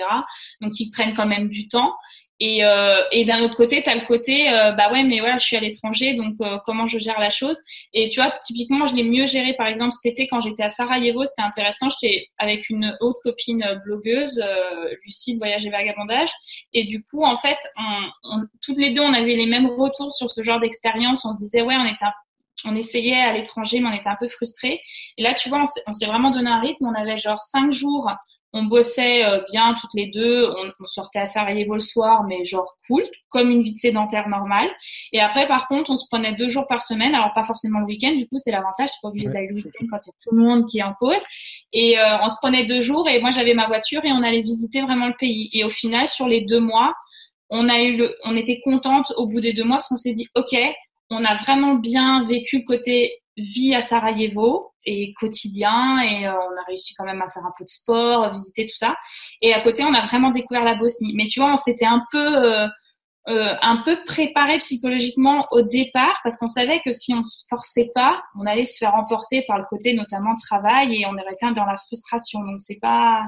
Donc, 0.62 0.74
qui 0.74 0.92
prennent 0.92 1.16
quand 1.16 1.28
même 1.28 1.50
du 1.50 1.68
temps. 1.68 1.96
Et, 2.44 2.66
euh, 2.66 3.04
et 3.12 3.24
d'un 3.24 3.44
autre 3.44 3.56
côté, 3.56 3.84
tu 3.84 3.90
as 3.92 3.94
le 3.94 4.08
côté, 4.08 4.52
euh, 4.52 4.72
bah 4.72 4.92
ouais, 4.92 5.04
mais 5.04 5.20
voilà, 5.20 5.38
je 5.38 5.46
suis 5.46 5.56
à 5.56 5.60
l'étranger, 5.60 6.16
donc 6.16 6.34
euh, 6.42 6.58
comment 6.66 6.88
je 6.88 6.98
gère 6.98 7.20
la 7.20 7.30
chose? 7.30 7.56
Et 7.94 8.10
tu 8.10 8.20
vois, 8.20 8.34
typiquement, 8.44 8.88
je 8.88 8.96
l'ai 8.96 9.04
mieux 9.04 9.28
géré, 9.28 9.54
par 9.54 9.68
exemple, 9.68 9.92
cet 9.92 10.14
été, 10.14 10.28
quand 10.28 10.42
j'étais 10.42 10.64
à 10.64 10.70
Sarajevo, 10.70 11.24
c'était 11.24 11.44
intéressant, 11.44 11.90
j'étais 11.92 12.26
avec 12.40 12.72
une 12.72 12.98
autre 13.00 13.20
copine 13.24 13.80
blogueuse, 13.86 14.44
Lucie 15.06 15.36
de 15.36 15.38
Voyage 15.38 15.68
et 15.68 15.70
Vagabondage, 15.70 16.32
et 16.74 16.86
du 16.86 17.04
coup, 17.04 17.24
en 17.24 17.38
fait, 17.38 17.60
toutes 18.64 18.80
les 18.80 18.90
deux, 18.90 19.02
on 19.02 19.14
avait 19.14 19.36
les 19.36 19.46
mêmes 19.46 19.68
retours 19.68 20.12
sur 20.12 20.32
ce 20.32 20.42
genre 20.42 20.60
d'expérience, 20.60 21.24
on 21.26 21.34
se 21.34 21.38
disait, 21.38 21.62
ouais, 21.62 21.76
on 21.76 21.86
était 21.86 22.06
on 22.66 22.76
essayait 22.76 23.22
à 23.22 23.34
l'étranger, 23.34 23.80
mais 23.80 23.90
on 23.90 23.94
était 23.94 24.10
un 24.10 24.18
peu 24.20 24.28
frustrés. 24.28 24.80
Et 25.18 25.24
là, 25.24 25.34
tu 25.34 25.50
vois, 25.50 25.64
on 25.88 25.94
s'est 25.94 26.06
vraiment 26.06 26.30
donné 26.30 26.50
un 26.50 26.60
rythme. 26.60 26.86
On 26.86 26.94
avait 26.94 27.18
genre 27.18 27.42
cinq 27.42 27.72
jours 27.72 28.08
on 28.54 28.64
bossait 28.64 29.24
euh, 29.24 29.40
bien 29.52 29.74
toutes 29.80 29.94
les 29.94 30.08
deux, 30.08 30.50
on, 30.80 30.86
sortait 30.86 31.20
à 31.20 31.26
Sarajevo 31.26 31.74
le 31.74 31.80
soir, 31.80 32.24
mais 32.28 32.44
genre 32.44 32.76
cool, 32.88 33.04
comme 33.30 33.50
une 33.50 33.62
vie 33.62 33.72
de 33.72 33.78
sédentaire 33.78 34.28
normale. 34.28 34.70
Et 35.14 35.22
après, 35.22 35.48
par 35.48 35.68
contre, 35.68 35.92
on 35.92 35.96
se 35.96 36.06
prenait 36.10 36.34
deux 36.34 36.50
jours 36.50 36.68
par 36.68 36.82
semaine, 36.82 37.16
alors 37.16 37.34
pas 37.34 37.44
forcément 37.44 37.80
le 37.80 37.86
week-end, 37.86 38.12
du 38.12 38.28
coup, 38.28 38.38
c'est 38.38 38.52
l'avantage, 38.52 38.90
t'es 38.90 38.98
pas 39.02 39.08
obligé 39.08 39.28
d'aller 39.30 39.48
le 39.48 39.56
week-end 39.56 39.86
quand 39.90 40.00
il 40.06 40.10
y 40.10 40.12
a 40.12 40.14
tout 40.22 40.36
le 40.36 40.42
monde 40.44 40.66
qui 40.66 40.80
est 40.80 40.84
en 40.84 40.94
pause. 41.00 41.22
Et 41.72 41.98
euh, 41.98 42.18
on 42.22 42.28
se 42.28 42.36
prenait 42.42 42.66
deux 42.66 42.82
jours, 42.82 43.08
et 43.08 43.22
moi 43.22 43.32
j'avais 43.32 43.54
ma 43.54 43.68
voiture, 43.68 44.04
et 44.04 44.12
on 44.12 44.22
allait 44.22 44.42
visiter 44.42 44.82
vraiment 44.82 45.08
le 45.08 45.16
pays. 45.18 45.50
Et 45.54 45.64
au 45.64 45.70
final, 45.70 46.08
sur 46.08 46.28
les 46.28 46.42
deux 46.42 46.60
mois, 46.60 46.94
on 47.50 47.70
a 47.70 47.80
eu 47.80 47.98
le, 47.98 48.16
on 48.26 48.36
était 48.36 48.60
contente 48.64 49.14
au 49.16 49.28
bout 49.28 49.40
des 49.40 49.54
deux 49.54 49.64
mois, 49.64 49.78
parce 49.78 49.88
qu'on 49.88 49.98
s'est 49.98 50.14
dit, 50.14 50.28
ok, 50.36 50.58
on 51.10 51.24
a 51.24 51.36
vraiment 51.36 51.76
bien 51.76 52.24
vécu 52.24 52.66
côté 52.66 53.22
vie 53.38 53.74
à 53.76 53.82
Sarajevo 53.82 54.74
et 54.86 55.14
quotidien 55.14 56.00
et 56.02 56.28
euh, 56.28 56.34
on 56.34 56.60
a 56.60 56.64
réussi 56.68 56.94
quand 56.96 57.06
même 57.06 57.22
à 57.22 57.30
faire 57.30 57.46
un 57.46 57.54
peu 57.58 57.64
de 57.64 57.70
sport, 57.70 58.32
visiter 58.32 58.68
tout 58.68 58.76
ça. 58.76 58.96
Et 59.42 59.54
à 59.54 59.62
côté, 59.62 59.84
on 59.84 59.94
a 59.94 60.06
vraiment 60.06 60.32
découvert 60.32 60.64
la 60.64 60.76
Bosnie. 60.76 61.14
Mais 61.16 61.28
tu 61.28 61.40
vois, 61.40 61.52
on 61.52 61.58
s'était 61.58 61.86
un 61.86 62.04
peu 62.12 62.70
euh, 63.28 63.54
un 63.62 63.84
peu 63.84 64.04
préparé 64.04 64.58
psychologiquement 64.58 65.48
au 65.52 65.62
départ 65.62 66.20
parce 66.24 66.38
qu'on 66.38 66.48
savait 66.48 66.82
que 66.84 66.92
si 66.92 67.14
on 67.14 67.24
se 67.24 67.44
forçait 67.48 67.92
pas, 67.94 68.20
on 68.40 68.48
allait 68.48 68.66
se 68.66 68.80
faire 68.80 68.96
emporter 68.96 69.44
par 69.48 69.60
le 69.60 69.64
côté 69.66 69.94
notamment 69.94 70.36
travail 70.36 70.96
et 70.96 71.06
on 71.06 71.12
aurait 71.12 71.34
été 71.34 71.46
dans 71.54 71.66
la 71.66 71.78
frustration. 71.78 72.40
Donc 72.40 72.60
c'est 72.60 72.80
pas, 72.82 73.28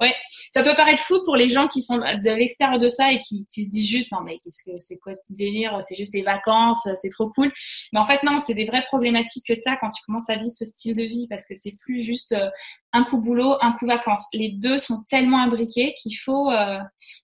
ouais, 0.00 0.14
ça 0.50 0.62
peut 0.62 0.76
paraître 0.76 1.02
fou 1.02 1.24
pour 1.24 1.34
les 1.34 1.48
gens 1.48 1.66
qui 1.66 1.82
sont 1.82 1.98
de 1.98 2.30
l'extérieur 2.30 2.78
de 2.78 2.88
ça 2.88 3.10
et 3.10 3.18
qui, 3.18 3.44
qui 3.52 3.64
se 3.64 3.70
disent 3.70 3.88
juste 3.88 4.12
non 4.12 4.20
mais 4.20 4.38
qu'est-ce 4.38 4.62
que 4.62 4.78
c'est 4.78 4.98
quoi 4.98 5.12
ce 5.12 5.22
délire, 5.30 5.76
c'est 5.80 5.96
juste 5.96 6.14
les 6.14 6.22
vacances, 6.22 6.86
c'est 6.94 7.10
trop 7.10 7.28
cool. 7.30 7.52
Mais 7.92 7.98
en 7.98 8.06
fait 8.06 8.22
non, 8.22 8.38
c'est 8.38 8.54
des 8.54 8.64
vraies 8.64 8.84
problématiques 8.84 9.46
que 9.46 9.54
tu 9.54 9.68
as 9.68 9.76
quand 9.76 9.90
tu 9.90 10.04
commences 10.06 10.30
à 10.30 10.36
vivre 10.36 10.52
ce 10.52 10.64
style 10.64 10.94
de 10.94 11.02
vie 11.02 11.26
parce 11.28 11.48
que 11.48 11.54
c'est 11.56 11.74
plus 11.82 12.00
juste 12.00 12.32
euh, 12.32 12.48
un 12.92 13.04
coup 13.04 13.18
boulot, 13.18 13.56
un 13.60 13.72
coup 13.72 13.86
vacances. 13.86 14.26
Les 14.34 14.50
deux 14.50 14.78
sont 14.78 15.04
tellement 15.08 15.42
imbriqués 15.42 15.94
qu'il 16.00 16.16
faut, 16.16 16.50
euh, 16.50 16.78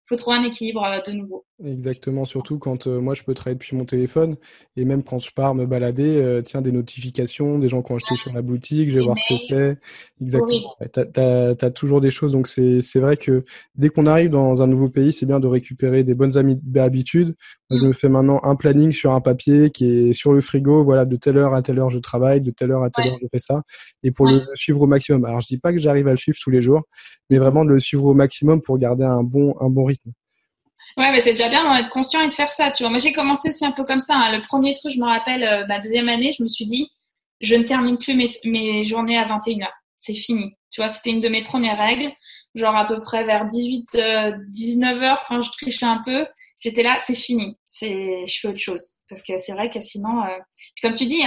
faut 0.09 0.17
trouver 0.17 0.39
un 0.39 0.45
équilibre 0.45 0.83
euh, 0.85 1.01
de 1.07 1.13
nouveau. 1.13 1.45
Exactement, 1.65 2.25
surtout 2.25 2.59
quand 2.59 2.87
euh, 2.87 3.01
moi 3.01 3.15
je 3.15 3.25
peux 3.25 3.35
travailler 3.35 3.57
depuis 3.57 3.77
mon 3.77 3.85
téléphone 3.85 4.37
et 4.77 4.85
même 4.85 5.03
quand 5.03 5.19
je 5.19 5.33
pars 5.33 5.55
me 5.55 5.67
balader, 5.67 6.17
euh, 6.17 6.41
tiens, 6.41 6.63
des 6.63 6.71
notifications, 6.71 7.59
des 7.59 7.69
gens 7.69 7.83
qui 7.83 7.93
ont 7.93 7.97
acheté 7.97 8.15
sur 8.15 8.33
la 8.33 8.43
boutique, 8.43 8.91
je 8.91 8.99
vais 8.99 9.05
voir 9.05 9.19
ce 9.19 9.35
que 9.35 9.37
c'est. 9.37 9.79
Exactement. 10.21 10.77
Tu 10.95 11.21
as, 11.21 11.71
toujours 11.71 12.01
des 12.01 12.11
choses. 12.11 12.33
Donc 12.33 12.47
c'est 12.47 13.01
vrai 13.01 13.17
que 13.17 13.45
dès 13.75 13.89
qu'on 13.89 14.07
arrive 14.07 14.31
dans 14.31 14.63
un 14.63 14.67
nouveau 14.67 14.89
pays, 14.89 15.13
c'est 15.13 15.27
bien 15.27 15.41
de 15.41 15.49
récupérer 15.49 16.05
des 16.05 16.15
bonnes 16.15 16.37
habitudes. 16.77 17.35
Je 17.71 17.85
me 17.85 17.93
fais 17.93 18.09
maintenant 18.09 18.41
un 18.45 18.57
planning 18.57 18.93
sur 18.93 19.13
un 19.13 19.21
papier 19.21 19.71
qui 19.71 19.85
est 19.85 20.13
sur 20.15 20.33
le 20.33 20.41
frigo. 20.41 20.85
Voilà, 20.85 21.05
de 21.05 21.17
telle 21.17 21.37
heure 21.37 21.55
à 21.55 21.61
telle 21.61 21.79
heure 21.79 21.91
je 21.91 21.99
travaille, 21.99 22.41
de 22.41 22.51
telle 22.51 22.71
heure 22.71 22.83
à 22.83 22.91
telle 22.91 23.09
heure 23.09 23.19
je 23.21 23.27
fais 23.31 23.39
ça. 23.39 23.63
Et 24.03 24.11
pour 24.11 24.27
le 24.27 24.43
suivre 24.55 24.81
au 24.81 24.87
maximum. 24.87 25.25
Alors 25.27 25.43
je 25.43 25.49
dis 25.49 25.59
pas 25.59 25.73
que 25.73 25.79
j'arrive 25.79 26.09
à 26.09 26.13
le 26.13 26.17
suivre 26.17 26.39
tous 26.41 26.51
les 26.51 26.63
jours, 26.63 26.83
mais 27.29 27.39
vraiment 27.39 27.65
de 27.65 27.71
le 27.71 27.81
suivre 27.81 28.05
au 28.05 28.15
maximum 28.15 28.63
pour 28.63 28.79
garder 28.79 29.05
un 29.05 29.23
bon, 29.23 29.55
un 29.61 29.69
bon 29.69 29.85
rythme. 29.85 30.13
Ouais, 30.97 31.13
mais 31.13 31.21
c'est 31.21 31.33
déjà 31.33 31.49
bien 31.49 31.63
d'en 31.63 31.75
être 31.75 31.91
conscient 31.91 32.23
et 32.23 32.29
de 32.29 32.35
faire 32.35 32.51
ça, 32.51 32.71
tu 32.71 32.83
vois. 32.83 32.91
Moi, 32.91 32.99
j'ai 32.99 33.13
commencé 33.13 33.51
aussi 33.51 33.65
un 33.65 33.73
peu 33.73 33.85
comme 33.85 34.01
ça. 34.01 34.17
Hein. 34.17 34.37
Le 34.37 34.43
premier 34.43 34.75
truc, 34.75 34.93
je 34.93 34.99
me 34.99 35.05
rappelle, 35.05 35.45
euh, 35.45 35.67
ma 35.67 35.79
deuxième 35.79 36.09
année, 36.09 36.33
je 36.37 36.43
me 36.43 36.49
suis 36.49 36.67
dit, 36.67 36.91
je 37.41 37.55
ne 37.55 37.63
termine 37.63 37.99
plus 37.99 38.15
mes, 38.15 38.27
mes 38.47 38.85
journées 38.85 39.17
à 39.19 39.25
21h. 39.27 39.69
C'est 39.99 40.15
fini. 40.15 40.55
Tu 40.71 40.81
vois, 40.81 40.89
c'était 40.89 41.11
une 41.11 41.21
de 41.21 41.29
mes 41.29 41.45
premières 41.45 41.79
règles 41.79 42.11
genre 42.55 42.77
à 42.77 42.87
peu 42.87 43.01
près 43.01 43.25
vers 43.25 43.47
18, 43.47 43.99
19 44.49 44.97
euh, 44.97 45.03
heures 45.03 45.25
quand 45.29 45.43
je 45.43 45.51
trichais 45.53 45.87
un 45.87 46.03
peu, 46.05 46.27
j'étais 46.59 46.83
là, 46.83 46.99
c'est 47.01 47.15
fini, 47.15 47.57
c'est, 47.67 48.27
je 48.27 48.41
fais 48.41 48.49
autre 48.49 48.59
chose. 48.59 48.99
Parce 49.09 49.23
que 49.23 49.39
c'est 49.39 49.53
vrai 49.53 49.71
que 49.71 49.81
sinon, 49.81 50.23
euh, 50.25 50.39
comme 50.83 50.95
tu 50.95 51.07
dis, 51.07 51.23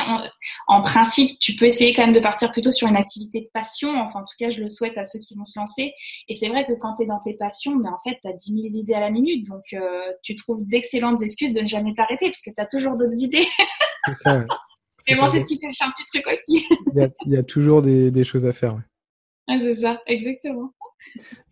en, 0.67 0.81
principe, 0.81 1.39
tu 1.39 1.55
peux 1.55 1.65
essayer 1.65 1.93
quand 1.93 2.03
même 2.03 2.13
de 2.13 2.19
partir 2.19 2.51
plutôt 2.51 2.71
sur 2.71 2.87
une 2.87 2.95
activité 2.95 3.41
de 3.41 3.49
passion. 3.53 3.99
Enfin, 4.01 4.19
en 4.19 4.23
tout 4.23 4.35
cas, 4.37 4.49
je 4.51 4.61
le 4.61 4.67
souhaite 4.67 4.97
à 4.97 5.03
ceux 5.03 5.19
qui 5.19 5.35
vont 5.35 5.45
se 5.45 5.59
lancer. 5.59 5.93
Et 6.27 6.35
c'est 6.35 6.49
vrai 6.49 6.65
que 6.65 6.73
quand 6.79 6.95
tu 6.95 7.03
es 7.03 7.05
dans 7.07 7.19
tes 7.21 7.33
passions, 7.33 7.75
mais 7.75 7.89
en 7.89 7.97
fait, 8.03 8.19
tu 8.21 8.29
as 8.29 8.33
10 8.33 8.53
000 8.53 8.81
idées 8.81 8.93
à 8.93 8.99
la 8.99 9.09
minute. 9.09 9.47
Donc, 9.47 9.63
euh, 9.73 10.11
tu 10.23 10.35
trouves 10.35 10.63
d'excellentes 10.67 11.21
excuses 11.21 11.53
de 11.53 11.61
ne 11.61 11.67
jamais 11.67 11.93
t'arrêter 11.93 12.27
parce 12.27 12.41
que 12.41 12.51
tu 12.51 12.61
as 12.61 12.67
toujours 12.67 12.97
d'autres 12.97 13.19
idées. 13.19 13.45
C'est 14.05 14.13
ça. 14.15 14.43
Mais 15.07 15.15
bon, 15.15 15.25
c'est 15.27 15.39
ce 15.39 15.45
qui 15.45 15.59
fait 15.59 15.65
le 15.65 15.73
charme 15.73 15.91
du 15.97 16.05
truc 16.05 16.23
aussi. 16.27 16.63
il, 17.25 17.33
y 17.33 17.37
a, 17.37 17.43
toujours 17.43 17.81
des, 17.81 18.23
choses 18.23 18.45
à 18.45 18.53
faire. 18.53 18.77
c'est 19.47 19.73
ça, 19.73 19.99
exactement. 20.05 20.71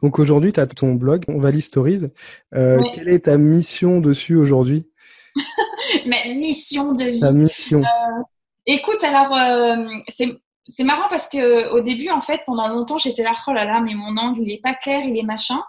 Donc 0.01 0.19
aujourd'hui, 0.19 0.53
tu 0.53 0.59
as 0.59 0.67
ton 0.67 0.93
blog, 0.93 1.23
on 1.27 1.39
Valley 1.39 1.61
Stories. 1.61 2.05
Euh, 2.53 2.81
quelle 2.93 3.09
est 3.09 3.25
ta 3.25 3.37
mission 3.37 3.99
dessus 3.99 4.35
aujourd'hui? 4.35 4.89
Ma 6.05 6.25
mission 6.25 6.93
de 6.93 7.05
vie. 7.05 7.19
Ta 7.19 7.31
mission. 7.31 7.81
Euh, 7.81 8.23
écoute, 8.65 9.03
alors 9.03 9.35
euh, 9.35 9.75
c'est 10.07 10.83
marrant 10.83 11.09
parce 11.09 11.27
que 11.27 11.71
au 11.73 11.81
début, 11.81 12.09
en 12.09 12.21
fait, 12.21 12.41
pendant 12.45 12.67
longtemps, 12.67 12.97
j'étais 12.97 13.23
là, 13.23 13.33
oh 13.47 13.53
là 13.53 13.65
là, 13.65 13.81
mais 13.81 13.93
mon 13.93 14.15
angle, 14.17 14.41
il 14.41 14.51
est 14.51 14.61
pas 14.61 14.73
clair, 14.73 15.01
il 15.03 15.17
est 15.17 15.23
machin, 15.23 15.61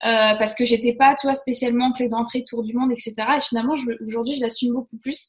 parce 0.00 0.54
que 0.54 0.64
j'étais 0.64 0.92
pas, 0.92 1.14
tu 1.14 1.26
vois, 1.26 1.34
spécialement 1.34 1.92
clé 1.92 2.08
d'entrée, 2.08 2.44
tour 2.44 2.62
du 2.62 2.74
monde, 2.74 2.92
etc. 2.92 3.14
Et 3.36 3.40
finalement, 3.40 3.74
aujourd'hui, 4.06 4.34
je 4.34 4.40
l'assume 4.40 4.74
beaucoup 4.74 4.98
plus. 4.98 5.28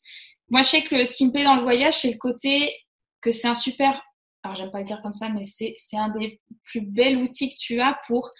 Moi, 0.49 0.63
je 0.63 0.69
sais 0.69 0.81
que 0.81 1.03
ce 1.05 1.15
qui 1.15 1.25
me 1.25 1.31
plaît 1.31 1.43
dans 1.43 1.55
le 1.55 1.61
voyage, 1.61 1.99
c'est 1.99 2.11
le 2.11 2.17
côté 2.17 2.73
que 3.21 3.31
c'est 3.31 3.47
un 3.47 3.55
super 3.55 4.01
alors 4.43 4.55
j'aime 4.55 4.71
pas 4.71 4.79
le 4.79 4.85
dire 4.85 5.01
comme 5.01 5.13
ça, 5.13 5.29
mais 5.29 5.43
c'est 5.43 5.97
un 5.97 6.09
des 6.09 6.39
plus 6.63 6.81
bels 6.81 7.17
outils 7.17 7.49
que 7.49 7.57
tu 7.57 7.81
as 7.81 7.99
pour 8.07 8.31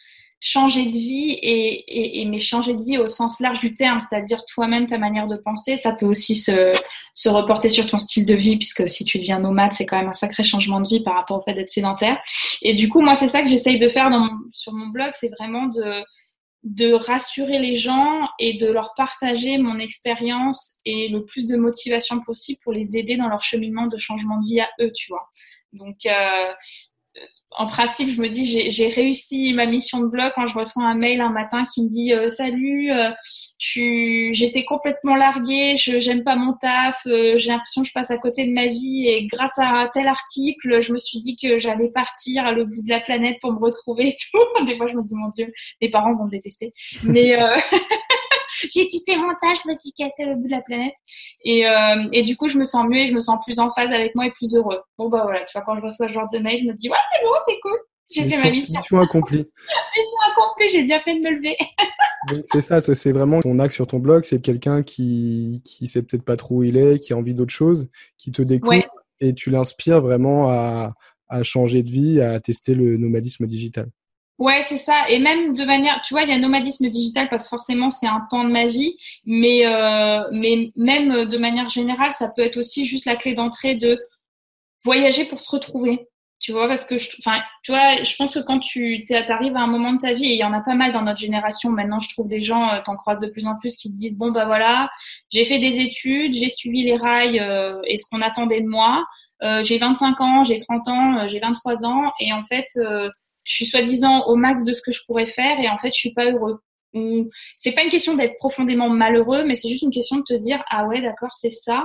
changer 0.41 0.85
de 0.85 0.95
vie 0.95 1.31
et, 1.41 2.21
et, 2.21 2.25
mais 2.25 2.39
changer 2.39 2.73
de 2.73 2.81
vie 2.81 2.97
au 2.97 3.07
sens 3.07 3.41
large 3.41 3.59
du 3.59 3.75
terme, 3.75 3.99
c'est-à-dire 3.99 4.45
toi-même 4.45 4.87
ta 4.87 4.97
manière 4.97 5.27
de 5.27 5.35
penser. 5.35 5.75
Ça 5.75 5.91
peut 5.91 6.05
aussi 6.05 6.35
se, 6.35 6.71
se 7.11 7.27
reporter 7.27 7.67
sur 7.67 7.87
ton 7.87 7.97
style 7.97 8.25
de 8.25 8.35
vie, 8.35 8.55
puisque 8.55 8.89
si 8.89 9.03
tu 9.03 9.19
deviens 9.19 9.39
nomade, 9.39 9.73
c'est 9.73 9.85
quand 9.85 9.97
même 9.97 10.07
un 10.07 10.13
sacré 10.13 10.43
changement 10.43 10.79
de 10.79 10.87
vie 10.87 11.01
par 11.01 11.15
rapport 11.15 11.39
au 11.39 11.41
fait 11.41 11.53
d'être 11.53 11.71
sédentaire. 11.71 12.17
Et 12.61 12.73
du 12.73 12.87
coup, 12.87 13.01
moi, 13.01 13.15
c'est 13.15 13.27
ça 13.27 13.41
que 13.41 13.49
j'essaye 13.49 13.79
de 13.79 13.89
faire 13.89 14.09
dans 14.09 14.29
sur 14.53 14.71
mon 14.73 14.87
blog, 14.87 15.11
c'est 15.13 15.31
vraiment 15.37 15.67
de 15.67 16.03
de 16.63 16.91
rassurer 16.91 17.57
les 17.57 17.77
gens 17.77 18.27
et 18.37 18.57
de 18.57 18.67
leur 18.69 18.93
partager 18.93 19.57
mon 19.57 19.79
expérience 19.79 20.79
et 20.85 21.07
le 21.07 21.23
plus 21.23 21.47
de 21.47 21.55
motivation 21.55 22.19
possible 22.19 22.59
pour 22.63 22.73
les 22.73 22.97
aider 22.97 23.15
dans 23.15 23.29
leur 23.29 23.41
cheminement 23.41 23.87
de 23.87 23.95
changement 23.95 24.41
de 24.41 24.45
vie 24.45 24.59
à 24.59 24.67
eux, 24.81 24.91
tu 24.93 25.07
vois. 25.09 25.29
Donc, 25.73 26.05
euh, 26.05 26.53
en 27.57 27.65
principe, 27.65 28.09
je 28.09 28.21
me 28.21 28.29
dis, 28.29 28.69
j'ai 28.69 28.87
réussi 28.89 29.53
ma 29.53 29.65
mission 29.65 30.01
de 30.01 30.07
blog 30.07 30.31
quand 30.35 30.45
je 30.45 30.53
reçois 30.53 30.83
un 30.83 30.93
mail 30.93 31.19
un 31.19 31.31
matin 31.31 31.65
qui 31.65 31.83
me 31.83 31.89
dit 31.89 32.13
euh, 32.13 32.27
Salut, 32.27 32.91
euh, 32.91 33.11
j'étais 33.57 34.63
complètement 34.65 35.15
larguée, 35.15 35.75
je 35.75 35.99
j'aime 35.99 36.23
pas 36.23 36.35
mon 36.35 36.53
taf, 36.53 37.01
euh, 37.07 37.37
j'ai 37.37 37.49
l'impression 37.49 37.81
que 37.81 37.87
je 37.87 37.93
passe 37.93 38.11
à 38.11 38.17
côté 38.17 38.45
de 38.45 38.53
ma 38.53 38.67
vie 38.67 39.07
et 39.07 39.25
grâce 39.27 39.57
à 39.57 39.89
tel 39.91 40.07
article, 40.07 40.79
je 40.79 40.93
me 40.93 40.99
suis 40.99 41.19
dit 41.21 41.37
que 41.37 41.57
j'allais 41.57 41.89
partir 41.89 42.45
à 42.45 42.51
l'autre 42.51 42.69
bout 42.69 42.83
de 42.83 42.89
la 42.89 42.99
planète 42.99 43.37
pour 43.41 43.51
me 43.51 43.59
retrouver 43.59 44.09
et 44.09 44.15
tout. 44.31 44.65
Des 44.65 44.77
fois, 44.77 44.85
je 44.85 44.95
me 44.95 45.01
dis 45.01 45.15
Mon 45.15 45.29
Dieu, 45.29 45.51
mes 45.81 45.89
parents 45.89 46.15
vont 46.15 46.27
détester. 46.27 46.73
Mais 47.03 47.35
j'ai 48.73 48.87
quitté 48.87 49.15
mon 49.15 49.29
taf, 49.41 49.59
je 49.63 49.67
me 49.67 49.73
suis 49.73 49.91
cassée 49.91 50.25
au 50.25 50.35
bout 50.35 50.47
de 50.47 50.51
la 50.51 50.61
planète. 50.61 50.93
Et, 51.43 51.67
euh, 51.67 52.07
et 52.11 52.23
du 52.23 52.35
coup, 52.37 52.47
je 52.47 52.57
me 52.57 52.63
sens 52.63 52.87
mieux 52.87 52.99
et 52.99 53.07
je 53.07 53.15
me 53.15 53.19
sens 53.19 53.39
plus 53.43 53.59
en 53.59 53.69
phase 53.69 53.91
avec 53.91 54.15
moi 54.15 54.25
et 54.25 54.31
plus 54.31 54.55
heureux. 54.55 54.79
Bon, 54.97 55.09
bah 55.09 55.21
voilà, 55.23 55.41
tu 55.45 55.51
vois, 55.53 55.63
quand 55.65 55.75
je 55.75 55.81
reçois 55.81 56.07
ce 56.07 56.13
genre 56.13 56.29
de 56.31 56.39
mail, 56.39 56.63
je 56.63 56.67
me 56.67 56.73
dis, 56.73 56.89
ouais, 56.89 56.97
c'est 57.11 57.23
bon, 57.23 57.31
c'est 57.45 57.59
cool. 57.61 57.77
J'ai 58.11 58.27
fait 58.27 58.41
ma 58.41 58.49
mission. 58.49 58.79
Mission 58.79 58.99
accomplie. 58.99 59.37
mission 59.97 60.17
accomplie, 60.31 60.69
j'ai 60.69 60.83
bien 60.83 60.99
fait 60.99 61.13
de 61.15 61.19
me 61.19 61.29
lever. 61.29 61.55
c'est 62.51 62.61
ça, 62.61 62.81
c'est 62.81 63.11
vraiment 63.11 63.39
ton 63.39 63.59
axe 63.59 63.75
sur 63.75 63.87
ton 63.87 63.99
blog, 63.99 64.23
c'est 64.25 64.41
quelqu'un 64.41 64.81
qui, 64.81 65.61
qui 65.63 65.87
sait 65.87 66.01
peut-être 66.01 66.25
pas 66.25 66.35
trop 66.35 66.55
où 66.55 66.63
il 66.63 66.77
est, 66.77 66.97
qui 66.97 67.13
a 67.13 67.17
envie 67.17 67.35
d'autre 67.35 67.53
chose, 67.53 67.87
qui 68.17 68.31
te 68.31 68.41
découvre 68.41 68.83
et 69.21 69.33
tu 69.33 69.49
l'inspires 69.49 70.01
vraiment 70.01 70.49
à, 70.49 70.93
à 71.27 71.43
changer 71.43 71.83
de 71.83 71.91
vie, 71.91 72.21
à 72.21 72.39
tester 72.39 72.73
le 72.73 72.97
nomadisme 72.97 73.45
digital. 73.45 73.89
Ouais, 74.39 74.61
c'est 74.61 74.77
ça. 74.77 75.09
Et 75.09 75.19
même 75.19 75.53
de 75.53 75.65
manière, 75.65 76.01
tu 76.01 76.13
vois, 76.13 76.23
il 76.23 76.29
y 76.29 76.33
a 76.33 76.37
nomadisme 76.37 76.87
digital 76.89 77.27
parce 77.29 77.43
que 77.43 77.49
forcément 77.49 77.89
c'est 77.89 78.07
un 78.07 78.21
pan 78.29 78.45
de 78.45 78.49
ma 78.49 78.67
vie, 78.67 78.95
mais 79.25 79.65
euh, 79.65 80.23
mais 80.31 80.71
même 80.77 81.25
de 81.25 81.37
manière 81.37 81.67
générale, 81.69 82.13
ça 82.13 82.31
peut 82.33 82.43
être 82.43 82.57
aussi 82.57 82.85
juste 82.85 83.05
la 83.05 83.17
clé 83.17 83.33
d'entrée 83.33 83.75
de 83.75 83.99
voyager 84.85 85.25
pour 85.25 85.41
se 85.41 85.51
retrouver. 85.51 86.07
Tu 86.39 86.53
vois, 86.53 86.69
parce 86.69 86.85
que 86.85 86.97
je, 86.97 87.09
enfin, 87.19 87.41
tu 87.63 87.71
vois, 87.73 88.01
je 88.01 88.15
pense 88.15 88.33
que 88.33 88.39
quand 88.39 88.59
tu 88.59 89.03
arrives 89.27 89.57
à 89.57 89.59
un 89.59 89.67
moment 89.67 89.91
de 89.91 89.99
ta 89.99 90.13
vie, 90.13 90.27
et 90.27 90.33
il 90.35 90.37
y 90.39 90.43
en 90.45 90.53
a 90.53 90.61
pas 90.61 90.73
mal 90.75 90.93
dans 90.93 91.01
notre 91.01 91.19
génération. 91.19 91.69
Maintenant, 91.71 91.99
je 91.99 92.07
trouve 92.13 92.29
des 92.29 92.41
gens, 92.41 92.69
euh, 92.69 92.79
t'en 92.85 92.95
croises 92.95 93.19
de 93.19 93.27
plus 93.27 93.45
en 93.45 93.57
plus, 93.57 93.75
qui 93.75 93.91
te 93.91 93.97
disent 93.97 94.17
bon 94.17 94.31
bah 94.31 94.45
voilà, 94.45 94.89
j'ai 95.31 95.43
fait 95.43 95.59
des 95.59 95.81
études, 95.81 96.33
j'ai 96.33 96.47
suivi 96.49 96.83
les 96.83 96.95
rails 96.95 97.39
euh, 97.41 97.81
et 97.87 97.97
ce 97.97 98.05
qu'on 98.09 98.21
attendait 98.21 98.61
de 98.61 98.67
moi. 98.69 99.03
Euh, 99.43 99.63
j'ai 99.63 99.77
25 99.77 100.19
ans, 100.21 100.43
j'ai 100.45 100.57
30 100.57 100.87
ans, 100.89 101.17
euh, 101.19 101.27
j'ai 101.27 101.39
23 101.39 101.85
ans, 101.85 102.11
et 102.19 102.33
en 102.33 102.43
fait 102.43 102.67
je 103.49 103.55
suis 103.55 103.65
soi-disant 103.65 104.27
au 104.27 104.35
max 104.35 104.63
de 104.63 104.73
ce 104.73 104.81
que 104.81 104.91
je 104.91 105.01
pourrais 105.07 105.25
faire 105.25 105.59
et 105.59 105.67
en 105.67 105.77
fait 105.77 105.89
je 105.91 105.97
suis 105.97 106.13
pas 106.13 106.31
heureux. 106.31 106.59
C'est 107.57 107.71
pas 107.71 107.83
une 107.83 107.89
question 107.89 108.15
d'être 108.15 108.37
profondément 108.37 108.89
malheureux, 108.89 109.43
mais 109.43 109.55
c'est 109.55 109.69
juste 109.69 109.81
une 109.81 109.91
question 109.91 110.17
de 110.17 110.23
te 110.23 110.33
dire 110.33 110.63
ah 110.69 110.85
ouais 110.85 111.01
d'accord 111.01 111.33
c'est 111.33 111.49
ça. 111.49 111.83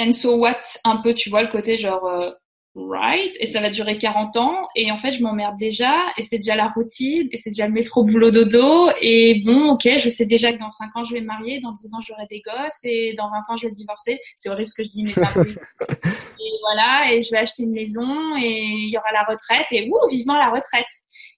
And 0.00 0.12
so 0.12 0.36
what 0.36 0.62
un 0.84 0.96
peu 0.96 1.14
tu 1.14 1.30
vois 1.30 1.42
le 1.42 1.48
côté 1.48 1.78
genre 1.78 2.04
euh, 2.06 2.32
right. 2.74 3.32
Et 3.40 3.46
ça 3.46 3.60
va 3.60 3.70
durer 3.70 3.98
40 3.98 4.36
ans. 4.36 4.68
Et 4.76 4.90
en 4.92 4.98
fait 4.98 5.12
je 5.12 5.22
m'emmerde 5.22 5.56
déjà. 5.58 5.94
Et 6.16 6.22
c'est 6.22 6.38
déjà 6.38 6.54
la 6.54 6.68
routine. 6.68 7.28
Et 7.32 7.38
c'est 7.38 7.50
déjà 7.50 7.66
le 7.66 7.72
métro 7.72 8.04
boulot 8.04 8.30
dodo. 8.30 8.90
Et 9.00 9.42
bon 9.44 9.70
ok 9.70 9.88
je 10.02 10.08
sais 10.08 10.26
déjà 10.26 10.52
que 10.52 10.58
dans 10.58 10.70
5 10.70 10.96
ans 10.96 11.04
je 11.04 11.14
vais 11.14 11.20
me 11.20 11.26
marier. 11.26 11.60
Dans 11.60 11.72
10 11.72 11.94
ans 11.94 12.00
j'aurai 12.00 12.26
des 12.30 12.40
gosses. 12.40 12.80
Et 12.84 13.14
dans 13.14 13.30
20 13.30 13.36
ans 13.48 13.56
je 13.56 13.66
vais 13.66 13.72
divorcer. 13.72 14.20
C'est 14.38 14.48
horrible 14.48 14.68
ce 14.68 14.74
que 14.74 14.84
je 14.84 14.90
dis 14.90 15.02
mais 15.02 15.12
ça 15.12 15.28
et 15.36 16.50
voilà. 16.62 17.12
Et 17.12 17.20
je 17.20 17.30
vais 17.30 17.38
acheter 17.38 17.64
une 17.64 17.72
maison. 17.72 18.36
Et 18.36 18.60
il 18.60 18.90
y 18.90 18.96
aura 18.96 19.12
la 19.12 19.24
retraite. 19.24 19.66
Et 19.70 19.88
ouh 19.90 20.08
vivement 20.08 20.38
la 20.38 20.50
retraite. 20.50 20.86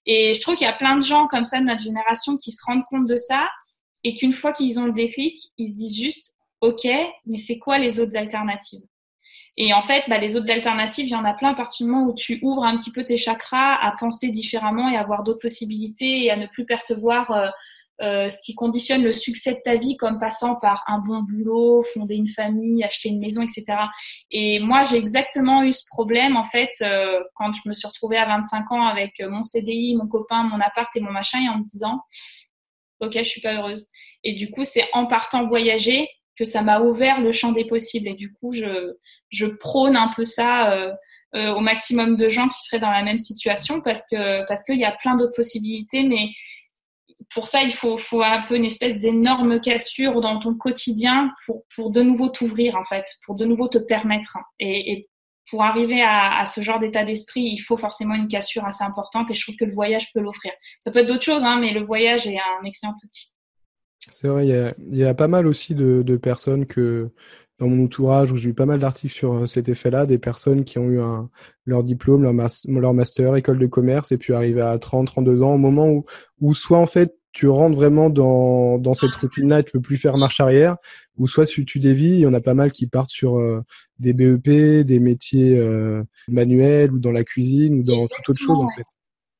Et 0.04 0.32
je 0.34 0.40
trouve 0.40 0.56
qu'il 0.56 0.66
y 0.66 0.70
a 0.70 0.74
plein 0.74 0.96
de 0.96 1.02
gens 1.02 1.28
comme 1.28 1.44
ça 1.44 1.60
de 1.60 1.64
notre 1.64 1.82
génération 1.82 2.36
qui 2.36 2.52
se 2.52 2.62
rendent 2.66 2.84
compte 2.90 3.06
de 3.06 3.16
ça. 3.16 3.48
Et 4.04 4.14
qu'une 4.14 4.32
fois 4.32 4.52
qu'ils 4.52 4.80
ont 4.80 4.86
le 4.86 4.92
déclic 4.92 5.38
ils 5.58 5.68
se 5.68 5.74
disent 5.74 5.96
juste 5.96 6.34
ok 6.60 6.88
mais 7.26 7.38
c'est 7.38 7.58
quoi 7.58 7.78
les 7.78 8.00
autres 8.00 8.16
alternatives? 8.16 8.82
Et 9.56 9.74
en 9.74 9.82
fait, 9.82 10.04
bah, 10.08 10.18
les 10.18 10.36
autres 10.36 10.50
alternatives, 10.50 11.06
il 11.06 11.10
y 11.10 11.14
en 11.14 11.24
a 11.24 11.34
plein 11.34 11.50
à 11.50 11.54
partir 11.54 11.86
du 11.86 11.92
moment 11.92 12.06
où 12.06 12.14
tu 12.14 12.38
ouvres 12.42 12.64
un 12.64 12.76
petit 12.78 12.90
peu 12.90 13.04
tes 13.04 13.18
chakras 13.18 13.74
à 13.74 13.94
penser 13.98 14.28
différemment 14.28 14.88
et 14.88 14.96
à 14.96 15.00
avoir 15.00 15.22
d'autres 15.22 15.40
possibilités 15.40 16.24
et 16.24 16.30
à 16.30 16.36
ne 16.36 16.46
plus 16.46 16.64
percevoir 16.64 17.30
euh, 17.32 17.48
euh, 18.00 18.28
ce 18.30 18.42
qui 18.42 18.54
conditionne 18.54 19.02
le 19.02 19.12
succès 19.12 19.52
de 19.52 19.60
ta 19.62 19.76
vie 19.76 19.98
comme 19.98 20.18
passant 20.18 20.58
par 20.58 20.82
un 20.86 21.00
bon 21.00 21.22
boulot, 21.22 21.82
fonder 21.82 22.14
une 22.14 22.28
famille, 22.28 22.82
acheter 22.82 23.10
une 23.10 23.20
maison, 23.20 23.42
etc. 23.42 23.64
Et 24.30 24.58
moi, 24.58 24.84
j'ai 24.84 24.96
exactement 24.96 25.62
eu 25.62 25.72
ce 25.74 25.84
problème 25.86 26.38
en 26.38 26.46
fait 26.46 26.70
euh, 26.80 27.22
quand 27.34 27.52
je 27.52 27.60
me 27.66 27.74
suis 27.74 27.86
retrouvée 27.86 28.16
à 28.16 28.24
25 28.24 28.72
ans 28.72 28.86
avec 28.86 29.12
mon 29.20 29.42
CDI, 29.42 29.96
mon 29.96 30.08
copain, 30.08 30.44
mon 30.44 30.60
appart 30.60 30.88
et 30.96 31.00
mon 31.00 31.12
machin 31.12 31.40
et 31.44 31.48
en 31.50 31.58
me 31.58 31.64
disant, 31.64 32.00
ok, 33.00 33.12
je 33.14 33.22
suis 33.22 33.42
pas 33.42 33.52
heureuse. 33.52 33.86
Et 34.24 34.34
du 34.34 34.50
coup, 34.50 34.64
c'est 34.64 34.88
en 34.94 35.06
partant 35.06 35.46
voyager 35.46 36.08
que 36.38 36.44
ça 36.44 36.62
m'a 36.62 36.80
ouvert 36.80 37.20
le 37.20 37.32
champ 37.32 37.52
des 37.52 37.66
possibles. 37.66 38.08
Et 38.08 38.14
du 38.14 38.32
coup, 38.32 38.52
je, 38.52 38.94
je 39.30 39.46
prône 39.46 39.96
un 39.96 40.08
peu 40.08 40.24
ça 40.24 40.72
euh, 40.72 40.92
euh, 41.34 41.52
au 41.52 41.60
maximum 41.60 42.16
de 42.16 42.28
gens 42.28 42.48
qui 42.48 42.62
seraient 42.62 42.80
dans 42.80 42.90
la 42.90 43.02
même 43.02 43.18
situation 43.18 43.80
parce 43.80 44.04
que 44.10 44.46
parce 44.46 44.64
qu'il 44.64 44.78
y 44.78 44.84
a 44.84 44.92
plein 44.92 45.16
d'autres 45.16 45.36
possibilités, 45.36 46.02
mais 46.02 46.30
pour 47.34 47.46
ça, 47.46 47.62
il 47.62 47.72
faut, 47.72 47.98
faut 47.98 48.22
un 48.22 48.42
peu 48.42 48.56
une 48.56 48.64
espèce 48.64 48.98
d'énorme 48.98 49.60
cassure 49.60 50.20
dans 50.20 50.38
ton 50.38 50.54
quotidien 50.54 51.32
pour, 51.46 51.62
pour 51.74 51.90
de 51.90 52.02
nouveau 52.02 52.28
t'ouvrir, 52.28 52.76
en 52.76 52.84
fait, 52.84 53.04
pour 53.24 53.36
de 53.36 53.44
nouveau 53.44 53.68
te 53.68 53.78
permettre. 53.78 54.38
Et, 54.58 55.08
pour 55.50 55.64
arriver 55.64 56.00
à, 56.00 56.38
à 56.38 56.46
ce 56.46 56.62
genre 56.62 56.78
d'état 56.78 57.04
d'esprit, 57.04 57.42
il 57.42 57.58
faut 57.58 57.76
forcément 57.76 58.14
une 58.14 58.28
cassure 58.28 58.64
assez 58.64 58.84
importante 58.84 59.30
et 59.30 59.34
je 59.34 59.42
trouve 59.42 59.56
que 59.56 59.64
le 59.64 59.74
voyage 59.74 60.10
peut 60.14 60.20
l'offrir. 60.20 60.52
Ça 60.82 60.90
peut 60.90 61.00
être 61.00 61.08
d'autres 61.08 61.24
choses, 61.24 61.44
hein, 61.44 61.58
mais 61.60 61.72
le 61.72 61.84
voyage 61.84 62.26
est 62.26 62.38
un 62.38 62.64
excellent 62.64 62.94
outil. 63.04 63.31
C'est 64.10 64.28
vrai, 64.28 64.46
il 64.46 64.50
y, 64.50 64.56
a, 64.56 64.74
il 64.90 64.96
y, 64.96 65.04
a, 65.04 65.14
pas 65.14 65.28
mal 65.28 65.46
aussi 65.46 65.74
de, 65.74 66.02
de 66.02 66.16
personnes 66.16 66.66
que, 66.66 67.10
dans 67.58 67.68
mon 67.68 67.84
entourage 67.84 68.32
où 68.32 68.36
j'ai 68.36 68.50
eu 68.50 68.54
pas 68.54 68.66
mal 68.66 68.80
d'articles 68.80 69.14
sur 69.14 69.34
euh, 69.34 69.46
cet 69.46 69.68
effet-là, 69.68 70.06
des 70.06 70.18
personnes 70.18 70.64
qui 70.64 70.78
ont 70.78 70.88
eu 70.88 71.00
un, 71.00 71.30
leur 71.64 71.84
diplôme, 71.84 72.22
leur, 72.22 72.34
leur 72.66 72.94
master, 72.94 73.36
école 73.36 73.58
de 73.58 73.66
commerce, 73.66 74.10
et 74.10 74.18
puis 74.18 74.32
arrivé 74.32 74.60
à 74.60 74.76
30, 74.78 75.06
32 75.06 75.42
ans, 75.42 75.54
au 75.54 75.58
moment 75.58 75.88
où, 75.88 76.04
où 76.40 76.54
soit 76.54 76.78
en 76.78 76.86
fait 76.86 77.16
tu 77.32 77.48
rentres 77.48 77.76
vraiment 77.76 78.10
dans, 78.10 78.78
dans 78.78 78.92
cette 78.92 79.14
routine-là, 79.14 79.62
tu 79.62 79.72
peux 79.72 79.80
plus 79.80 79.96
faire 79.96 80.18
marche 80.18 80.40
arrière, 80.40 80.76
ou 81.16 81.26
soit 81.26 81.46
si 81.46 81.64
tu 81.64 81.78
dévis, 81.78 82.10
il 82.10 82.18
y 82.20 82.26
en 82.26 82.34
a 82.34 82.42
pas 82.42 82.52
mal 82.52 82.72
qui 82.72 82.86
partent 82.86 83.10
sur 83.10 83.38
euh, 83.38 83.62
des 83.98 84.12
BEP, 84.12 84.84
des 84.84 85.00
métiers 85.00 85.56
euh, 85.56 86.02
manuels, 86.28 86.92
ou 86.92 86.98
dans 86.98 87.12
la 87.12 87.24
cuisine, 87.24 87.80
ou 87.80 87.82
dans 87.84 88.06
toute 88.06 88.28
autre 88.28 88.40
chose 88.40 88.58
en 88.58 88.68
fait. 88.76 88.84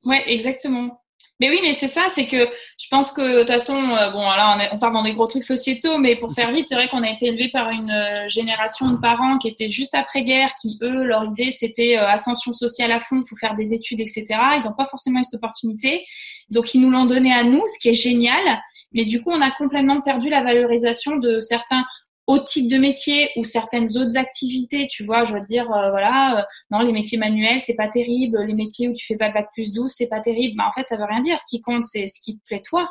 Ouais, 0.05 0.23
exactement. 0.27 1.02
Mais 1.43 1.51
oui, 1.51 1.59
mais 1.61 1.73
c'est 1.73 1.89
ça, 1.89 2.05
c'est 2.07 2.29
que 2.29 2.49
je 2.79 2.87
pense 2.89 3.11
que 3.11 3.21
de 3.21 3.39
toute 3.41 3.49
façon, 3.49 3.75
euh, 3.75 4.13
bon, 4.13 4.23
là, 4.23 4.57
on, 4.71 4.77
on, 4.77 4.79
part 4.79 4.93
dans 4.93 5.03
des 5.03 5.13
gros 5.13 5.27
trucs 5.27 5.43
sociétaux, 5.43 5.99
mais 5.99 6.15
pour 6.15 6.33
faire 6.33 6.53
vite, 6.53 6.67
c'est 6.69 6.77
vrai 6.77 6.87
qu'on 6.87 7.03
a 7.03 7.11
été 7.11 7.27
élevé 7.27 7.49
par 7.49 7.69
une 7.71 7.91
euh, 7.91 8.29
génération 8.29 8.89
de 8.93 8.97
parents 8.97 9.39
qui 9.39 9.49
étaient 9.49 9.69
juste 9.69 9.97
après-guerre, 9.97 10.55
qui 10.63 10.79
eux, 10.83 11.03
leur 11.03 11.25
idée, 11.25 11.51
c'était 11.51 11.99
euh, 11.99 12.07
ascension 12.07 12.53
sociale 12.53 12.93
à 12.93 13.01
fond, 13.01 13.21
faut 13.29 13.35
faire 13.35 13.57
des 13.57 13.75
études, 13.75 13.99
etc. 13.99 14.25
Ils 14.57 14.67
n'ont 14.67 14.77
pas 14.77 14.87
forcément 14.87 15.21
cette 15.25 15.35
opportunité, 15.35 16.07
donc 16.49 16.75
ils 16.75 16.81
nous 16.81 16.93
l'ont 16.93 17.07
donné 17.07 17.33
à 17.33 17.43
nous, 17.43 17.65
ce 17.67 17.77
qui 17.81 17.89
est 17.89 17.95
génial. 17.95 18.63
Mais 18.93 19.05
du 19.05 19.21
coup, 19.21 19.33
on 19.33 19.41
a 19.41 19.51
complètement 19.51 20.01
perdu 20.01 20.31
la 20.31 20.45
valorisation 20.45 21.17
de 21.17 21.41
certains 21.41 21.85
autre 22.27 22.45
type 22.45 22.71
de 22.71 22.79
métier 22.79 23.31
ou 23.37 23.45
certaines 23.45 23.97
autres 23.97 24.17
activités, 24.17 24.87
tu 24.89 25.05
vois, 25.05 25.25
je 25.25 25.35
veux 25.35 25.41
dire, 25.41 25.71
euh, 25.73 25.91
voilà, 25.91 26.39
euh, 26.39 26.43
non, 26.71 26.81
les 26.81 26.93
métiers 26.93 27.19
manuels, 27.19 27.61
c'est 27.61 27.77
pas 27.77 27.89
terrible, 27.89 28.43
les 28.45 28.55
métiers 28.55 28.89
où 28.89 28.95
tu 28.95 29.05
fais 29.05 29.17
pas 29.17 29.31
bac 29.31 29.49
plus 29.53 29.73
12, 29.73 29.93
c'est 29.93 30.09
pas 30.09 30.21
terrible. 30.21 30.57
Bah, 30.57 30.65
en 30.69 30.73
fait, 30.73 30.87
ça 30.87 30.97
veut 30.97 31.05
rien 31.05 31.21
dire. 31.21 31.39
Ce 31.39 31.47
qui 31.49 31.61
compte, 31.61 31.85
c'est 31.85 32.07
ce 32.07 32.21
qui 32.21 32.39
plaît 32.47 32.63
toi. 32.65 32.87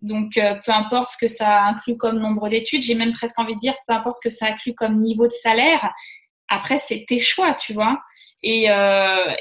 Donc, 0.00 0.36
euh, 0.36 0.54
peu 0.64 0.72
importe 0.72 1.10
ce 1.10 1.16
que 1.16 1.28
ça 1.28 1.64
inclut 1.64 1.96
comme 1.96 2.18
nombre 2.18 2.48
d'études, 2.48 2.82
j'ai 2.82 2.94
même 2.94 3.12
presque 3.12 3.38
envie 3.38 3.54
de 3.54 3.58
dire, 3.58 3.74
peu 3.86 3.94
importe 3.94 4.16
ce 4.22 4.28
que 4.28 4.34
ça 4.34 4.46
inclut 4.46 4.74
comme 4.74 5.00
niveau 5.00 5.26
de 5.26 5.32
salaire, 5.32 5.92
après, 6.48 6.78
c'est 6.78 7.04
tes 7.08 7.18
choix, 7.18 7.54
tu 7.54 7.72
vois. 7.72 7.98
Et, 8.42 8.64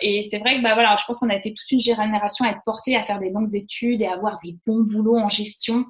et 0.01 0.23
c'est 0.23 0.37
vrai 0.37 0.57
que, 0.57 0.61
bah 0.61 0.75
voilà, 0.75 0.95
je 0.95 1.03
pense 1.05 1.17
qu'on 1.17 1.29
a 1.29 1.35
été 1.35 1.53
toute 1.53 1.71
une 1.71 1.79
génération 1.79 2.45
à 2.45 2.51
être 2.51 2.61
portée 2.63 2.95
à 2.95 3.03
faire 3.03 3.19
des 3.19 3.31
longues 3.31 3.53
études 3.55 4.01
et 4.01 4.05
à 4.05 4.13
avoir 4.13 4.37
des 4.43 4.55
bons 4.65 4.83
boulots 4.83 5.17
en 5.17 5.27
gestion. 5.27 5.85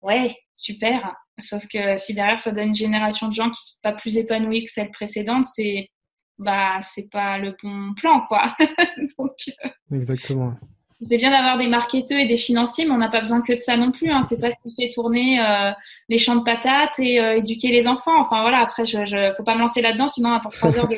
Ouais, 0.00 0.34
super. 0.54 1.14
Sauf 1.42 1.66
que 1.66 1.96
si 1.96 2.14
derrière 2.14 2.40
ça 2.40 2.52
donne 2.52 2.68
une 2.68 2.74
génération 2.74 3.28
de 3.28 3.34
gens 3.34 3.50
qui 3.50 3.60
sont 3.62 3.78
pas 3.82 3.92
plus 3.92 4.16
épanouis 4.16 4.64
que 4.64 4.72
celle 4.72 4.90
précédente, 4.90 5.46
c'est 5.46 5.90
bah 6.38 6.80
c'est 6.82 7.10
pas 7.10 7.38
le 7.38 7.54
bon 7.62 7.94
plan 7.94 8.20
quoi. 8.22 8.54
Donc, 9.18 9.32
euh, 9.64 9.68
Exactement. 9.94 10.54
C'est 11.00 11.18
bien 11.18 11.30
d'avoir 11.30 11.58
des 11.58 11.66
marketeurs 11.66 12.20
et 12.20 12.28
des 12.28 12.36
financiers, 12.36 12.84
mais 12.84 12.92
on 12.92 12.98
n'a 12.98 13.08
pas 13.08 13.18
besoin 13.18 13.42
que 13.42 13.52
de 13.52 13.58
ça 13.58 13.76
non 13.76 13.90
plus. 13.90 14.12
Hein. 14.12 14.22
C'est 14.22 14.38
pas 14.38 14.52
ce 14.52 14.56
qui 14.62 14.74
fait 14.76 14.88
tourner 14.94 15.40
euh, 15.40 15.72
les 16.08 16.16
champs 16.16 16.36
de 16.36 16.44
patates 16.44 16.96
et 17.00 17.20
euh, 17.20 17.38
éduquer 17.38 17.68
les 17.68 17.88
enfants. 17.88 18.20
Enfin 18.20 18.40
voilà, 18.42 18.60
après 18.60 18.86
je, 18.86 19.04
je 19.04 19.32
faut 19.36 19.42
pas 19.42 19.56
me 19.56 19.60
lancer 19.60 19.82
là-dedans, 19.82 20.06
sinon 20.06 20.30
on 20.30 20.34
a 20.34 20.40
pour 20.40 20.52
trois 20.52 20.76
heures 20.78 20.88
de 20.88 20.96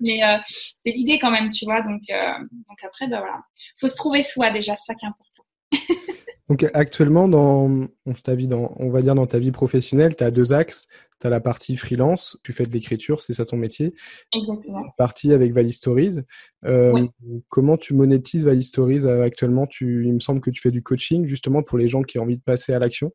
mais 0.00 0.20
c'est 0.46 0.92
l'idée 0.92 1.18
quand 1.18 1.30
même, 1.30 1.50
tu 1.50 1.64
vois. 1.64 1.82
Donc 1.82 2.02
donc 2.08 2.84
après 2.84 3.08
bah 3.08 3.18
voilà, 3.18 3.42
faut 3.78 3.88
se 3.88 3.96
trouver 3.96 4.22
soi 4.22 4.50
déjà, 4.50 4.74
c'est 4.74 4.92
ça 4.92 4.94
qui 4.94 5.04
est 5.04 5.08
important. 5.08 5.42
Donc 6.48 6.68
actuellement, 6.74 7.28
dans, 7.28 7.86
ta 8.22 8.34
vie, 8.34 8.48
dans, 8.48 8.74
on 8.76 8.90
va 8.90 9.02
dire 9.02 9.14
dans 9.14 9.26
ta 9.26 9.38
vie 9.38 9.52
professionnelle, 9.52 10.16
tu 10.16 10.24
as 10.24 10.30
deux 10.30 10.52
axes. 10.52 10.86
Tu 11.20 11.28
as 11.28 11.30
la 11.30 11.40
partie 11.40 11.76
freelance, 11.76 12.36
tu 12.42 12.52
fais 12.52 12.66
de 12.66 12.72
l'écriture, 12.72 13.22
c'est 13.22 13.32
ça 13.32 13.46
ton 13.46 13.56
métier. 13.56 13.94
Exactement. 14.34 14.80
La 14.80 14.92
partie 14.98 15.32
avec 15.32 15.52
Valley 15.52 15.70
Stories. 15.70 16.18
Euh, 16.64 17.06
comment 17.48 17.76
tu 17.76 17.94
monétises 17.94 18.44
Valley 18.44 18.62
Stories 18.62 19.06
euh, 19.06 19.22
actuellement? 19.22 19.68
Tu, 19.68 20.04
Il 20.04 20.14
me 20.14 20.20
semble 20.20 20.40
que 20.40 20.50
tu 20.50 20.60
fais 20.60 20.72
du 20.72 20.82
coaching 20.82 21.26
justement 21.26 21.62
pour 21.62 21.78
les 21.78 21.88
gens 21.88 22.02
qui 22.02 22.18
ont 22.18 22.22
envie 22.22 22.38
de 22.38 22.42
passer 22.42 22.72
à 22.72 22.80
l'action. 22.80 23.12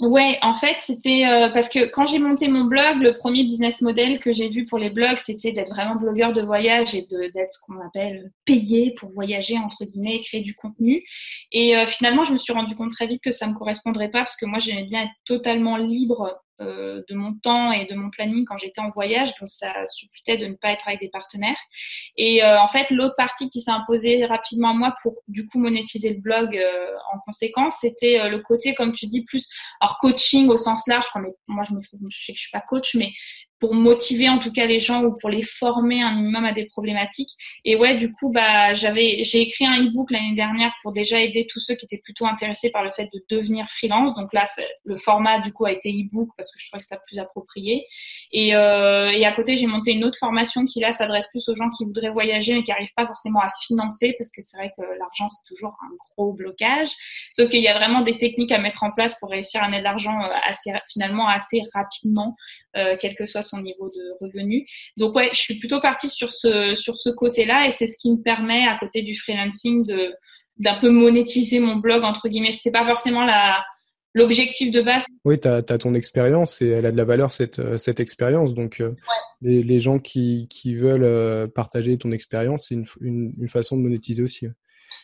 Ouais, 0.00 0.38
en 0.40 0.54
fait, 0.54 0.78
c'était 0.80 1.26
euh, 1.26 1.50
parce 1.50 1.68
que 1.68 1.90
quand 1.90 2.06
j'ai 2.06 2.18
monté 2.18 2.48
mon 2.48 2.64
blog, 2.64 3.02
le 3.02 3.12
premier 3.12 3.42
business 3.44 3.82
model 3.82 4.18
que 4.18 4.32
j'ai 4.32 4.48
vu 4.48 4.64
pour 4.64 4.78
les 4.78 4.88
blogs, 4.88 5.18
c'était 5.18 5.52
d'être 5.52 5.74
vraiment 5.74 5.94
blogueur 5.96 6.32
de 6.32 6.40
voyage 6.40 6.94
et 6.94 7.02
d'être 7.02 7.52
ce 7.52 7.58
qu'on 7.60 7.78
appelle 7.86 8.32
payé 8.46 8.94
pour 8.96 9.12
voyager 9.12 9.58
entre 9.58 9.84
guillemets, 9.84 10.16
et 10.16 10.20
créer 10.20 10.40
du 10.40 10.54
contenu. 10.54 11.02
Et 11.52 11.76
euh, 11.76 11.86
finalement, 11.86 12.24
je 12.24 12.32
me 12.32 12.38
suis 12.38 12.54
rendu 12.54 12.74
compte 12.74 12.92
très 12.92 13.06
vite 13.06 13.20
que 13.22 13.30
ça 13.30 13.46
me 13.46 13.54
correspondrait 13.54 14.08
pas 14.08 14.20
parce 14.20 14.36
que 14.36 14.46
moi, 14.46 14.58
j'aimais 14.58 14.84
bien 14.84 15.02
être 15.02 15.12
totalement 15.26 15.76
libre 15.76 16.40
euh, 16.60 17.02
de 17.08 17.14
mon 17.14 17.34
temps 17.34 17.72
et 17.72 17.86
de 17.86 17.94
mon 17.94 18.10
planning 18.10 18.44
quand 18.44 18.58
j'étais 18.58 18.80
en 18.80 18.90
voyage, 18.90 19.34
donc 19.40 19.50
ça 19.50 19.72
supputait 19.86 20.36
de 20.36 20.46
ne 20.46 20.54
pas 20.54 20.72
être 20.72 20.86
avec 20.88 21.00
des 21.00 21.08
partenaires. 21.08 21.58
Et 22.16 22.44
euh, 22.44 22.60
en 22.60 22.68
fait, 22.68 22.90
l'autre 22.90 23.14
partie 23.16 23.48
qui 23.48 23.60
s'est 23.60 23.70
imposée 23.70 24.24
rapidement 24.26 24.70
à 24.70 24.74
moi 24.74 24.94
pour 25.02 25.14
du 25.28 25.46
coup 25.46 25.58
monétiser 25.58 26.14
le 26.14 26.20
blog 26.20 26.56
euh, 26.56 26.92
en 27.12 27.18
conséquence, 27.20 27.76
c'était 27.80 28.28
le 28.28 28.38
côté, 28.40 28.74
comme 28.74 28.92
tu 28.92 29.06
dis, 29.06 29.24
plus 29.24 29.48
alors 29.80 29.98
coaching 29.98 30.48
au 30.48 30.58
sens 30.58 30.86
large. 30.86 31.06
moi, 31.46 31.62
je 31.68 31.74
me 31.74 31.80
trouve, 31.82 32.00
je 32.08 32.24
sais 32.24 32.32
que 32.32 32.38
je 32.38 32.42
suis 32.42 32.52
pas 32.52 32.60
coach, 32.60 32.94
mais 32.94 33.12
pour 33.60 33.74
motiver 33.74 34.28
en 34.28 34.38
tout 34.38 34.50
cas 34.50 34.66
les 34.66 34.80
gens 34.80 35.04
ou 35.04 35.14
pour 35.14 35.30
les 35.30 35.42
former 35.42 36.02
un 36.02 36.14
minimum 36.14 36.44
à 36.44 36.52
des 36.52 36.64
problématiques. 36.64 37.30
Et 37.64 37.76
ouais, 37.76 37.96
du 37.96 38.10
coup, 38.10 38.30
bah, 38.32 38.72
j'avais, 38.72 39.22
j'ai 39.22 39.42
écrit 39.42 39.66
un 39.66 39.84
e-book 39.84 40.10
l'année 40.10 40.34
dernière 40.34 40.72
pour 40.82 40.92
déjà 40.92 41.20
aider 41.20 41.46
tous 41.48 41.60
ceux 41.60 41.74
qui 41.74 41.84
étaient 41.84 42.00
plutôt 42.02 42.26
intéressés 42.26 42.70
par 42.70 42.82
le 42.82 42.90
fait 42.92 43.08
de 43.12 43.22
devenir 43.28 43.66
freelance. 43.68 44.14
Donc 44.14 44.32
là, 44.32 44.44
le 44.84 44.96
format 44.96 45.40
du 45.40 45.52
coup 45.52 45.66
a 45.66 45.72
été 45.72 45.90
e-book 45.90 46.30
parce 46.36 46.50
que 46.50 46.58
je 46.58 46.68
trouvais 46.68 46.80
ça 46.80 46.98
plus 47.06 47.18
approprié. 47.18 47.84
Et, 48.32 48.56
euh, 48.56 49.10
et 49.10 49.26
à 49.26 49.32
côté, 49.32 49.56
j'ai 49.56 49.66
monté 49.66 49.92
une 49.92 50.04
autre 50.04 50.18
formation 50.18 50.64
qui 50.64 50.80
là 50.80 50.92
s'adresse 50.92 51.28
plus 51.28 51.46
aux 51.48 51.54
gens 51.54 51.68
qui 51.70 51.84
voudraient 51.84 52.10
voyager 52.10 52.54
mais 52.54 52.62
qui 52.62 52.70
n'arrivent 52.70 52.94
pas 52.96 53.06
forcément 53.06 53.40
à 53.40 53.50
financer 53.66 54.14
parce 54.18 54.30
que 54.30 54.40
c'est 54.40 54.56
vrai 54.56 54.72
que 54.76 54.82
l'argent 54.82 55.28
c'est 55.28 55.46
toujours 55.46 55.76
un 55.82 55.94
gros 56.16 56.32
blocage. 56.32 56.88
Sauf 57.30 57.50
qu'il 57.50 57.60
y 57.60 57.68
a 57.68 57.74
vraiment 57.74 58.00
des 58.00 58.16
techniques 58.16 58.52
à 58.52 58.58
mettre 58.58 58.84
en 58.84 58.90
place 58.90 59.18
pour 59.18 59.30
réussir 59.30 59.62
à 59.62 59.68
mettre 59.68 59.82
de 59.82 59.84
l'argent 59.84 60.18
euh, 60.22 60.28
assez 60.48 60.72
finalement 60.90 61.28
assez 61.28 61.62
rapidement, 61.74 62.32
euh, 62.76 62.96
quel 62.98 63.14
que 63.14 63.24
soit 63.24 63.42
son 63.50 63.62
niveau 63.62 63.90
de 63.90 64.24
revenu. 64.24 64.66
Donc 64.96 65.14
ouais, 65.14 65.30
je 65.32 65.38
suis 65.38 65.58
plutôt 65.58 65.80
partie 65.80 66.08
sur 66.08 66.30
ce 66.30 66.74
sur 66.74 66.96
ce 66.96 67.10
côté-là 67.10 67.66
et 67.66 67.70
c'est 67.70 67.86
ce 67.86 67.98
qui 67.98 68.10
me 68.12 68.22
permet 68.22 68.66
à 68.66 68.76
côté 68.78 69.02
du 69.02 69.14
freelancing 69.14 69.84
de 69.84 70.14
d'un 70.58 70.78
peu 70.80 70.90
monétiser 70.90 71.58
mon 71.58 71.76
blog 71.76 72.04
entre 72.04 72.28
guillemets. 72.28 72.52
C'était 72.52 72.70
pas 72.70 72.86
forcément 72.86 73.24
la 73.24 73.62
l'objectif 74.14 74.72
de 74.72 74.82
base. 74.82 75.06
Oui, 75.24 75.38
tu 75.38 75.48
as, 75.48 75.62
ton 75.62 75.94
expérience 75.94 76.60
et 76.62 76.68
elle 76.68 76.86
a 76.86 76.92
de 76.92 76.96
la 76.96 77.04
valeur, 77.04 77.32
cette, 77.32 77.78
cette 77.78 78.00
expérience. 78.00 78.54
Donc, 78.54 78.80
euh, 78.80 78.94
les, 79.40 79.62
les, 79.62 79.80
gens 79.80 79.98
qui, 79.98 80.48
qui 80.48 80.74
veulent 80.74 81.04
euh, 81.04 81.46
partager 81.46 81.96
ton 81.96 82.10
expérience, 82.10 82.66
c'est 82.68 82.74
une, 82.74 82.86
une, 83.00 83.32
une, 83.38 83.48
façon 83.48 83.76
de 83.76 83.82
monétiser 83.82 84.22
aussi. 84.22 84.48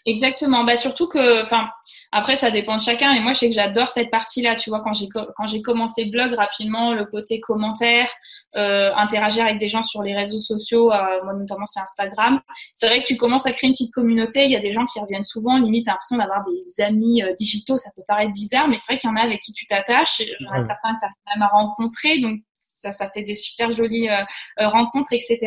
Exactement. 0.06 0.64
Bah 0.64 0.76
surtout 0.76 1.08
que, 1.08 1.42
enfin, 1.42 1.68
après 2.12 2.36
ça 2.36 2.50
dépend 2.50 2.76
de 2.76 2.82
chacun. 2.82 3.12
Et 3.12 3.20
moi, 3.20 3.32
je 3.32 3.40
sais 3.40 3.48
que 3.48 3.54
j'adore 3.54 3.88
cette 3.88 4.10
partie-là. 4.10 4.56
Tu 4.56 4.70
vois, 4.70 4.80
quand 4.80 4.92
j'ai 4.92 5.08
quand 5.08 5.46
j'ai 5.46 5.62
commencé 5.62 6.04
blog 6.06 6.34
rapidement, 6.34 6.92
le 6.92 7.04
côté 7.04 7.40
commentaire, 7.40 8.08
euh, 8.56 8.94
interagir 8.94 9.44
avec 9.44 9.58
des 9.58 9.68
gens 9.68 9.82
sur 9.82 10.02
les 10.02 10.14
réseaux 10.14 10.38
sociaux, 10.38 10.92
euh, 10.92 11.24
moi 11.24 11.34
notamment 11.34 11.66
c'est 11.66 11.80
Instagram. 11.80 12.40
C'est 12.74 12.86
vrai 12.86 13.02
que 13.02 13.06
tu 13.06 13.16
commences 13.16 13.46
à 13.46 13.52
créer 13.52 13.68
une 13.68 13.74
petite 13.74 13.92
communauté. 13.92 14.44
Il 14.44 14.50
y 14.50 14.56
a 14.56 14.60
des 14.60 14.72
gens 14.72 14.86
qui 14.86 15.00
reviennent 15.00 15.24
souvent. 15.24 15.58
Limite, 15.58 15.86
t'as 15.86 15.92
l'impression 15.92 16.16
d'avoir 16.16 16.44
des 16.44 16.84
amis 16.84 17.22
euh, 17.22 17.32
digitaux. 17.34 17.76
Ça 17.76 17.90
peut 17.96 18.02
paraître 18.06 18.32
bizarre, 18.32 18.68
mais 18.68 18.76
c'est 18.76 18.92
vrai 18.92 18.98
qu'il 18.98 19.10
y 19.10 19.12
en 19.12 19.16
a 19.16 19.22
avec 19.22 19.40
qui 19.40 19.52
tu 19.52 19.66
t'attaches. 19.66 20.20
Il 20.20 20.44
y 20.44 20.48
en 20.48 20.52
a 20.52 20.60
certains 20.60 20.94
que 20.94 21.00
t'as 21.00 21.34
même 21.34 21.42
à 21.42 21.48
rencontrer. 21.48 22.20
Donc 22.20 22.40
ça, 22.76 22.90
ça 22.90 23.10
fait 23.10 23.22
des 23.22 23.34
super 23.34 23.72
jolies 23.72 24.08
euh, 24.08 24.22
euh, 24.60 24.68
rencontres, 24.68 25.12
etc. 25.12 25.38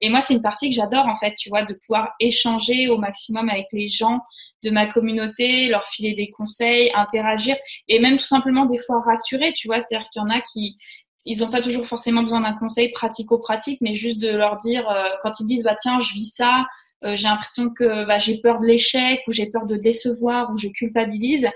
Et 0.00 0.08
moi, 0.08 0.20
c'est 0.20 0.34
une 0.34 0.42
partie 0.42 0.70
que 0.70 0.74
j'adore 0.74 1.06
en 1.08 1.14
fait, 1.14 1.34
tu 1.34 1.48
vois, 1.48 1.62
de 1.62 1.74
pouvoir 1.74 2.12
échanger 2.20 2.88
au 2.88 2.98
maximum 2.98 3.48
avec 3.48 3.66
les 3.72 3.88
gens 3.88 4.20
de 4.62 4.70
ma 4.70 4.86
communauté, 4.86 5.66
leur 5.66 5.86
filer 5.86 6.14
des 6.14 6.30
conseils, 6.30 6.90
interagir 6.94 7.56
et 7.88 7.98
même 7.98 8.16
tout 8.16 8.26
simplement 8.26 8.64
des 8.64 8.78
fois 8.78 9.00
rassurer, 9.00 9.52
tu 9.54 9.68
vois, 9.68 9.80
c'est-à-dire 9.80 10.08
qu'il 10.12 10.22
y 10.22 10.24
en 10.24 10.30
a 10.30 10.40
qui 10.40 10.76
ils 11.24 11.38
n'ont 11.38 11.52
pas 11.52 11.60
toujours 11.60 11.86
forcément 11.86 12.22
besoin 12.22 12.40
d'un 12.40 12.54
conseil 12.54 12.90
pratico-pratique, 12.90 13.80
mais 13.80 13.94
juste 13.94 14.18
de 14.18 14.28
leur 14.28 14.58
dire 14.58 14.88
euh, 14.90 15.04
quand 15.22 15.38
ils 15.38 15.46
disent 15.46 15.62
bah 15.62 15.76
tiens 15.80 16.00
je 16.00 16.12
vis 16.14 16.34
ça, 16.34 16.62
j'ai 17.04 17.26
l'impression 17.26 17.70
que 17.70 18.06
bah, 18.06 18.18
j'ai 18.18 18.40
peur 18.40 18.60
de 18.60 18.66
l'échec 18.66 19.20
ou 19.26 19.32
j'ai 19.32 19.50
peur 19.50 19.66
de 19.66 19.74
décevoir 19.74 20.50
ou 20.52 20.56
je 20.56 20.68
culpabilise 20.68 21.48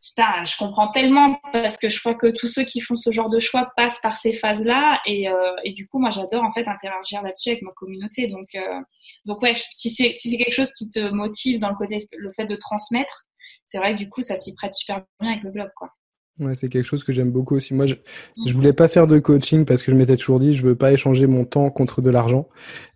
putain, 0.00 0.44
je 0.44 0.56
comprends 0.56 0.90
tellement 0.90 1.38
parce 1.52 1.76
que 1.76 1.88
je 1.88 2.00
crois 2.00 2.14
que 2.14 2.28
tous 2.28 2.48
ceux 2.48 2.64
qui 2.64 2.80
font 2.80 2.96
ce 2.96 3.10
genre 3.10 3.28
de 3.28 3.38
choix 3.38 3.70
passent 3.76 4.00
par 4.00 4.16
ces 4.16 4.32
phases-là 4.32 5.00
et, 5.06 5.28
euh, 5.28 5.34
et, 5.64 5.72
du 5.72 5.86
coup, 5.86 5.98
moi, 5.98 6.10
j'adore 6.10 6.42
en 6.42 6.52
fait 6.52 6.66
interagir 6.66 7.22
là-dessus 7.22 7.50
avec 7.50 7.62
ma 7.62 7.72
communauté. 7.72 8.26
Donc, 8.26 8.48
euh, 8.54 8.80
donc 9.26 9.42
ouais, 9.42 9.54
si 9.70 9.90
c'est 9.90 10.12
si 10.12 10.30
c'est 10.30 10.38
quelque 10.38 10.54
chose 10.54 10.72
qui 10.72 10.88
te 10.88 11.10
motive 11.10 11.60
dans 11.60 11.68
le 11.68 11.76
côté 11.76 11.98
le 12.16 12.30
fait 12.30 12.46
de 12.46 12.56
transmettre, 12.56 13.26
c'est 13.64 13.78
vrai 13.78 13.94
que 13.94 13.98
du 13.98 14.08
coup, 14.08 14.22
ça 14.22 14.36
s'y 14.36 14.54
prête 14.54 14.72
super 14.72 15.04
bien 15.20 15.32
avec 15.32 15.42
le 15.42 15.50
blog, 15.50 15.68
quoi. 15.76 15.90
Ouais, 16.38 16.54
c'est 16.54 16.70
quelque 16.70 16.86
chose 16.86 17.04
que 17.04 17.12
j'aime 17.12 17.30
beaucoup 17.30 17.56
aussi. 17.56 17.74
Moi, 17.74 17.84
je, 17.84 17.94
je 18.46 18.54
voulais 18.54 18.72
pas 18.72 18.88
faire 18.88 19.06
de 19.06 19.18
coaching 19.18 19.66
parce 19.66 19.82
que 19.82 19.92
je 19.92 19.96
m'étais 19.96 20.16
toujours 20.16 20.40
dit, 20.40 20.54
je 20.54 20.62
veux 20.62 20.74
pas 20.74 20.90
échanger 20.90 21.26
mon 21.26 21.44
temps 21.44 21.68
contre 21.70 22.00
de 22.00 22.08
l'argent. 22.08 22.48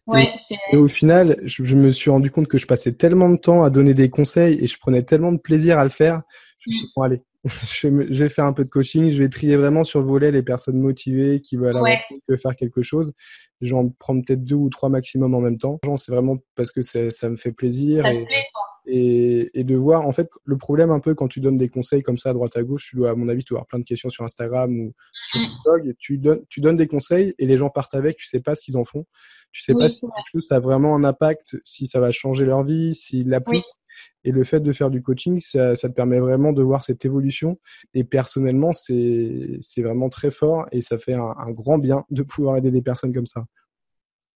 Ouais, 0.07 0.33
et, 0.51 0.55
et, 0.73 0.77
au 0.79 0.89
final, 0.89 1.39
je, 1.45 1.63
je, 1.63 1.77
me 1.77 1.91
suis 1.93 2.11
rendu 2.11 2.31
compte 2.31 2.49
que 2.49 2.57
je 2.57 2.67
passais 2.67 2.93
tellement 2.93 3.29
de 3.29 3.37
temps 3.37 3.63
à 3.63 3.69
donner 3.69 3.93
des 3.93 4.09
conseils 4.09 4.59
et 4.63 4.67
je 4.67 4.79
prenais 4.79 5.03
tellement 5.03 5.31
de 5.31 5.39
plaisir 5.39 5.79
à 5.79 5.85
le 5.85 5.91
faire 5.91 6.23
je 6.67 6.71
me 6.71 6.75
suis 6.75 6.87
dit, 6.87 6.93
bon, 6.97 7.03
allez, 7.03 7.23
je 7.45 7.89
vais, 8.23 8.29
faire 8.29 8.47
un 8.47 8.53
peu 8.53 8.65
de 8.65 8.71
coaching, 8.71 9.11
je 9.11 9.19
vais 9.19 9.29
trier 9.29 9.57
vraiment 9.57 9.85
sur 9.85 10.01
le 10.01 10.07
volet 10.07 10.31
les 10.31 10.43
personnes 10.43 10.79
motivées 10.79 11.41
qui 11.41 11.57
veulent 11.57 11.77
avancer, 11.77 12.07
qui 12.09 12.23
veulent 12.29 12.39
faire 12.39 12.57
quelque 12.57 12.83
chose. 12.83 13.13
Je 13.61 13.75
vais 13.75 13.81
en 13.81 13.89
prendre 13.91 14.25
peut-être 14.25 14.45
deux 14.45 14.57
ou 14.57 14.71
trois 14.71 14.89
maximum 14.89 15.35
en 15.35 15.41
même 15.41 15.59
temps. 15.59 15.79
C'est 15.97 16.13
vraiment 16.13 16.39
parce 16.55 16.71
que 16.71 16.83
ça 16.83 17.29
me 17.29 17.37
fait 17.37 17.53
plaisir. 17.53 18.07
et, 18.07 18.27
et, 18.87 19.51
et, 19.59 19.65
de 19.65 19.77
voir, 19.77 20.07
en 20.07 20.13
fait, 20.13 20.29
le 20.45 20.59
problème 20.59 20.91
un 20.91 21.01
peu 21.01 21.15
quand 21.15 21.29
tu 21.29 21.41
donnes 21.41 21.57
des 21.57 21.69
conseils 21.69 22.03
comme 22.03 22.19
ça 22.19 22.31
à 22.31 22.33
droite 22.35 22.57
à 22.57 22.63
gauche, 22.63 22.89
tu 22.91 22.97
dois, 22.97 23.11
à 23.11 23.15
mon 23.15 23.29
avis, 23.29 23.43
tu 23.43 23.53
dois 23.53 23.59
avoir 23.59 23.67
plein 23.67 23.79
de 23.79 23.85
questions 23.85 24.11
sur 24.11 24.25
Instagram 24.25 24.79
ou 24.79 24.93
sur 25.31 25.41
mm. 25.41 25.45
TikTok, 25.45 25.87
et 25.87 25.95
tu 25.99 26.19
donnes, 26.19 26.41
tu 26.51 26.61
donnes 26.61 26.77
des 26.77 26.87
conseils 26.87 27.35
et 27.39 27.47
les 27.47 27.57
gens 27.57 27.71
partent 27.71 27.95
avec, 27.95 28.19
tu 28.19 28.27
sais 28.27 28.41
pas 28.41 28.57
ce 28.57 28.65
qu'ils 28.65 28.77
en 28.77 28.85
font. 28.85 29.07
Tu 29.53 29.63
sais 29.63 29.73
pas 29.73 29.89
si 29.89 30.01
quelque 30.01 30.33
chose 30.33 30.47
ça 30.47 30.57
a 30.57 30.61
vraiment 30.61 30.97
un 30.97 31.05
impact, 31.05 31.57
si 31.63 31.87
ça 31.87 32.01
va 32.01 32.11
changer 32.11 32.45
leur 32.45 32.65
vie, 32.65 32.95
s'ils 32.95 33.29
l'appliquent. 33.29 33.65
Et 34.25 34.33
le 34.33 34.45
fait 34.45 34.61
de 34.61 34.73
faire 34.73 34.91
du 34.91 35.03
coaching, 35.03 35.41
ça, 35.41 35.77
ça, 35.77 35.89
te 35.89 35.95
permet 35.95 36.21
vraiment 36.21 36.53
de 36.53 36.63
voir 36.63 36.83
cette 36.83 37.05
évolution. 37.05 37.59
Et 37.93 38.05
personnellement, 38.05 38.73
c'est 38.73 39.61
vraiment 39.79 40.09
très 40.09 40.31
fort 40.31 40.67
et 40.73 40.83
ça 40.83 40.99
fait 40.99 41.15
un, 41.15 41.35
un, 41.39 41.51
grand 41.51 41.79
bien 41.79 42.05
de 42.11 42.23
pouvoir 42.23 42.57
aider 42.57 42.71
des 42.71 42.83
personnes 42.83 43.13
comme 43.13 43.27
ça. 43.27 43.45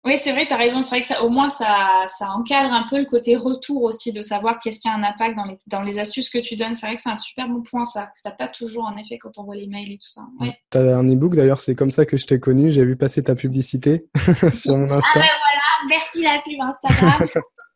Oui, 0.06 0.16
c'est 0.22 0.30
vrai, 0.30 0.46
tu 0.46 0.54
as 0.54 0.56
raison. 0.56 0.82
C'est 0.82 0.90
vrai 0.90 1.00
que 1.00 1.06
ça, 1.08 1.24
au 1.24 1.28
moins, 1.28 1.48
ça, 1.48 2.04
ça 2.06 2.30
encadre 2.30 2.72
un 2.72 2.86
peu 2.88 2.96
le 2.96 3.06
côté 3.06 3.34
retour 3.34 3.82
aussi, 3.82 4.12
de 4.12 4.22
savoir 4.22 4.60
qu'est-ce 4.60 4.78
qui 4.78 4.88
a 4.88 4.94
un 4.94 5.02
impact 5.02 5.36
dans 5.36 5.44
les, 5.44 5.58
dans 5.66 5.82
les 5.82 5.98
astuces 5.98 6.30
que 6.30 6.38
tu 6.38 6.54
donnes. 6.54 6.76
C'est 6.76 6.86
vrai 6.86 6.94
que 6.94 7.02
c'est 7.02 7.10
un 7.10 7.16
super 7.16 7.48
bon 7.48 7.60
point, 7.62 7.84
ça, 7.86 8.06
que 8.06 8.30
tu 8.30 8.36
pas 8.36 8.46
toujours, 8.46 8.84
en 8.84 8.96
effet, 8.98 9.18
quand 9.18 9.36
on 9.38 9.42
voit 9.42 9.56
les 9.56 9.66
mails 9.66 9.90
et 9.90 9.98
tout 9.98 10.08
ça. 10.08 10.22
Ouais. 10.38 10.56
Tu 10.70 10.78
as 10.78 10.96
un 10.96 11.08
e-book, 11.08 11.34
d'ailleurs, 11.34 11.60
c'est 11.60 11.74
comme 11.74 11.90
ça 11.90 12.06
que 12.06 12.16
je 12.16 12.24
t'ai 12.24 12.38
connu. 12.38 12.70
J'ai 12.70 12.84
vu 12.84 12.96
passer 12.96 13.24
ta 13.24 13.34
publicité 13.34 14.06
sur 14.54 14.76
mon 14.76 14.88
Insta. 14.88 15.10
Ah 15.12 15.18
ben 15.18 15.22
voilà, 15.22 15.88
merci 15.88 16.22
la 16.22 16.40
pub 16.44 16.60
Instagram. 16.60 17.28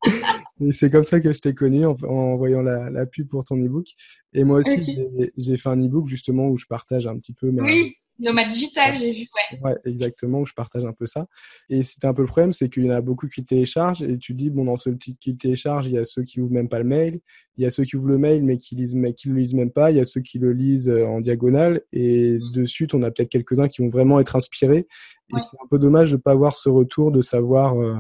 c'est 0.71 0.91
comme 0.91 1.05
ça 1.05 1.21
que 1.21 1.33
je 1.33 1.39
t'ai 1.39 1.55
connu 1.55 1.87
en, 1.87 1.97
en 2.05 2.37
voyant 2.37 2.63
la, 2.63 2.91
la, 2.91 3.07
pub 3.07 3.29
pour 3.29 3.45
ton 3.45 3.57
e-book. 3.57 3.87
Et 4.33 4.45
moi 4.45 4.59
aussi, 4.59 4.99
j'ai 5.37 5.57
fait 5.57 5.69
un 5.69 5.83
e-book 5.83 6.09
justement 6.09 6.49
où 6.49 6.59
je 6.59 6.67
partage 6.67 7.07
un 7.07 7.17
petit 7.19 7.33
peu 7.33 7.51
ma, 7.51 7.63
oui. 7.63 7.95
Nomade 8.21 8.49
digital, 8.49 8.95
j'ai 8.95 9.13
vu, 9.13 9.27
ouais. 9.35 9.59
Ouais, 9.63 9.77
exactement, 9.87 10.41
où 10.41 10.47
je 10.47 10.53
partage 10.53 10.85
un 10.85 10.93
peu 10.93 11.07
ça. 11.07 11.27
Et 11.71 11.83
c'était 11.83 12.07
un 12.07 12.13
peu 12.13 12.23
le 12.23 12.29
problème, 12.29 12.53
c'est 12.53 12.69
qu'il 12.69 12.85
y 12.85 12.89
en 12.91 12.95
a 12.95 13.01
beaucoup 13.01 13.27
qui 13.27 13.45
téléchargent 13.45 14.03
et 14.03 14.19
tu 14.19 14.35
dis, 14.35 14.51
bon, 14.51 14.65
dans 14.65 14.77
ceux 14.77 14.95
qui 14.95 15.37
téléchargent, 15.37 15.87
il 15.87 15.95
y 15.95 15.99
a 15.99 16.05
ceux 16.05 16.23
qui 16.23 16.41
ouvrent 16.41 16.53
même 16.53 16.69
pas 16.69 16.79
le 16.79 16.85
mail, 16.85 17.21
il 17.57 17.65
y 17.65 17.67
a 17.67 17.71
ceux 17.71 17.85
qui 17.85 17.97
ouvrent 17.97 18.09
le 18.09 18.19
mail 18.19 18.45
mais 18.45 18.59
qui 18.59 18.75
lisent, 18.75 18.95
mais 18.95 19.15
qui 19.15 19.29
le 19.29 19.37
lisent 19.37 19.55
même 19.55 19.71
pas, 19.71 19.91
il 19.91 19.97
y 19.97 20.01
a 20.01 20.05
ceux 20.05 20.21
qui 20.21 20.39
le 20.39 20.53
lisent 20.53 20.91
euh, 20.91 21.07
en 21.07 21.21
diagonale 21.21 21.83
et 21.93 22.37
mm. 22.37 22.53
de 22.53 22.67
suite, 22.67 22.95
on 22.95 23.03
a 23.03 23.11
peut-être 23.11 23.31
quelques-uns 23.31 23.69
qui 23.69 23.81
vont 23.81 23.89
vraiment 23.89 24.21
être 24.21 24.37
inspirés. 24.37 24.87
Et 25.35 25.41
c'est 25.41 25.57
un 25.63 25.67
peu 25.71 25.79
dommage 25.79 26.11
de 26.11 26.17
ne 26.17 26.21
pas 26.21 26.33
avoir 26.33 26.57
ce 26.57 26.69
retour 26.69 27.13
de 27.13 27.23
savoir, 27.23 27.81
euh, 27.81 27.95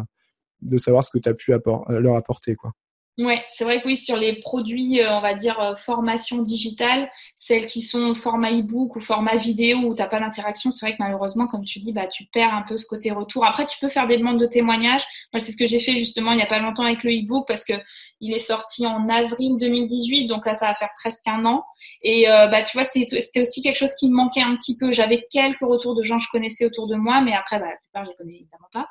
de 0.63 0.79
savoir 0.79 1.05
ce 1.05 1.11
que 1.11 1.19
tu 1.19 1.29
as 1.29 1.35
pu 1.35 1.53
leur 1.89 2.17
apporter, 2.17 2.55
quoi. 2.57 2.73
Ouais, 3.21 3.45
c'est 3.49 3.64
vrai 3.64 3.83
que 3.83 3.87
oui, 3.87 3.99
sur 3.99 4.16
les 4.16 4.37
produits, 4.37 5.03
euh, 5.03 5.12
on 5.14 5.21
va 5.21 5.35
dire 5.35 5.61
euh, 5.61 5.75
formation 5.75 6.41
digitale, 6.41 7.11
celles 7.37 7.66
qui 7.66 7.83
sont 7.83 8.14
format 8.14 8.51
e-book 8.51 8.97
ou 8.97 9.01
format 9.01 9.37
vidéo 9.37 9.81
où 9.81 9.95
t'as 9.95 10.07
pas 10.07 10.21
d'interaction, 10.21 10.71
c'est 10.71 10.87
vrai 10.87 10.93
que 10.97 11.03
malheureusement, 11.03 11.47
comme 11.47 11.66
tu 11.66 11.81
dis, 11.81 11.93
bah 11.93 12.07
tu 12.07 12.25
perds 12.33 12.55
un 12.55 12.62
peu 12.62 12.79
ce 12.79 12.87
côté 12.87 13.11
retour. 13.11 13.45
Après, 13.45 13.66
tu 13.66 13.79
peux 13.79 13.91
faire 13.91 14.07
des 14.07 14.16
demandes 14.16 14.41
de 14.41 14.47
témoignages. 14.47 15.05
Moi, 15.35 15.41
c'est 15.41 15.53
ce 15.53 15.59
que 15.59 15.66
j'ai 15.66 15.81
fait 15.81 15.97
justement 15.97 16.33
il 16.33 16.39
y 16.39 16.43
a 16.43 16.47
pas 16.47 16.61
longtemps 16.61 16.85
avec 16.85 17.05
le 17.05 17.11
e-book 17.11 17.47
parce 17.47 17.62
que 17.62 17.75
il 18.23 18.33
est 18.33 18.39
sorti 18.39 18.87
en 18.87 19.07
avril 19.11 19.59
2018, 19.59 20.27
donc 20.27 20.47
là 20.47 20.55
ça 20.55 20.68
va 20.68 20.75
faire 20.75 20.91
presque 20.97 21.27
un 21.27 21.45
an. 21.45 21.62
Et 22.03 22.27
euh, 22.27 22.47
bah 22.47 22.62
tu 22.62 22.75
vois, 22.75 22.85
c'était 22.85 23.41
aussi 23.41 23.61
quelque 23.61 23.77
chose 23.77 23.95
qui 23.99 24.09
me 24.09 24.14
manquait 24.14 24.43
un 24.43 24.57
petit 24.57 24.79
peu. 24.79 24.93
J'avais 24.93 25.27
quelques 25.31 25.61
retours 25.61 25.95
de 25.95 26.03
gens 26.03 26.16
que 26.16 26.25
je 26.25 26.31
connaissais 26.31 26.64
autour 26.64 26.87
de 26.87 26.97
moi, 26.97 27.21
mais 27.21 27.35
après, 27.35 27.59
bah, 27.59 27.66
la 27.66 27.77
plupart 27.77 28.05
je 28.07 28.11
les 28.11 28.16
connais 28.16 28.35
évidemment 28.37 28.68
pas. 28.73 28.87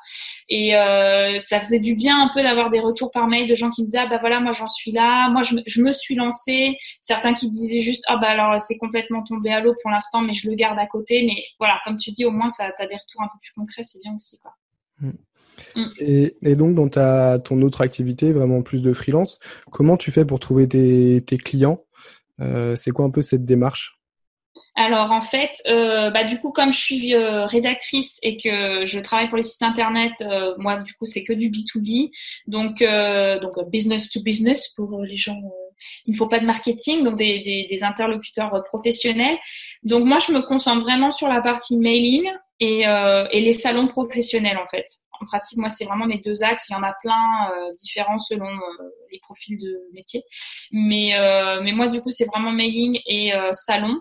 Et 0.48 1.38
ça 1.40 1.60
faisait 1.60 1.80
du 1.80 1.96
bien 1.96 2.20
un 2.20 2.30
peu 2.32 2.42
d'avoir 2.42 2.70
des 2.70 2.80
retours 2.80 3.10
par 3.10 3.26
mail 3.26 3.48
de 3.48 3.56
gens 3.56 3.70
qui 3.70 3.82
me 3.82 3.86
disaient 3.86 3.98
ah, 3.98 4.06
bah 4.06 4.19
voilà, 4.20 4.40
moi 4.40 4.52
j'en 4.52 4.68
suis 4.68 4.92
là, 4.92 5.28
moi 5.30 5.42
je 5.42 5.56
me, 5.56 5.62
je 5.66 5.82
me 5.82 5.92
suis 5.92 6.14
lancée. 6.14 6.76
Certains 7.00 7.34
qui 7.34 7.50
disaient 7.50 7.80
juste, 7.80 8.04
ah 8.08 8.16
bah 8.16 8.28
alors 8.28 8.60
c'est 8.60 8.78
complètement 8.78 9.22
tombé 9.22 9.50
à 9.50 9.60
l'eau 9.60 9.74
pour 9.82 9.90
l'instant, 9.90 10.22
mais 10.22 10.34
je 10.34 10.48
le 10.48 10.54
garde 10.54 10.78
à 10.78 10.86
côté. 10.86 11.24
Mais 11.26 11.42
voilà, 11.58 11.80
comme 11.84 11.96
tu 11.96 12.10
dis, 12.10 12.24
au 12.24 12.30
moins 12.30 12.50
ça, 12.50 12.64
as 12.64 12.86
des 12.86 12.94
retours 12.94 13.22
un 13.22 13.28
peu 13.28 13.38
plus 13.40 13.52
concrets, 13.56 13.84
c'est 13.84 14.00
bien 14.02 14.14
aussi 14.14 14.38
quoi. 14.38 14.52
Mm. 15.00 15.10
Mm. 15.76 15.88
Et, 15.98 16.36
et, 16.42 16.56
donc 16.56 16.74
dans 16.74 16.88
ta, 16.88 17.38
ton 17.38 17.60
autre 17.62 17.80
activité, 17.80 18.32
vraiment 18.32 18.62
plus 18.62 18.82
de 18.82 18.92
freelance, 18.92 19.38
comment 19.70 19.96
tu 19.96 20.10
fais 20.10 20.24
pour 20.24 20.40
trouver 20.40 20.68
tes, 20.68 21.22
tes 21.26 21.36
clients? 21.36 21.84
Euh, 22.40 22.76
C'est 22.76 22.90
quoi 22.90 23.04
un 23.04 23.10
peu 23.10 23.22
cette 23.22 23.44
démarche? 23.44 23.99
Alors 24.74 25.10
en 25.12 25.20
fait, 25.20 25.52
euh, 25.68 26.10
bah, 26.10 26.24
du 26.24 26.40
coup, 26.40 26.52
comme 26.52 26.72
je 26.72 26.78
suis 26.78 27.14
euh, 27.14 27.46
rédactrice 27.46 28.18
et 28.22 28.36
que 28.36 28.84
je 28.86 29.00
travaille 29.00 29.28
pour 29.28 29.36
les 29.36 29.42
sites 29.42 29.62
internet, 29.62 30.12
euh, 30.22 30.54
moi 30.58 30.76
du 30.78 30.94
coup 30.94 31.06
c'est 31.06 31.24
que 31.24 31.32
du 31.32 31.50
B2B, 31.50 32.10
donc 32.46 32.82
donc 33.42 33.70
business 33.70 34.10
to 34.10 34.22
business 34.22 34.68
pour 34.68 35.02
les 35.02 35.16
gens. 35.16 35.40
il 36.06 36.12
ne 36.12 36.16
faut 36.16 36.28
pas 36.28 36.40
de 36.40 36.46
marketing, 36.46 37.04
donc 37.04 37.16
des, 37.16 37.40
des, 37.40 37.66
des, 37.70 37.84
interlocuteurs 37.84 38.62
professionnels. 38.64 39.38
Donc 39.82 40.04
moi 40.04 40.18
je 40.18 40.32
me 40.32 40.40
concentre 40.40 40.82
vraiment 40.82 41.10
sur 41.10 41.28
la 41.28 41.40
partie 41.42 41.76
mailing 41.76 42.30
et, 42.60 42.82
et 42.82 43.40
les 43.40 43.52
salons 43.52 43.88
professionnels 43.88 44.58
en 44.58 44.66
fait. 44.68 44.86
En 45.20 45.26
principe, 45.26 45.58
moi 45.58 45.70
c'est 45.70 45.84
vraiment 45.84 46.06
mes 46.06 46.18
deux 46.18 46.42
axes. 46.42 46.68
Il 46.70 46.72
y 46.72 46.76
en 46.76 46.82
a 46.82 46.94
plein 47.02 47.50
différents 47.76 48.18
selon 48.18 48.48
les 49.10 49.18
profils 49.20 49.58
de 49.58 49.78
métier, 49.92 50.22
mais 50.72 51.12
mais 51.62 51.72
moi 51.72 51.88
du 51.88 52.00
coup 52.00 52.10
c'est 52.12 52.26
vraiment 52.26 52.52
mailing 52.52 52.98
et 53.06 53.32
salon. 53.52 54.00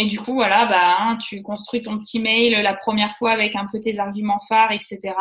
Et 0.00 0.06
du 0.06 0.18
coup, 0.18 0.34
voilà, 0.34 0.66
bah, 0.66 0.96
hein, 1.00 1.16
tu 1.16 1.42
construis 1.42 1.82
ton 1.82 1.98
petit 1.98 2.20
mail 2.20 2.52
la 2.62 2.72
première 2.72 3.14
fois 3.16 3.32
avec 3.32 3.56
un 3.56 3.66
peu 3.70 3.80
tes 3.80 3.98
arguments 3.98 4.40
phares, 4.48 4.72
etc 4.72 5.12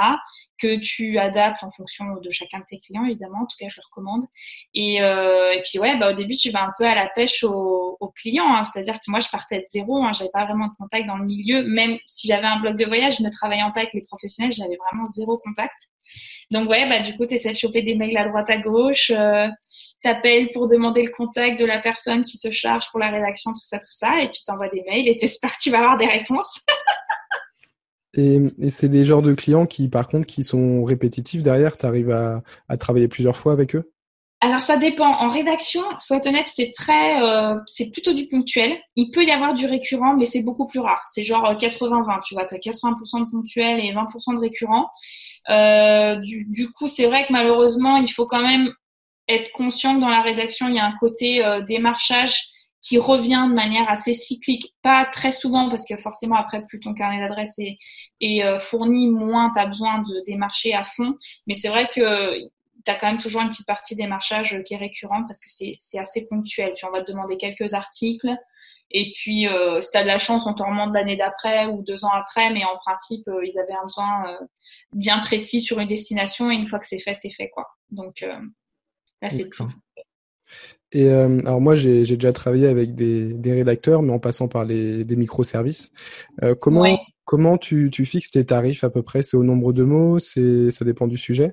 que 0.57 0.80
tu 0.80 1.17
adaptes 1.19 1.63
en 1.63 1.71
fonction 1.71 2.15
de 2.15 2.32
chacun 2.32 2.59
de 2.59 2.65
tes 2.65 2.80
clients, 2.80 3.05
évidemment. 3.05 3.41
En 3.41 3.45
tout 3.45 3.57
cas, 3.59 3.67
je 3.69 3.80
le 3.80 3.84
recommande. 3.86 4.25
Et, 4.73 5.01
euh, 5.01 5.51
et 5.51 5.61
puis, 5.61 5.80
ouais, 5.80 5.97
bah, 5.97 6.11
au 6.11 6.15
début, 6.15 6.36
tu 6.36 6.49
vas 6.49 6.63
un 6.63 6.73
peu 6.78 6.86
à 6.86 6.95
la 6.95 7.07
pêche 7.07 7.43
aux, 7.43 8.13
clients. 8.15 8.55
Hein. 8.55 8.63
C'est-à-dire 8.63 8.95
que 8.95 9.11
moi, 9.11 9.19
je 9.19 9.30
partais 9.30 9.59
de 9.59 9.65
zéro. 9.67 10.03
Hein. 10.03 10.13
J'avais 10.13 10.32
pas 10.32 10.45
vraiment 10.45 10.67
de 10.67 10.73
contact 10.78 11.07
dans 11.07 11.17
le 11.17 11.25
milieu. 11.25 11.63
Même 11.63 11.97
si 12.07 12.28
j'avais 12.28 12.47
un 12.47 12.59
blog 12.59 12.78
de 12.78 12.86
voyage, 12.86 13.19
ne 13.19 13.30
travaillant 13.30 13.71
pas 13.71 13.82
avec 13.82 13.93
les 13.93 14.01
professionnels, 14.01 14.51
j'avais 14.51 14.78
vraiment 14.78 15.05
zéro 15.05 15.38
contact. 15.38 15.89
Donc, 16.51 16.70
ouais, 16.70 16.88
bah, 16.88 17.01
du 17.01 17.16
coup, 17.18 17.26
tu 17.26 17.36
essaies 17.36 17.51
de 17.51 17.58
choper 17.58 17.82
des 17.82 17.95
mails 17.95 18.18
à 18.18 18.28
droite, 18.28 18.49
à 18.49 18.58
gauche. 18.58 19.12
Euh, 19.14 19.47
T'appelles 20.03 20.49
pour 20.53 20.68
demander 20.68 21.03
le 21.03 21.12
contact 21.12 21.60
de 21.60 21.66
la 21.66 21.80
personne 21.80 22.22
qui 22.22 22.38
se 22.38 22.51
charge 22.51 22.89
pour 22.91 22.99
la 22.99 23.10
rédaction, 23.10 23.51
tout 23.51 23.66
ça, 23.66 23.78
tout 23.78 23.91
ça. 23.91 24.22
Et 24.22 24.28
puis, 24.28 24.41
t'envoies 24.45 24.70
des 24.70 24.84
mails 24.88 25.08
et 25.08 25.18
t'espères 25.18 25.51
que 25.58 25.62
tu 25.62 25.72
vas 25.72 25.80
avoir 25.80 25.97
des 25.97 26.08
réponses. 26.08 26.62
Et, 28.14 28.41
c'est 28.72 28.89
des 28.89 29.05
genres 29.05 29.22
de 29.22 29.36
clients 29.36 29.68
qui, 29.68 29.89
par 29.89 30.08
contre, 30.08 30.26
qui 30.26 30.43
sont 30.43 30.84
répétitifs 30.84 31.43
derrière. 31.43 31.78
Tu 31.78 31.86
arrives 31.86 32.10
à, 32.10 32.41
travailler 32.78 33.08
plusieurs 33.08 33.38
fois 33.38 33.53
avec 33.53 33.76
eux? 33.76 33.91
Alors 34.40 34.62
ça 34.62 34.78
dépend. 34.78 35.08
En 35.08 35.30
rédaction, 35.30 35.82
faut 36.08 36.14
être 36.14 36.28
honnête, 36.28 36.48
c'est 36.48 36.72
très, 36.72 37.22
euh, 37.24 37.56
c'est 37.66 37.92
plutôt 37.92 38.14
du 38.14 38.28
ponctuel. 38.28 38.78
Il 38.96 39.10
peut 39.10 39.24
y 39.24 39.32
avoir 39.32 39.56
du 39.56 39.66
récurrent, 39.66 40.16
mais 40.16 40.26
c'est 40.26 40.44
beaucoup 40.44 40.68
plus 40.68 40.80
rare. 40.80 41.04
C'est 41.10 41.24
genre 41.24 41.54
80-20, 41.56 42.22
tu 42.24 42.36
vois, 42.36 42.46
tu 42.46 42.54
as 42.54 42.60
80% 42.60 43.26
de 43.26 43.32
ponctuel 43.32 43.80
et 43.80 43.92
20% 43.94 44.36
de 44.36 44.40
récurrent. 44.40 44.90
Euh, 45.50 46.18
du, 46.18 46.46
du, 46.50 46.72
coup, 46.72 46.88
c'est 46.88 47.08
vrai 47.08 47.26
que 47.26 47.34
malheureusement, 47.34 47.98
il 47.98 48.12
faut 48.12 48.28
quand 48.28 48.44
même 48.44 48.72
être 49.28 49.52
conscient 49.54 49.96
que 49.96 50.02
dans 50.02 50.10
la 50.10 50.22
rédaction, 50.22 50.68
il 50.68 50.76
y 50.76 50.80
a 50.80 50.86
un 50.86 50.96
côté 51.00 51.44
euh, 51.44 51.62
démarchage 51.62 52.44
qui 52.80 53.00
revient 53.00 53.48
de 53.50 53.54
manière 53.56 53.90
assez 53.90 54.14
cyclique, 54.14 54.76
pas 54.84 55.06
très 55.12 55.32
souvent 55.32 55.68
parce 55.68 55.86
que 55.88 55.98
forcément 55.98 56.36
après 56.36 56.64
plus 56.64 56.80
ton 56.80 56.94
carnet 56.94 57.20
d'adresses 57.20 57.58
est, 57.58 57.78
est 58.22 58.44
euh, 58.44 58.60
fourni, 58.60 59.10
moins 59.10 59.52
tu 59.54 59.60
as 59.60 59.66
besoin 59.66 60.04
de 60.04 60.24
démarcher 60.28 60.74
à 60.74 60.86
fond. 60.86 61.16
Mais 61.48 61.56
c'est 61.56 61.70
vrai 61.70 61.90
que 61.94 62.38
tu 62.88 62.92
as 62.92 62.96
quand 62.96 63.08
même 63.08 63.20
toujours 63.20 63.42
une 63.42 63.50
petite 63.50 63.68
partie 63.68 63.96
démarchage 63.96 64.62
qui 64.66 64.74
est 64.74 64.78
récurrente 64.78 65.26
parce 65.28 65.40
que 65.40 65.50
c'est 65.50 66.00
assez 66.00 66.26
ponctuel. 66.28 66.74
Tu 66.76 66.86
on 66.86 66.92
va 66.92 67.02
te 67.02 67.12
demander 67.12 67.38
quelques 67.38 67.74
articles 67.74 68.32
et 68.92 69.12
puis 69.16 69.48
euh, 69.48 69.82
si 69.82 69.92
tu 69.92 69.98
as 69.98 70.04
de 70.04 70.08
la 70.08 70.18
chance, 70.18 70.48
on 70.48 70.54
te 70.54 70.64
remonte 70.64 70.94
l'année 70.94 71.18
d'après 71.18 71.66
ou 71.68 71.84
deux 71.84 72.06
ans 72.06 72.12
après, 72.14 72.52
mais 72.52 72.64
en 72.64 72.78
principe, 72.78 73.28
euh, 73.28 73.46
ils 73.46 73.60
avaient 73.60 73.74
un 73.74 73.84
besoin 73.84 74.30
euh, 74.30 74.46
bien 74.94 75.20
précis 75.20 75.62
sur 75.62 75.80
une 75.80 75.88
destination 75.88 76.50
et 76.52 76.56
une 76.56 76.68
fois 76.68 76.80
que 76.80 76.88
c'est 76.88 77.00
fait, 77.00 77.14
c'est 77.14 77.32
fait 77.32 77.50
quoi. 77.50 77.66
Donc 77.90 78.22
là, 79.22 79.30
c'est 79.30 79.50
plus 79.50 79.66
et 80.92 81.10
euh, 81.10 81.40
alors 81.40 81.60
moi, 81.60 81.76
j'ai 81.76 82.04
déjà 82.04 82.32
travaillé 82.32 82.68
avec 82.68 82.96
des, 82.96 83.34
des, 83.34 83.54
rédacteurs, 83.54 84.02
mais 84.02 84.14
en 84.14 84.20
passant 84.20 84.48
par 84.48 84.64
les, 84.64 85.04
des 85.04 85.16
microservices. 85.16 85.92
Euh, 86.44 86.56
comment 86.56 86.86
comment 87.26 87.58
tu, 87.58 87.90
tu, 87.92 88.06
fixes 88.06 88.32
tes 88.32 88.46
tarifs 88.46 88.86
à 88.86 88.90
peu 88.90 89.02
près? 89.04 89.22
C'est 89.22 89.36
au 89.36 89.44
nombre 89.44 89.74
de 89.74 89.84
mots? 89.84 90.20
C'est 90.20 90.72
ça 90.72 90.86
dépend 90.86 91.08
du 91.08 91.18
sujet? 91.18 91.52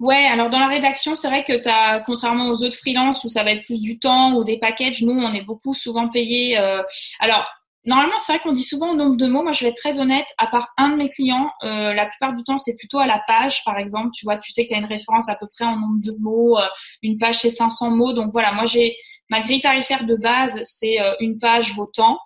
Ouais, 0.00 0.24
alors 0.24 0.48
dans 0.48 0.58
la 0.58 0.68
rédaction, 0.68 1.14
c'est 1.14 1.28
vrai 1.28 1.44
que 1.44 1.52
tu 1.60 1.68
as, 1.68 2.00
contrairement 2.00 2.48
aux 2.48 2.62
autres 2.62 2.76
freelances 2.76 3.22
où 3.24 3.28
ça 3.28 3.44
va 3.44 3.52
être 3.52 3.64
plus 3.64 3.82
du 3.82 3.98
temps 3.98 4.32
ou 4.34 4.44
des 4.44 4.58
packages, 4.58 5.02
nous, 5.02 5.12
on 5.12 5.34
est 5.34 5.42
beaucoup 5.42 5.74
souvent 5.74 6.08
payé. 6.08 6.58
Euh, 6.58 6.82
alors, 7.20 7.46
Normalement, 7.86 8.18
c'est 8.18 8.34
vrai 8.34 8.42
qu'on 8.42 8.52
dit 8.52 8.62
souvent 8.62 8.90
au 8.90 8.94
nombre 8.94 9.16
de 9.16 9.26
mots. 9.26 9.42
Moi, 9.42 9.52
je 9.52 9.64
vais 9.64 9.70
être 9.70 9.78
très 9.78 10.00
honnête. 10.00 10.26
À 10.36 10.48
part 10.48 10.68
un 10.76 10.90
de 10.90 10.96
mes 10.96 11.08
clients, 11.08 11.50
euh, 11.64 11.94
la 11.94 12.04
plupart 12.04 12.36
du 12.36 12.44
temps, 12.44 12.58
c'est 12.58 12.76
plutôt 12.76 12.98
à 12.98 13.06
la 13.06 13.22
page, 13.26 13.64
par 13.64 13.78
exemple. 13.78 14.10
Tu 14.12 14.26
vois, 14.26 14.36
tu 14.36 14.52
sais 14.52 14.64
que 14.64 14.68
tu 14.68 14.74
as 14.74 14.76
une 14.76 14.84
référence 14.84 15.30
à 15.30 15.34
peu 15.34 15.46
près 15.46 15.64
en 15.64 15.76
nombre 15.78 16.02
de 16.02 16.14
mots. 16.20 16.58
Euh, 16.58 16.66
une 17.02 17.16
page, 17.16 17.38
c'est 17.38 17.48
500 17.48 17.92
mots. 17.92 18.12
Donc 18.12 18.32
voilà, 18.32 18.52
moi, 18.52 18.66
j'ai 18.66 18.96
ma 19.30 19.40
grille 19.40 19.62
tarifaire 19.62 20.04
de 20.04 20.14
base, 20.14 20.60
c'est 20.62 20.98
une 21.20 21.38
page 21.38 21.72
vaut 21.72 21.86
tant. 21.86 22.18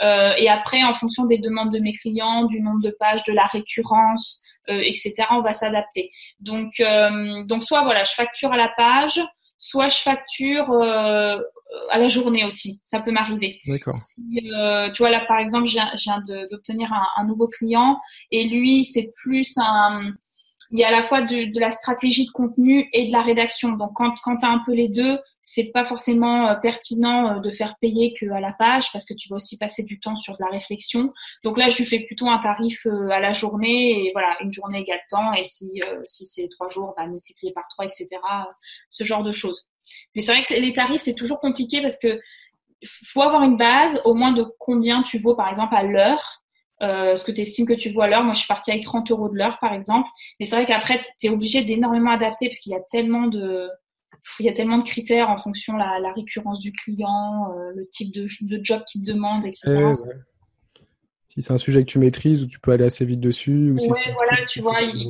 Et 0.00 0.48
après, 0.48 0.82
en 0.82 0.94
fonction 0.94 1.24
des 1.26 1.38
demandes 1.38 1.72
de 1.72 1.78
mes 1.78 1.92
clients, 1.92 2.44
du 2.44 2.60
nombre 2.60 2.82
de 2.82 2.94
pages, 2.98 3.22
de 3.24 3.32
la 3.32 3.46
récurrence, 3.46 4.42
etc., 4.68 5.14
on 5.30 5.42
va 5.42 5.52
s'adapter. 5.52 6.10
Donc, 6.38 6.82
donc 7.46 7.62
soit 7.62 7.82
voilà, 7.82 8.04
je 8.04 8.12
facture 8.12 8.52
à 8.52 8.56
la 8.56 8.68
page, 8.76 9.20
soit 9.58 9.88
je 9.88 9.98
facture 9.98 10.72
à 11.90 11.98
la 11.98 12.08
journée 12.08 12.44
aussi. 12.44 12.80
Ça 12.84 13.00
peut 13.00 13.10
m'arriver. 13.10 13.60
D'accord. 13.66 13.94
Si, 13.94 14.22
euh, 14.54 14.90
tu 14.90 14.98
vois, 14.98 15.10
là, 15.10 15.24
par 15.26 15.38
exemple, 15.38 15.66
je 15.66 15.74
viens 15.74 16.22
d'obtenir 16.50 16.92
un, 16.92 17.06
un, 17.16 17.24
nouveau 17.24 17.48
client 17.48 17.98
et 18.30 18.44
lui, 18.48 18.84
c'est 18.84 19.12
plus 19.22 19.56
un. 19.58 20.12
Il 20.72 20.78
y 20.78 20.84
a 20.84 20.88
à 20.88 20.92
la 20.92 21.02
fois 21.02 21.22
de, 21.22 21.52
de, 21.52 21.60
la 21.60 21.70
stratégie 21.70 22.26
de 22.26 22.30
contenu 22.30 22.88
et 22.92 23.08
de 23.08 23.12
la 23.12 23.22
rédaction. 23.22 23.72
Donc, 23.72 23.90
quand, 23.94 24.14
quand 24.22 24.36
tu 24.36 24.46
as 24.46 24.50
un 24.50 24.62
peu 24.64 24.72
les 24.72 24.88
deux, 24.88 25.18
c'est 25.52 25.72
pas 25.72 25.82
forcément 25.82 26.48
euh, 26.48 26.54
pertinent 26.54 27.34
euh, 27.34 27.40
de 27.40 27.50
faire 27.50 27.74
payer 27.80 28.14
que 28.14 28.30
à 28.30 28.38
la 28.38 28.52
page 28.52 28.92
parce 28.92 29.04
que 29.04 29.14
tu 29.14 29.28
vas 29.28 29.34
aussi 29.34 29.58
passer 29.58 29.82
du 29.82 29.98
temps 29.98 30.14
sur 30.14 30.34
de 30.34 30.38
la 30.38 30.46
réflexion. 30.46 31.10
Donc 31.42 31.58
là, 31.58 31.66
je 31.68 31.76
lui 31.78 31.86
fais 31.86 31.98
plutôt 31.98 32.28
un 32.28 32.38
tarif 32.38 32.86
euh, 32.86 33.10
à 33.10 33.18
la 33.18 33.32
journée 33.32 34.06
et 34.06 34.12
voilà, 34.12 34.36
une 34.42 34.52
journée 34.52 34.78
égale 34.78 35.00
temps 35.10 35.32
et 35.32 35.42
si 35.44 35.80
c'est 36.06 36.48
trois 36.50 36.68
jours, 36.68 36.94
bah, 36.96 37.08
multiplié 37.08 37.52
par 37.52 37.66
trois, 37.68 37.84
etc. 37.84 38.06
Ce 38.90 39.02
genre 39.02 39.24
de 39.24 39.32
choses. 39.32 39.68
Mais 40.14 40.22
c'est 40.22 40.32
vrai 40.32 40.44
que 40.44 40.54
les 40.54 40.72
tarifs, 40.72 41.00
c'est 41.00 41.16
toujours 41.16 41.40
compliqué 41.40 41.82
parce 41.82 41.98
que 41.98 42.20
faut 42.86 43.22
avoir 43.22 43.42
une 43.42 43.56
base, 43.56 44.00
au 44.04 44.14
moins 44.14 44.32
de 44.32 44.46
combien 44.60 45.02
tu 45.02 45.18
vaux, 45.18 45.34
par 45.34 45.48
exemple, 45.48 45.74
à 45.74 45.82
l'heure. 45.82 46.44
Ce 46.80 47.22
que 47.24 47.32
tu 47.32 47.40
estimes 47.40 47.66
que 47.66 47.74
tu 47.74 47.90
vaux 47.90 48.02
à 48.02 48.06
l'heure. 48.06 48.22
Moi, 48.22 48.32
je 48.34 48.38
suis 48.38 48.48
partie 48.48 48.70
avec 48.70 48.84
30 48.84 49.10
euros 49.10 49.28
de 49.28 49.36
l'heure, 49.36 49.58
par 49.60 49.74
exemple. 49.74 50.08
Mais 50.38 50.46
c'est 50.46 50.56
vrai 50.56 50.64
qu'après, 50.64 51.02
tu 51.20 51.26
es 51.26 51.28
obligé 51.28 51.62
d'énormément 51.62 52.12
adapter 52.12 52.46
parce 52.48 52.58
qu'il 52.58 52.72
y 52.72 52.76
a 52.76 52.80
tellement 52.90 53.26
de, 53.26 53.68
il 54.38 54.46
y 54.46 54.48
a 54.48 54.52
tellement 54.52 54.78
de 54.78 54.84
critères 54.84 55.30
en 55.30 55.38
fonction 55.38 55.74
de 55.74 55.78
la, 55.78 56.12
récurrence 56.12 56.60
du 56.60 56.72
client, 56.72 57.50
euh, 57.52 57.72
le 57.74 57.88
type 57.88 58.14
de, 58.14 58.26
job 58.62 58.82
qu'il 58.86 59.02
te 59.02 59.10
demande, 59.10 59.44
etc. 59.46 59.92
Si 61.28 61.42
c'est 61.42 61.52
un 61.52 61.58
sujet 61.58 61.80
que 61.84 61.90
tu 61.90 61.98
maîtrises, 61.98 62.42
ou 62.42 62.46
tu 62.46 62.58
peux 62.58 62.72
aller 62.72 62.84
assez 62.84 63.04
vite 63.04 63.20
dessus. 63.20 63.70
Oui, 63.70 63.88
voilà, 63.88 64.46
tu 64.48 64.60
vois, 64.60 64.80
il, 64.82 65.08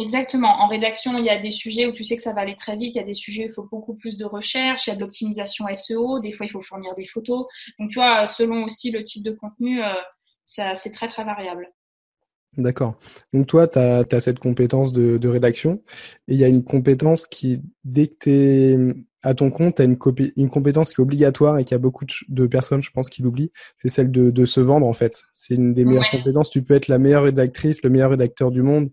Exactement. 0.00 0.60
En 0.60 0.68
rédaction, 0.68 1.18
il 1.18 1.24
y 1.24 1.30
a 1.30 1.40
des 1.40 1.50
sujets 1.50 1.86
où 1.86 1.92
tu 1.92 2.04
sais 2.04 2.14
que 2.14 2.22
ça 2.22 2.32
va 2.32 2.42
aller 2.42 2.54
très 2.54 2.76
vite. 2.76 2.94
Il 2.94 2.98
y 2.98 3.02
a 3.02 3.04
des 3.04 3.14
sujets 3.14 3.44
où 3.44 3.46
il 3.46 3.52
faut 3.52 3.68
beaucoup 3.68 3.94
plus 3.94 4.16
de 4.16 4.24
recherche. 4.24 4.86
Il 4.86 4.90
y 4.90 4.92
a 4.92 4.96
de 4.96 5.00
l'optimisation 5.00 5.66
SEO. 5.74 6.20
Des 6.20 6.30
fois, 6.30 6.46
il 6.46 6.50
faut 6.50 6.62
fournir 6.62 6.94
des 6.94 7.04
photos. 7.04 7.46
Donc, 7.80 7.90
tu 7.90 7.98
vois, 7.98 8.28
selon 8.28 8.64
aussi 8.64 8.92
le 8.92 9.02
type 9.02 9.24
de 9.24 9.32
contenu, 9.32 9.82
euh, 9.82 9.92
c'est 10.44 10.92
très, 10.92 11.08
très 11.08 11.24
variable. 11.24 11.68
D'accord. 12.56 12.98
Donc, 13.32 13.46
toi, 13.46 13.68
tu 13.68 13.78
as, 13.78 14.20
cette 14.20 14.38
compétence 14.38 14.92
de, 14.92 15.28
rédaction. 15.28 15.82
Et 16.26 16.34
il 16.34 16.38
y 16.38 16.44
a 16.44 16.48
une 16.48 16.64
compétence 16.64 17.26
qui, 17.26 17.62
dès 17.84 18.08
que 18.08 18.14
tu 18.20 18.30
es 18.30 18.78
à 19.22 19.34
ton 19.34 19.50
compte, 19.50 19.76
tu 19.76 19.82
as 19.82 19.84
une, 19.84 19.98
une, 20.36 20.48
compétence 20.48 20.92
qui 20.92 21.00
est 21.00 21.02
obligatoire 21.02 21.58
et 21.58 21.64
qu'il 21.64 21.74
y 21.74 21.76
a 21.76 21.80
beaucoup 21.80 22.04
de, 22.28 22.46
personnes, 22.46 22.82
je 22.82 22.90
pense, 22.90 23.08
qui 23.08 23.22
l'oublient. 23.22 23.52
C'est 23.76 23.90
celle 23.90 24.10
de, 24.10 24.46
se 24.46 24.60
vendre, 24.60 24.86
en 24.86 24.92
fait. 24.92 25.22
C'est 25.32 25.54
une 25.54 25.74
des 25.74 25.84
meilleures 25.84 26.10
compétences. 26.10 26.50
Tu 26.50 26.62
peux 26.62 26.74
être 26.74 26.88
la 26.88 26.98
meilleure 26.98 27.24
rédactrice, 27.24 27.82
le 27.82 27.90
meilleur 27.90 28.10
rédacteur 28.10 28.50
du 28.50 28.62
monde 28.62 28.90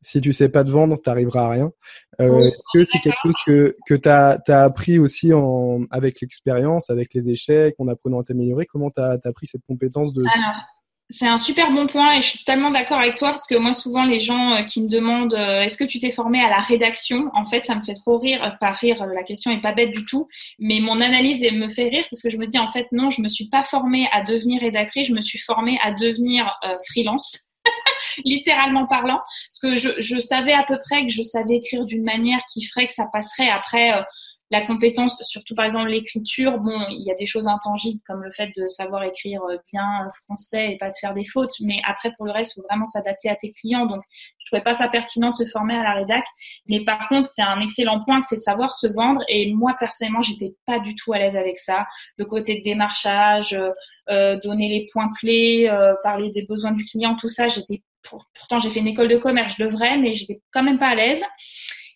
si 0.00 0.20
tu 0.20 0.32
sais 0.32 0.48
pas 0.48 0.64
te 0.64 0.70
vendre, 0.70 0.96
tu 1.02 1.08
n'arriveras 1.08 1.46
à 1.46 1.50
rien. 1.50 1.72
Euh, 2.20 2.50
que 2.72 2.84
c'est 2.84 2.98
quelque 2.98 3.18
chose 3.20 3.36
que, 3.46 3.76
que 3.86 3.94
tu 3.94 4.08
as, 4.08 4.40
appris 4.48 4.98
aussi 4.98 5.32
en, 5.32 5.80
avec 5.90 6.20
l'expérience, 6.20 6.90
avec 6.90 7.14
les 7.14 7.30
échecs, 7.30 7.74
en 7.78 7.88
apprenant 7.88 8.20
à 8.20 8.24
t'améliorer? 8.24 8.66
Comment 8.66 8.90
tu 8.90 9.00
as, 9.00 9.18
appris 9.24 9.46
cette 9.46 9.64
compétence 9.66 10.12
de... 10.12 10.22
Alors, 10.22 10.62
c'est 11.10 11.26
un 11.26 11.38
super 11.38 11.70
bon 11.70 11.86
point 11.86 12.18
et 12.18 12.22
je 12.22 12.28
suis 12.28 12.38
totalement 12.40 12.70
d'accord 12.70 12.98
avec 12.98 13.16
toi 13.16 13.30
parce 13.30 13.46
que 13.46 13.56
moi, 13.56 13.72
souvent, 13.72 14.04
les 14.04 14.20
gens 14.20 14.56
euh, 14.56 14.62
qui 14.64 14.82
me 14.82 14.88
demandent 14.88 15.34
euh, 15.34 15.62
est-ce 15.62 15.78
que 15.78 15.84
tu 15.84 15.98
t'es 15.98 16.10
formé 16.10 16.38
à 16.40 16.50
la 16.50 16.58
rédaction 16.58 17.30
En 17.34 17.46
fait, 17.46 17.64
ça 17.64 17.74
me 17.74 17.82
fait 17.82 17.94
trop 17.94 18.18
rire. 18.18 18.44
Euh, 18.44 18.50
pas 18.60 18.72
rire, 18.72 19.06
la 19.06 19.22
question 19.22 19.50
est 19.50 19.60
pas 19.62 19.72
bête 19.72 19.92
du 19.92 20.04
tout, 20.04 20.28
mais 20.58 20.80
mon 20.80 21.00
analyse 21.00 21.42
me 21.52 21.68
fait 21.70 21.88
rire 21.88 22.04
parce 22.10 22.22
que 22.22 22.28
je 22.28 22.36
me 22.36 22.46
dis 22.46 22.58
en 22.58 22.68
fait, 22.68 22.88
non, 22.92 23.08
je 23.08 23.22
me 23.22 23.28
suis 23.28 23.48
pas 23.48 23.62
formée 23.62 24.06
à 24.12 24.22
devenir 24.22 24.60
rédactrice, 24.60 25.08
je 25.08 25.14
me 25.14 25.22
suis 25.22 25.38
formée 25.38 25.78
à 25.82 25.92
devenir 25.92 26.52
freelance. 26.90 27.48
littéralement 28.24 28.86
parlant, 28.86 29.18
parce 29.18 29.60
que 29.62 29.76
je, 29.76 30.00
je, 30.00 30.20
savais 30.20 30.52
à 30.52 30.64
peu 30.64 30.78
près 30.78 31.06
que 31.06 31.12
je 31.12 31.22
savais 31.22 31.56
écrire 31.56 31.84
d'une 31.84 32.04
manière 32.04 32.40
qui 32.52 32.64
ferait 32.64 32.86
que 32.86 32.92
ça 32.92 33.06
passerait 33.12 33.48
après. 33.48 33.92
Euh, 33.92 34.02
la 34.50 34.66
compétence, 34.66 35.22
surtout 35.22 35.54
par 35.54 35.64
exemple 35.64 35.88
l'écriture, 35.88 36.58
bon, 36.58 36.86
il 36.90 37.06
y 37.06 37.10
a 37.10 37.14
des 37.14 37.26
choses 37.26 37.46
intangibles 37.46 38.00
comme 38.06 38.22
le 38.22 38.32
fait 38.32 38.50
de 38.56 38.66
savoir 38.68 39.02
écrire 39.02 39.42
bien 39.72 40.08
français 40.24 40.72
et 40.72 40.78
pas 40.78 40.88
de 40.88 40.96
faire 40.98 41.14
des 41.14 41.24
fautes, 41.24 41.54
mais 41.60 41.80
après 41.86 42.12
pour 42.16 42.26
le 42.26 42.32
reste, 42.32 42.52
il 42.52 42.60
faut 42.60 42.66
vraiment 42.68 42.86
s'adapter 42.86 43.28
à 43.28 43.36
tes 43.36 43.52
clients. 43.52 43.86
Donc, 43.86 44.02
je 44.48 44.56
trouvais 44.56 44.62
pas 44.62 44.74
ça 44.74 44.88
pertinent 44.88 45.30
de 45.30 45.36
se 45.36 45.44
former 45.44 45.76
à 45.76 45.82
la 45.82 45.92
rédac. 45.92 46.24
Mais 46.66 46.82
par 46.84 47.06
contre, 47.08 47.28
c'est 47.28 47.42
un 47.42 47.60
excellent 47.60 48.00
point, 48.00 48.20
c'est 48.20 48.38
savoir 48.38 48.74
se 48.74 48.86
vendre. 48.86 49.22
Et 49.28 49.52
moi 49.52 49.74
personnellement, 49.78 50.22
j'étais 50.22 50.54
pas 50.66 50.78
du 50.78 50.94
tout 50.94 51.12
à 51.12 51.18
l'aise 51.18 51.36
avec 51.36 51.58
ça. 51.58 51.86
Le 52.16 52.24
côté 52.24 52.62
démarchage, 52.64 53.52
euh, 53.52 53.70
euh 54.10 54.38
donner 54.42 54.68
les 54.68 54.86
points 54.90 55.12
clés, 55.18 55.68
euh, 55.70 55.94
parler 56.02 56.30
des 56.30 56.46
besoins 56.46 56.72
du 56.72 56.84
client, 56.84 57.14
tout 57.16 57.28
ça, 57.28 57.48
j'étais 57.48 57.82
pourtant 58.08 58.58
j'ai 58.58 58.70
fait 58.70 58.80
une 58.80 58.86
école 58.86 59.08
de 59.08 59.18
commerce, 59.18 59.54
je 59.58 59.64
devrais, 59.64 59.98
mais 59.98 60.14
j'étais 60.14 60.40
quand 60.50 60.62
même 60.62 60.78
pas 60.78 60.88
à 60.88 60.94
l'aise. 60.94 61.22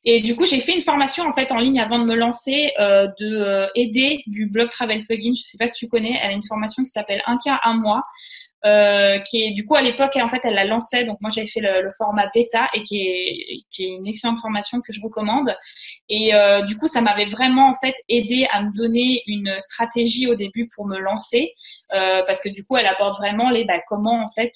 Et 0.05 0.21
du 0.21 0.35
coup, 0.35 0.47
j'ai 0.47 0.61
fait 0.61 0.75
une 0.75 0.83
formation 0.83 1.25
en 1.25 1.33
fait 1.33 1.53
en 1.53 1.59
ligne 1.59 1.81
avant 1.81 1.99
de 1.99 2.05
me 2.05 2.17
lancer 2.17 2.73
euh, 2.81 3.07
de 3.21 3.37
euh, 3.37 3.67
aider 3.77 4.23
du 4.27 4.47
blog 4.47 4.69
Travel 4.69 5.05
Plugin. 5.07 5.33
Je 5.35 5.43
sais 5.43 5.59
pas 5.59 5.69
si 5.69 5.79
tu 5.79 5.89
connais. 5.89 6.19
Elle 6.23 6.31
a 6.31 6.35
une 6.35 6.45
formation 6.45 6.83
qui 6.83 6.91
s'appelle 6.91 7.23
Un 7.27 7.39
cas 7.39 7.61
un 7.65 7.75
mois. 7.75 8.03
Euh, 8.65 9.19
qui 9.29 9.43
est 9.43 9.51
du 9.55 9.65
coup 9.65 9.75
à 9.75 9.83
l'époque 9.83 10.17
en 10.23 10.29
fait 10.29 10.41
elle 10.45 10.55
la 10.55 10.65
lançait. 10.65 11.05
Donc 11.05 11.21
moi 11.21 11.31
j'avais 11.35 11.49
fait 11.49 11.61
le, 11.61 11.91
format 11.99 12.31
bêta 12.33 12.69
et 12.75 12.85
qui 12.85 13.01
est 13.01 13.65
une 13.79 14.07
excellente 14.07 14.39
formation 14.39 14.81
que 14.81 14.93
je 14.93 15.01
recommande. 15.03 15.53
Et 16.09 16.33
euh, 16.33 16.63
du 16.63 16.77
coup 16.77 16.87
ça 16.87 17.01
m'avait 17.01 17.27
vraiment 17.27 17.71
en 17.71 17.75
fait 17.75 17.95
aidé 18.09 18.47
à 18.53 18.63
me 18.63 18.71
donner 18.73 19.23
une 19.27 19.57
stratégie 19.59 20.29
au 20.29 20.37
début 20.37 20.69
pour 20.77 20.87
me 20.87 20.97
lancer. 20.99 21.55
Euh, 21.93 22.23
parce 22.25 22.41
que 22.41 22.49
du 22.49 22.65
coup 22.65 22.77
elle 22.77 22.87
aborde 22.87 23.17
vraiment 23.17 23.51
les 23.51 23.65
bah, 23.65 23.81
comment 23.89 24.25
en 24.25 24.29
fait 24.29 24.53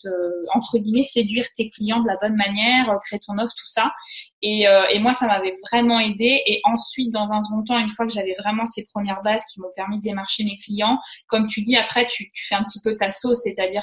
entre 0.54 0.78
guillemets 0.78 1.02
séduire 1.02 1.44
tes 1.56 1.68
clients 1.70 2.00
de 2.00 2.06
la 2.06 2.16
bonne 2.16 2.36
manière 2.36 2.86
créer 3.04 3.18
ton 3.18 3.36
offre 3.38 3.54
tout 3.58 3.66
ça. 3.66 3.92
Et, 4.40 4.66
et 4.92 4.98
moi 5.00 5.14
ça 5.14 5.26
m'avait 5.26 5.54
vraiment 5.68 5.98
aidé. 5.98 6.42
Et 6.46 6.60
ensuite 6.62 7.12
dans 7.12 7.32
un 7.32 7.40
second 7.40 7.64
temps 7.64 7.78
une 7.78 7.90
fois 7.90 8.06
que 8.06 8.12
j'avais 8.12 8.34
vraiment 8.38 8.66
ces 8.66 8.86
premières 8.94 9.22
bases 9.22 9.44
qui 9.52 9.60
m'ont 9.60 9.72
permis 9.74 9.98
de 9.98 10.02
démarcher 10.02 10.44
mes 10.44 10.58
clients 10.58 11.00
comme 11.26 11.48
tu 11.48 11.60
dis 11.62 11.76
après 11.76 12.06
tu, 12.06 12.30
tu 12.30 12.46
fais 12.46 12.54
un 12.54 12.62
petit 12.62 12.80
peu 12.84 12.96
ta 12.96 13.10
sauce. 13.10 13.40
C'est-à-dire 13.42 13.82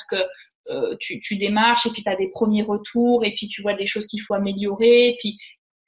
euh, 0.70 0.96
tu, 1.00 1.36
démarches 1.36 1.86
et 1.86 1.90
puis 1.90 2.04
tu 2.04 2.10
as 2.10 2.16
des 2.16 2.30
premiers 2.30 2.64
retours 2.64 3.26
et 3.26 3.34
puis 3.36 3.50
tu 3.50 3.62
vois 3.62 3.74
des 3.74 3.86
choses 3.86 4.08
qu'il 4.08 4.22
faut 4.22 4.34
améliorer 4.34 5.10
et 5.10 5.18
puis 5.20 5.38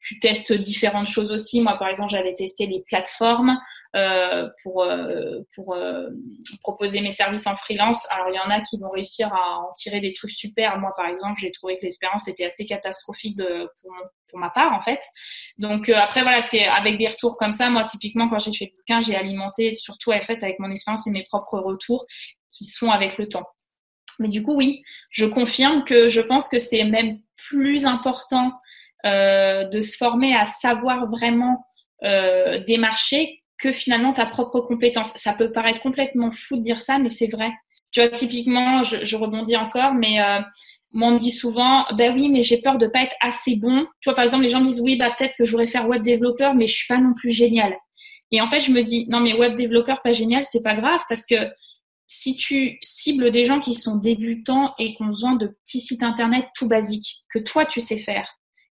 tu 0.02 0.20
testes 0.20 0.54
différentes 0.54 1.08
choses 1.08 1.32
aussi. 1.32 1.62
Moi, 1.62 1.78
par 1.80 1.88
exemple, 1.88 2.12
j'avais 2.12 2.36
testé 2.36 2.68
les 2.68 2.84
plateformes 2.86 3.58
euh, 3.96 4.48
pour 4.62 4.84
euh, 4.84 5.40
pour 5.56 5.76
proposer 6.62 7.02
mes 7.02 7.10
services 7.10 7.48
en 7.48 7.56
freelance. 7.56 8.06
Alors, 8.12 8.28
il 8.30 8.36
y 8.36 8.40
en 8.40 8.56
a 8.56 8.62
qui 8.62 8.78
vont 8.78 8.92
réussir 8.92 9.34
à 9.34 9.62
en 9.62 9.74
tirer 9.74 10.02
des 10.02 10.14
trucs 10.14 10.30
super. 10.30 10.78
Moi, 10.78 10.94
par 10.96 11.08
exemple, 11.08 11.40
j'ai 11.40 11.52
trouvé 11.52 11.78
que 11.78 11.84
l'expérience 11.84 12.28
était 12.28 12.46
assez 12.46 12.66
catastrophique 12.66 13.38
pour, 13.38 13.92
pour 14.30 14.40
ma 14.40 14.52
part, 14.52 14.74
en 14.74 14.82
fait. 14.82 15.02
Donc, 15.58 15.90
après, 15.90 16.22
voilà, 16.22 16.42
c'est 16.42 16.66
avec 16.66 17.00
des 17.00 17.08
retours 17.08 17.38
comme 17.38 17.54
ça. 17.54 17.72
Moi, 17.72 17.86
typiquement, 17.86 18.30
quand 18.30 18.38
j'ai 18.38 18.54
fait 18.54 18.66
le 18.66 18.78
bouquin, 18.78 19.02
j'ai 19.02 19.16
alimenté 19.16 19.74
surtout, 19.74 20.12
en 20.12 20.22
fait, 20.22 20.44
avec 20.44 20.60
mon 20.60 20.70
expérience 20.70 21.08
et 21.08 21.12
mes 21.12 21.24
propres 21.24 21.58
retours 21.58 22.06
qui 22.52 22.66
sont 22.66 22.92
avec 22.92 23.18
le 23.18 23.28
temps. 23.28 23.46
Mais 24.20 24.28
du 24.28 24.44
coup, 24.44 24.56
oui, 24.56 24.84
je 25.10 25.26
confirme 25.26 25.84
que 25.84 26.10
je 26.10 26.22
pense 26.22 26.48
que 26.48 26.60
c'est 26.60 26.84
même 26.84 27.20
plus 27.36 27.86
important 27.86 28.54
euh, 29.06 29.66
de 29.66 29.80
se 29.80 29.98
former 29.98 30.36
à 30.36 30.46
savoir 30.46 31.08
vraiment 31.08 31.66
euh, 32.04 32.60
démarcher 32.66 33.42
que 33.58 33.72
finalement 33.72 34.14
ta 34.14 34.26
propre 34.26 34.60
compétence. 34.60 35.12
Ça 35.16 35.34
peut 35.34 35.52
paraître 35.52 35.82
complètement 35.82 36.32
fou 36.32 36.58
de 36.58 36.62
dire 36.62 36.82
ça, 36.82 36.98
mais 37.00 37.10
c'est 37.10 37.32
vrai. 37.32 37.52
Tu 37.92 38.02
vois, 38.02 38.10
typiquement, 38.10 38.84
je, 38.84 39.16
rebondis 39.16 39.56
encore, 39.56 39.94
mais 39.94 40.20
moi, 40.96 41.10
on 41.10 41.12
me 41.12 41.20
dit 41.20 41.32
souvent, 41.32 41.86
ben 41.98 42.16
oui, 42.16 42.30
mais 42.30 42.42
j'ai 42.42 42.62
peur 42.62 42.78
de 42.78 42.88
pas 42.88 43.04
être 43.04 43.16
assez 43.22 43.58
bon. 43.58 43.86
Tu 44.00 44.10
vois, 44.10 44.16
par 44.16 44.24
exemple, 44.24 44.44
les 44.44 44.50
gens 44.50 44.62
disent, 44.62 44.80
oui, 44.80 44.98
bah 44.98 45.14
peut-être 45.16 45.36
que 45.38 45.44
j'aurais 45.44 45.68
faire 45.68 45.90
web 45.90 46.04
développeur, 46.04 46.54
mais 46.54 46.68
je 46.68 46.74
suis 46.74 46.88
pas 46.88 47.00
non 47.00 47.14
plus 47.14 47.32
génial. 47.32 47.76
Et 48.32 48.40
en 48.40 48.48
fait, 48.48 48.62
je 48.62 48.72
me 48.72 48.82
dis, 48.82 49.06
non, 49.10 49.20
mais 49.20 49.34
web 49.34 49.56
développeur 49.56 50.02
pas 50.02 50.14
génial, 50.14 50.46
c'est 50.46 50.64
pas 50.64 50.74
grave 50.74 51.02
parce 51.10 51.26
que 51.26 51.36
si 52.08 52.36
tu 52.36 52.78
cibles 52.82 53.32
des 53.32 53.46
gens 53.46 53.60
qui 53.60 53.74
sont 53.74 53.98
débutants 53.98 54.74
et 54.78 54.94
qui 54.94 55.04
ont 55.04 55.08
besoin 55.08 55.36
de 55.36 55.48
petits 55.48 55.80
sites 55.80 56.04
internet 56.04 56.46
tout 56.56 56.68
basiques, 56.68 57.24
que 57.30 57.40
toi 57.40 57.66
tu 57.66 57.82
sais 57.82 57.98
faire, 57.98 58.28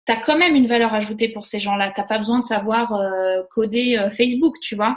tu 0.06 0.12
as 0.12 0.16
quand 0.16 0.36
même 0.36 0.54
une 0.54 0.66
valeur 0.66 0.94
ajoutée 0.94 1.28
pour 1.28 1.46
ces 1.46 1.60
gens-là. 1.60 1.92
Tu 1.94 2.02
pas 2.06 2.18
besoin 2.18 2.40
de 2.40 2.44
savoir 2.44 2.92
euh, 2.94 3.42
coder 3.50 3.96
euh, 3.96 4.10
Facebook, 4.10 4.56
tu 4.60 4.74
vois. 4.74 4.96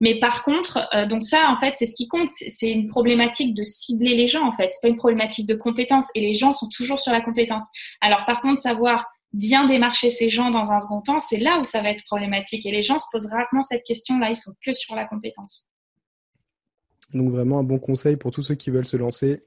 Mais 0.00 0.18
par 0.20 0.44
contre, 0.44 0.88
euh, 0.94 1.06
donc 1.06 1.24
ça, 1.24 1.48
en 1.50 1.56
fait, 1.56 1.74
c'est 1.74 1.86
ce 1.86 1.94
qui 1.94 2.08
compte. 2.08 2.28
C'est 2.28 2.70
une 2.70 2.88
problématique 2.88 3.54
de 3.54 3.62
cibler 3.62 4.14
les 4.14 4.26
gens, 4.26 4.46
en 4.46 4.52
fait. 4.52 4.70
C'est 4.70 4.80
pas 4.80 4.88
une 4.88 4.96
problématique 4.96 5.46
de 5.46 5.54
compétence. 5.54 6.08
Et 6.14 6.20
les 6.20 6.34
gens 6.34 6.52
sont 6.52 6.68
toujours 6.68 6.98
sur 6.98 7.12
la 7.12 7.20
compétence. 7.20 7.64
Alors, 8.00 8.24
par 8.24 8.40
contre, 8.40 8.60
savoir 8.60 9.06
bien 9.32 9.66
démarcher 9.66 10.10
ces 10.10 10.30
gens 10.30 10.50
dans 10.50 10.72
un 10.72 10.80
second 10.80 11.02
temps, 11.02 11.20
c'est 11.20 11.38
là 11.38 11.58
où 11.58 11.64
ça 11.64 11.82
va 11.82 11.90
être 11.90 12.04
problématique. 12.04 12.64
Et 12.64 12.70
les 12.70 12.82
gens 12.82 12.98
se 12.98 13.06
posent 13.10 13.28
rarement 13.30 13.62
cette 13.62 13.84
question-là. 13.84 14.30
Ils 14.30 14.36
sont 14.36 14.52
que 14.64 14.72
sur 14.72 14.94
la 14.94 15.04
compétence. 15.04 15.66
Donc 17.14 17.30
vraiment 17.30 17.58
un 17.58 17.64
bon 17.64 17.78
conseil 17.78 18.16
pour 18.16 18.32
tous 18.32 18.42
ceux 18.42 18.54
qui 18.54 18.70
veulent 18.70 18.86
se 18.86 18.96
lancer. 18.96 19.42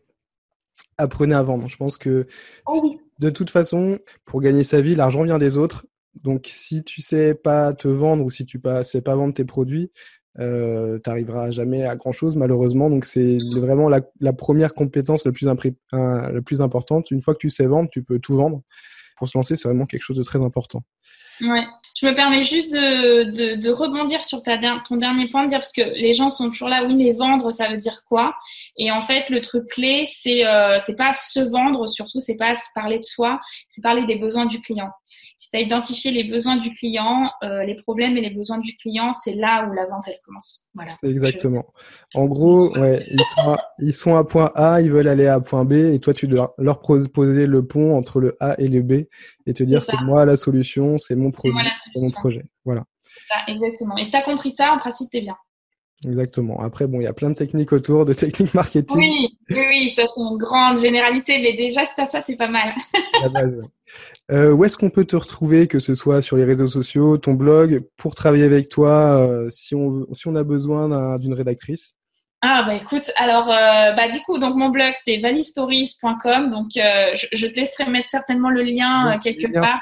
Apprenez 0.97 1.35
à 1.35 1.43
vendre. 1.43 1.67
Je 1.67 1.77
pense 1.77 1.97
que 1.97 2.27
oh 2.65 2.99
de 3.19 3.29
toute 3.29 3.51
façon, 3.51 3.99
pour 4.25 4.41
gagner 4.41 4.63
sa 4.63 4.81
vie, 4.81 4.95
l'argent 4.95 5.23
vient 5.23 5.37
des 5.37 5.57
autres. 5.57 5.85
Donc 6.23 6.47
si 6.47 6.83
tu 6.83 7.01
sais 7.01 7.35
pas 7.35 7.73
te 7.73 7.87
vendre 7.87 8.25
ou 8.25 8.31
si 8.31 8.45
tu 8.45 8.59
ne 8.63 8.83
sais 8.83 9.01
pas 9.01 9.15
vendre 9.15 9.33
tes 9.33 9.45
produits, 9.45 9.91
euh, 10.39 10.97
tu 11.03 11.09
n'arriveras 11.09 11.51
jamais 11.51 11.83
à 11.83 11.95
grand 11.95 12.11
chose 12.11 12.35
malheureusement. 12.35 12.89
Donc 12.89 13.05
c'est 13.05 13.37
vraiment 13.55 13.89
la, 13.89 14.33
première 14.33 14.73
compétence 14.73 15.25
la 15.25 15.31
plus, 15.31 15.45
la 15.45 16.41
plus 16.41 16.61
importante. 16.61 17.11
Une 17.11 17.21
fois 17.21 17.35
que 17.35 17.39
tu 17.39 17.49
sais 17.49 17.65
vendre, 17.67 17.89
tu 17.89 18.03
peux 18.03 18.19
tout 18.19 18.35
vendre. 18.35 18.61
Pour 19.17 19.29
se 19.29 19.37
lancer, 19.37 19.55
c'est 19.55 19.67
vraiment 19.67 19.85
quelque 19.85 20.03
chose 20.03 20.17
de 20.17 20.23
très 20.23 20.41
important. 20.41 20.83
Ouais. 21.41 21.65
Je 21.99 22.05
me 22.05 22.15
permets 22.15 22.43
juste 22.43 22.71
de, 22.71 23.55
de, 23.55 23.69
rebondir 23.69 24.23
sur 24.23 24.41
ta, 24.41 24.57
ton 24.87 24.95
dernier 24.95 25.27
point, 25.27 25.43
de 25.43 25.49
dire 25.49 25.59
parce 25.59 25.73
que 25.73 25.81
les 25.81 26.13
gens 26.13 26.29
sont 26.29 26.49
toujours 26.49 26.69
là, 26.69 26.83
oui, 26.85 26.95
mais 26.95 27.11
vendre, 27.11 27.51
ça 27.51 27.67
veut 27.67 27.77
dire 27.77 28.03
quoi? 28.07 28.33
Et 28.77 28.91
en 28.91 29.01
fait, 29.01 29.29
le 29.29 29.41
truc 29.41 29.67
clé, 29.67 30.05
c'est 30.07 30.45
euh, 30.45 30.79
c'est 30.79 30.95
pas 30.95 31.13
se 31.13 31.39
vendre, 31.41 31.87
surtout, 31.87 32.19
c'est 32.19 32.37
pas 32.37 32.55
se 32.55 32.69
parler 32.73 32.97
de 32.97 33.03
soi, 33.03 33.39
c'est 33.69 33.81
parler 33.81 34.05
des 34.05 34.15
besoins 34.15 34.45
du 34.45 34.61
client. 34.61 34.89
Tu 35.51 35.57
as 35.57 35.61
identifié 35.61 36.11
les 36.11 36.23
besoins 36.23 36.57
du 36.57 36.71
client, 36.71 37.29
euh, 37.43 37.63
les 37.63 37.75
problèmes 37.75 38.15
et 38.17 38.21
les 38.21 38.29
besoins 38.29 38.59
du 38.59 38.75
client, 38.75 39.11
c'est 39.11 39.35
là 39.35 39.67
où 39.67 39.73
la 39.73 39.85
vente, 39.85 40.05
elle 40.07 40.19
commence. 40.25 40.69
Voilà. 40.73 40.91
Exactement. 41.03 41.65
En 42.15 42.25
gros, 42.25 42.71
ouais, 42.77 43.05
ils, 43.11 43.23
sont 43.23 43.51
à, 43.51 43.57
ils 43.79 43.93
sont 43.93 44.15
à 44.15 44.23
point 44.23 44.51
A, 44.55 44.81
ils 44.81 44.91
veulent 44.91 45.09
aller 45.09 45.27
à 45.27 45.39
point 45.41 45.65
B, 45.65 45.73
et 45.73 45.99
toi, 45.99 46.13
tu 46.13 46.27
dois 46.27 46.53
leur 46.57 46.81
poser 46.81 47.47
le 47.47 47.65
pont 47.65 47.97
entre 47.97 48.21
le 48.21 48.37
A 48.39 48.55
et 48.59 48.67
le 48.67 48.81
B, 48.81 49.03
et 49.45 49.53
te 49.53 49.63
dire, 49.63 49.83
c'est 49.83 49.99
moi 50.01 50.25
la 50.25 50.37
solution, 50.37 50.97
c'est 50.97 51.15
mon 51.15 51.31
c'est 51.33 52.01
mon 52.01 52.11
projet. 52.11 52.45
Voilà. 52.63 52.85
exactement. 53.47 53.97
Et 53.97 54.03
si 54.03 54.11
tu 54.11 54.17
as 54.17 54.21
compris 54.21 54.51
ça, 54.51 54.71
en 54.71 54.77
principe, 54.77 55.09
tu 55.11 55.17
es 55.17 55.21
bien. 55.21 55.35
Exactement. 56.05 56.59
Après, 56.61 56.87
bon, 56.87 56.99
il 56.99 57.03
y 57.03 57.07
a 57.07 57.13
plein 57.13 57.29
de 57.29 57.35
techniques 57.35 57.73
autour, 57.73 58.05
de 58.05 58.13
techniques 58.13 58.53
marketing. 58.53 58.97
Oui, 58.97 59.37
oui, 59.49 59.89
ça 59.89 60.03
c'est 60.03 60.21
une 60.21 60.37
grande 60.37 60.79
généralité, 60.79 61.39
mais 61.41 61.53
déjà, 61.53 61.85
ça, 61.85 62.05
ça 62.05 62.21
c'est 62.21 62.35
pas 62.35 62.47
mal. 62.47 62.73
La 63.21 63.29
base, 63.29 63.61
euh, 64.31 64.51
où 64.51 64.63
est-ce 64.65 64.77
qu'on 64.77 64.89
peut 64.89 65.05
te 65.05 65.15
retrouver, 65.15 65.67
que 65.67 65.79
ce 65.79 65.93
soit 65.93 66.21
sur 66.21 66.37
les 66.37 66.45
réseaux 66.45 66.67
sociaux, 66.67 67.17
ton 67.17 67.33
blog, 67.33 67.83
pour 67.97 68.15
travailler 68.15 68.45
avec 68.45 68.69
toi, 68.69 69.27
euh, 69.27 69.49
si, 69.51 69.75
on, 69.75 70.07
si 70.13 70.27
on 70.27 70.35
a 70.35 70.43
besoin 70.43 71.19
d'une 71.19 71.33
rédactrice? 71.33 71.93
Ah 72.43 72.63
bah 72.65 72.73
écoute, 72.73 73.11
alors 73.17 73.47
euh, 73.51 73.93
bah 73.93 74.09
du 74.09 74.19
coup 74.21 74.39
donc 74.39 74.55
mon 74.55 74.69
blog 74.69 74.93
c'est 75.03 75.17
valistories.com 75.17 76.49
donc 76.49 76.69
je, 76.73 77.27
je, 77.33 77.45
te 77.45 77.53
laisserai 77.53 77.87
mettre 77.87 78.09
certainement 78.09 78.49
le 78.49 78.63
lien 78.63 79.19
quelque 79.23 79.53
part. 79.53 79.79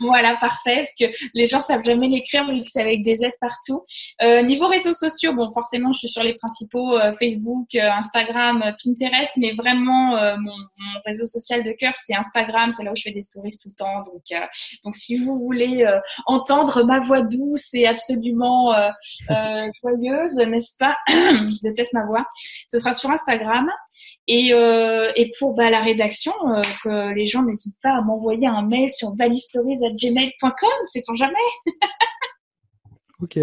Voilà, 0.00 0.36
parfait, 0.40 0.76
parce 0.76 0.94
que 0.98 1.04
les 1.34 1.44
gens 1.44 1.60
savent 1.60 1.84
jamais 1.84 2.08
l'écrire, 2.08 2.46
mais 2.46 2.62
c'est 2.64 2.80
avec 2.80 3.04
des 3.04 3.22
aides 3.22 3.36
partout. 3.38 3.82
Euh, 4.22 4.40
niveau 4.40 4.66
réseaux 4.66 4.94
sociaux, 4.94 5.34
bon, 5.34 5.50
forcément, 5.50 5.92
je 5.92 5.98
suis 5.98 6.08
sur 6.08 6.22
les 6.22 6.34
principaux 6.34 6.98
euh, 6.98 7.12
Facebook, 7.12 7.66
euh, 7.74 7.90
Instagram, 7.92 8.74
Pinterest, 8.82 9.36
mais 9.36 9.52
vraiment, 9.52 10.16
mon, 10.38 10.56
mon, 10.56 11.00
réseau 11.04 11.26
social 11.26 11.62
de 11.64 11.72
cœur, 11.72 11.92
c'est 11.96 12.14
Instagram, 12.14 12.70
c'est 12.70 12.82
là 12.82 12.92
où 12.92 12.96
je 12.96 13.02
fais 13.02 13.10
des 13.10 13.20
stories 13.20 13.50
tout 13.62 13.68
le 13.68 13.74
temps. 13.74 14.02
Donc, 14.12 14.50
donc 14.84 14.96
si 14.96 15.18
vous 15.18 15.38
voulez 15.38 15.86
entendre 16.26 16.82
ma 16.84 16.98
voix 16.98 17.20
douce 17.20 17.74
et 17.74 17.86
absolument 17.86 18.72
joyeuse, 19.28 20.36
n'est-ce 20.36 20.76
pas? 20.78 20.96
Je 21.08 21.60
déteste 21.62 21.92
ma 21.92 22.06
voix. 22.06 22.24
Ce 22.68 22.78
sera 22.78 22.92
sur 22.92 23.10
Instagram. 23.10 23.68
Et, 24.26 24.48
et 24.50 25.32
pour 25.38 25.54
bah, 25.54 25.70
la 25.70 25.80
rédaction, 25.80 26.32
que 26.84 27.12
les 27.14 27.26
gens 27.26 27.42
n'hésitent 27.42 27.80
pas 27.82 27.96
à 27.96 28.00
m'envoyer 28.00 28.46
un 28.46 28.62
mail 28.62 28.88
sur 28.88 29.10
valistories.gmail.com, 29.90 30.84
c'est-on 30.84 31.14
jamais? 31.14 31.34
Ok, 33.22 33.38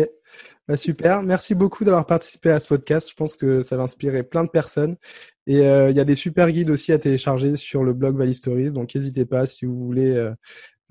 bah, 0.67 0.75
super. 0.75 1.21
Merci 1.21 1.53
beaucoup 1.53 1.85
d'avoir 1.85 2.07
participé 2.07 2.49
à 2.49 2.59
ce 2.59 2.67
podcast. 2.67 3.09
Je 3.11 3.15
pense 3.15 3.35
que 3.35 3.61
ça 3.61 3.77
va 3.77 3.83
inspirer 3.83 4.23
plein 4.23 4.43
de 4.43 4.49
personnes. 4.49 4.97
Et 5.45 5.59
euh, 5.67 5.91
il 5.91 5.95
y 5.95 5.99
a 5.99 6.03
des 6.03 6.15
super 6.15 6.51
guides 6.51 6.71
aussi 6.71 6.91
à 6.91 6.97
télécharger 6.99 7.55
sur 7.57 7.83
le 7.83 7.93
blog 7.93 8.17
Valistories. 8.17 8.71
Donc 8.71 8.95
n'hésitez 8.95 9.25
pas 9.25 9.45
si 9.45 9.65
vous 9.65 9.75
voulez 9.75 10.11
euh, 10.11 10.33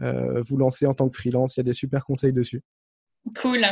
euh, 0.02 0.40
vous 0.42 0.56
lancer 0.56 0.86
en 0.86 0.94
tant 0.94 1.08
que 1.08 1.16
freelance. 1.16 1.56
Il 1.56 1.60
y 1.60 1.62
a 1.62 1.64
des 1.64 1.74
super 1.74 2.04
conseils 2.04 2.32
dessus. 2.32 2.62
Cool. 3.40 3.66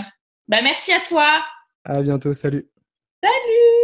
Bah, 0.48 0.62
merci 0.62 0.92
à 0.92 1.00
toi. 1.00 1.42
À 1.84 2.02
bientôt. 2.02 2.34
Salut. 2.34 2.68
Salut. 3.22 3.83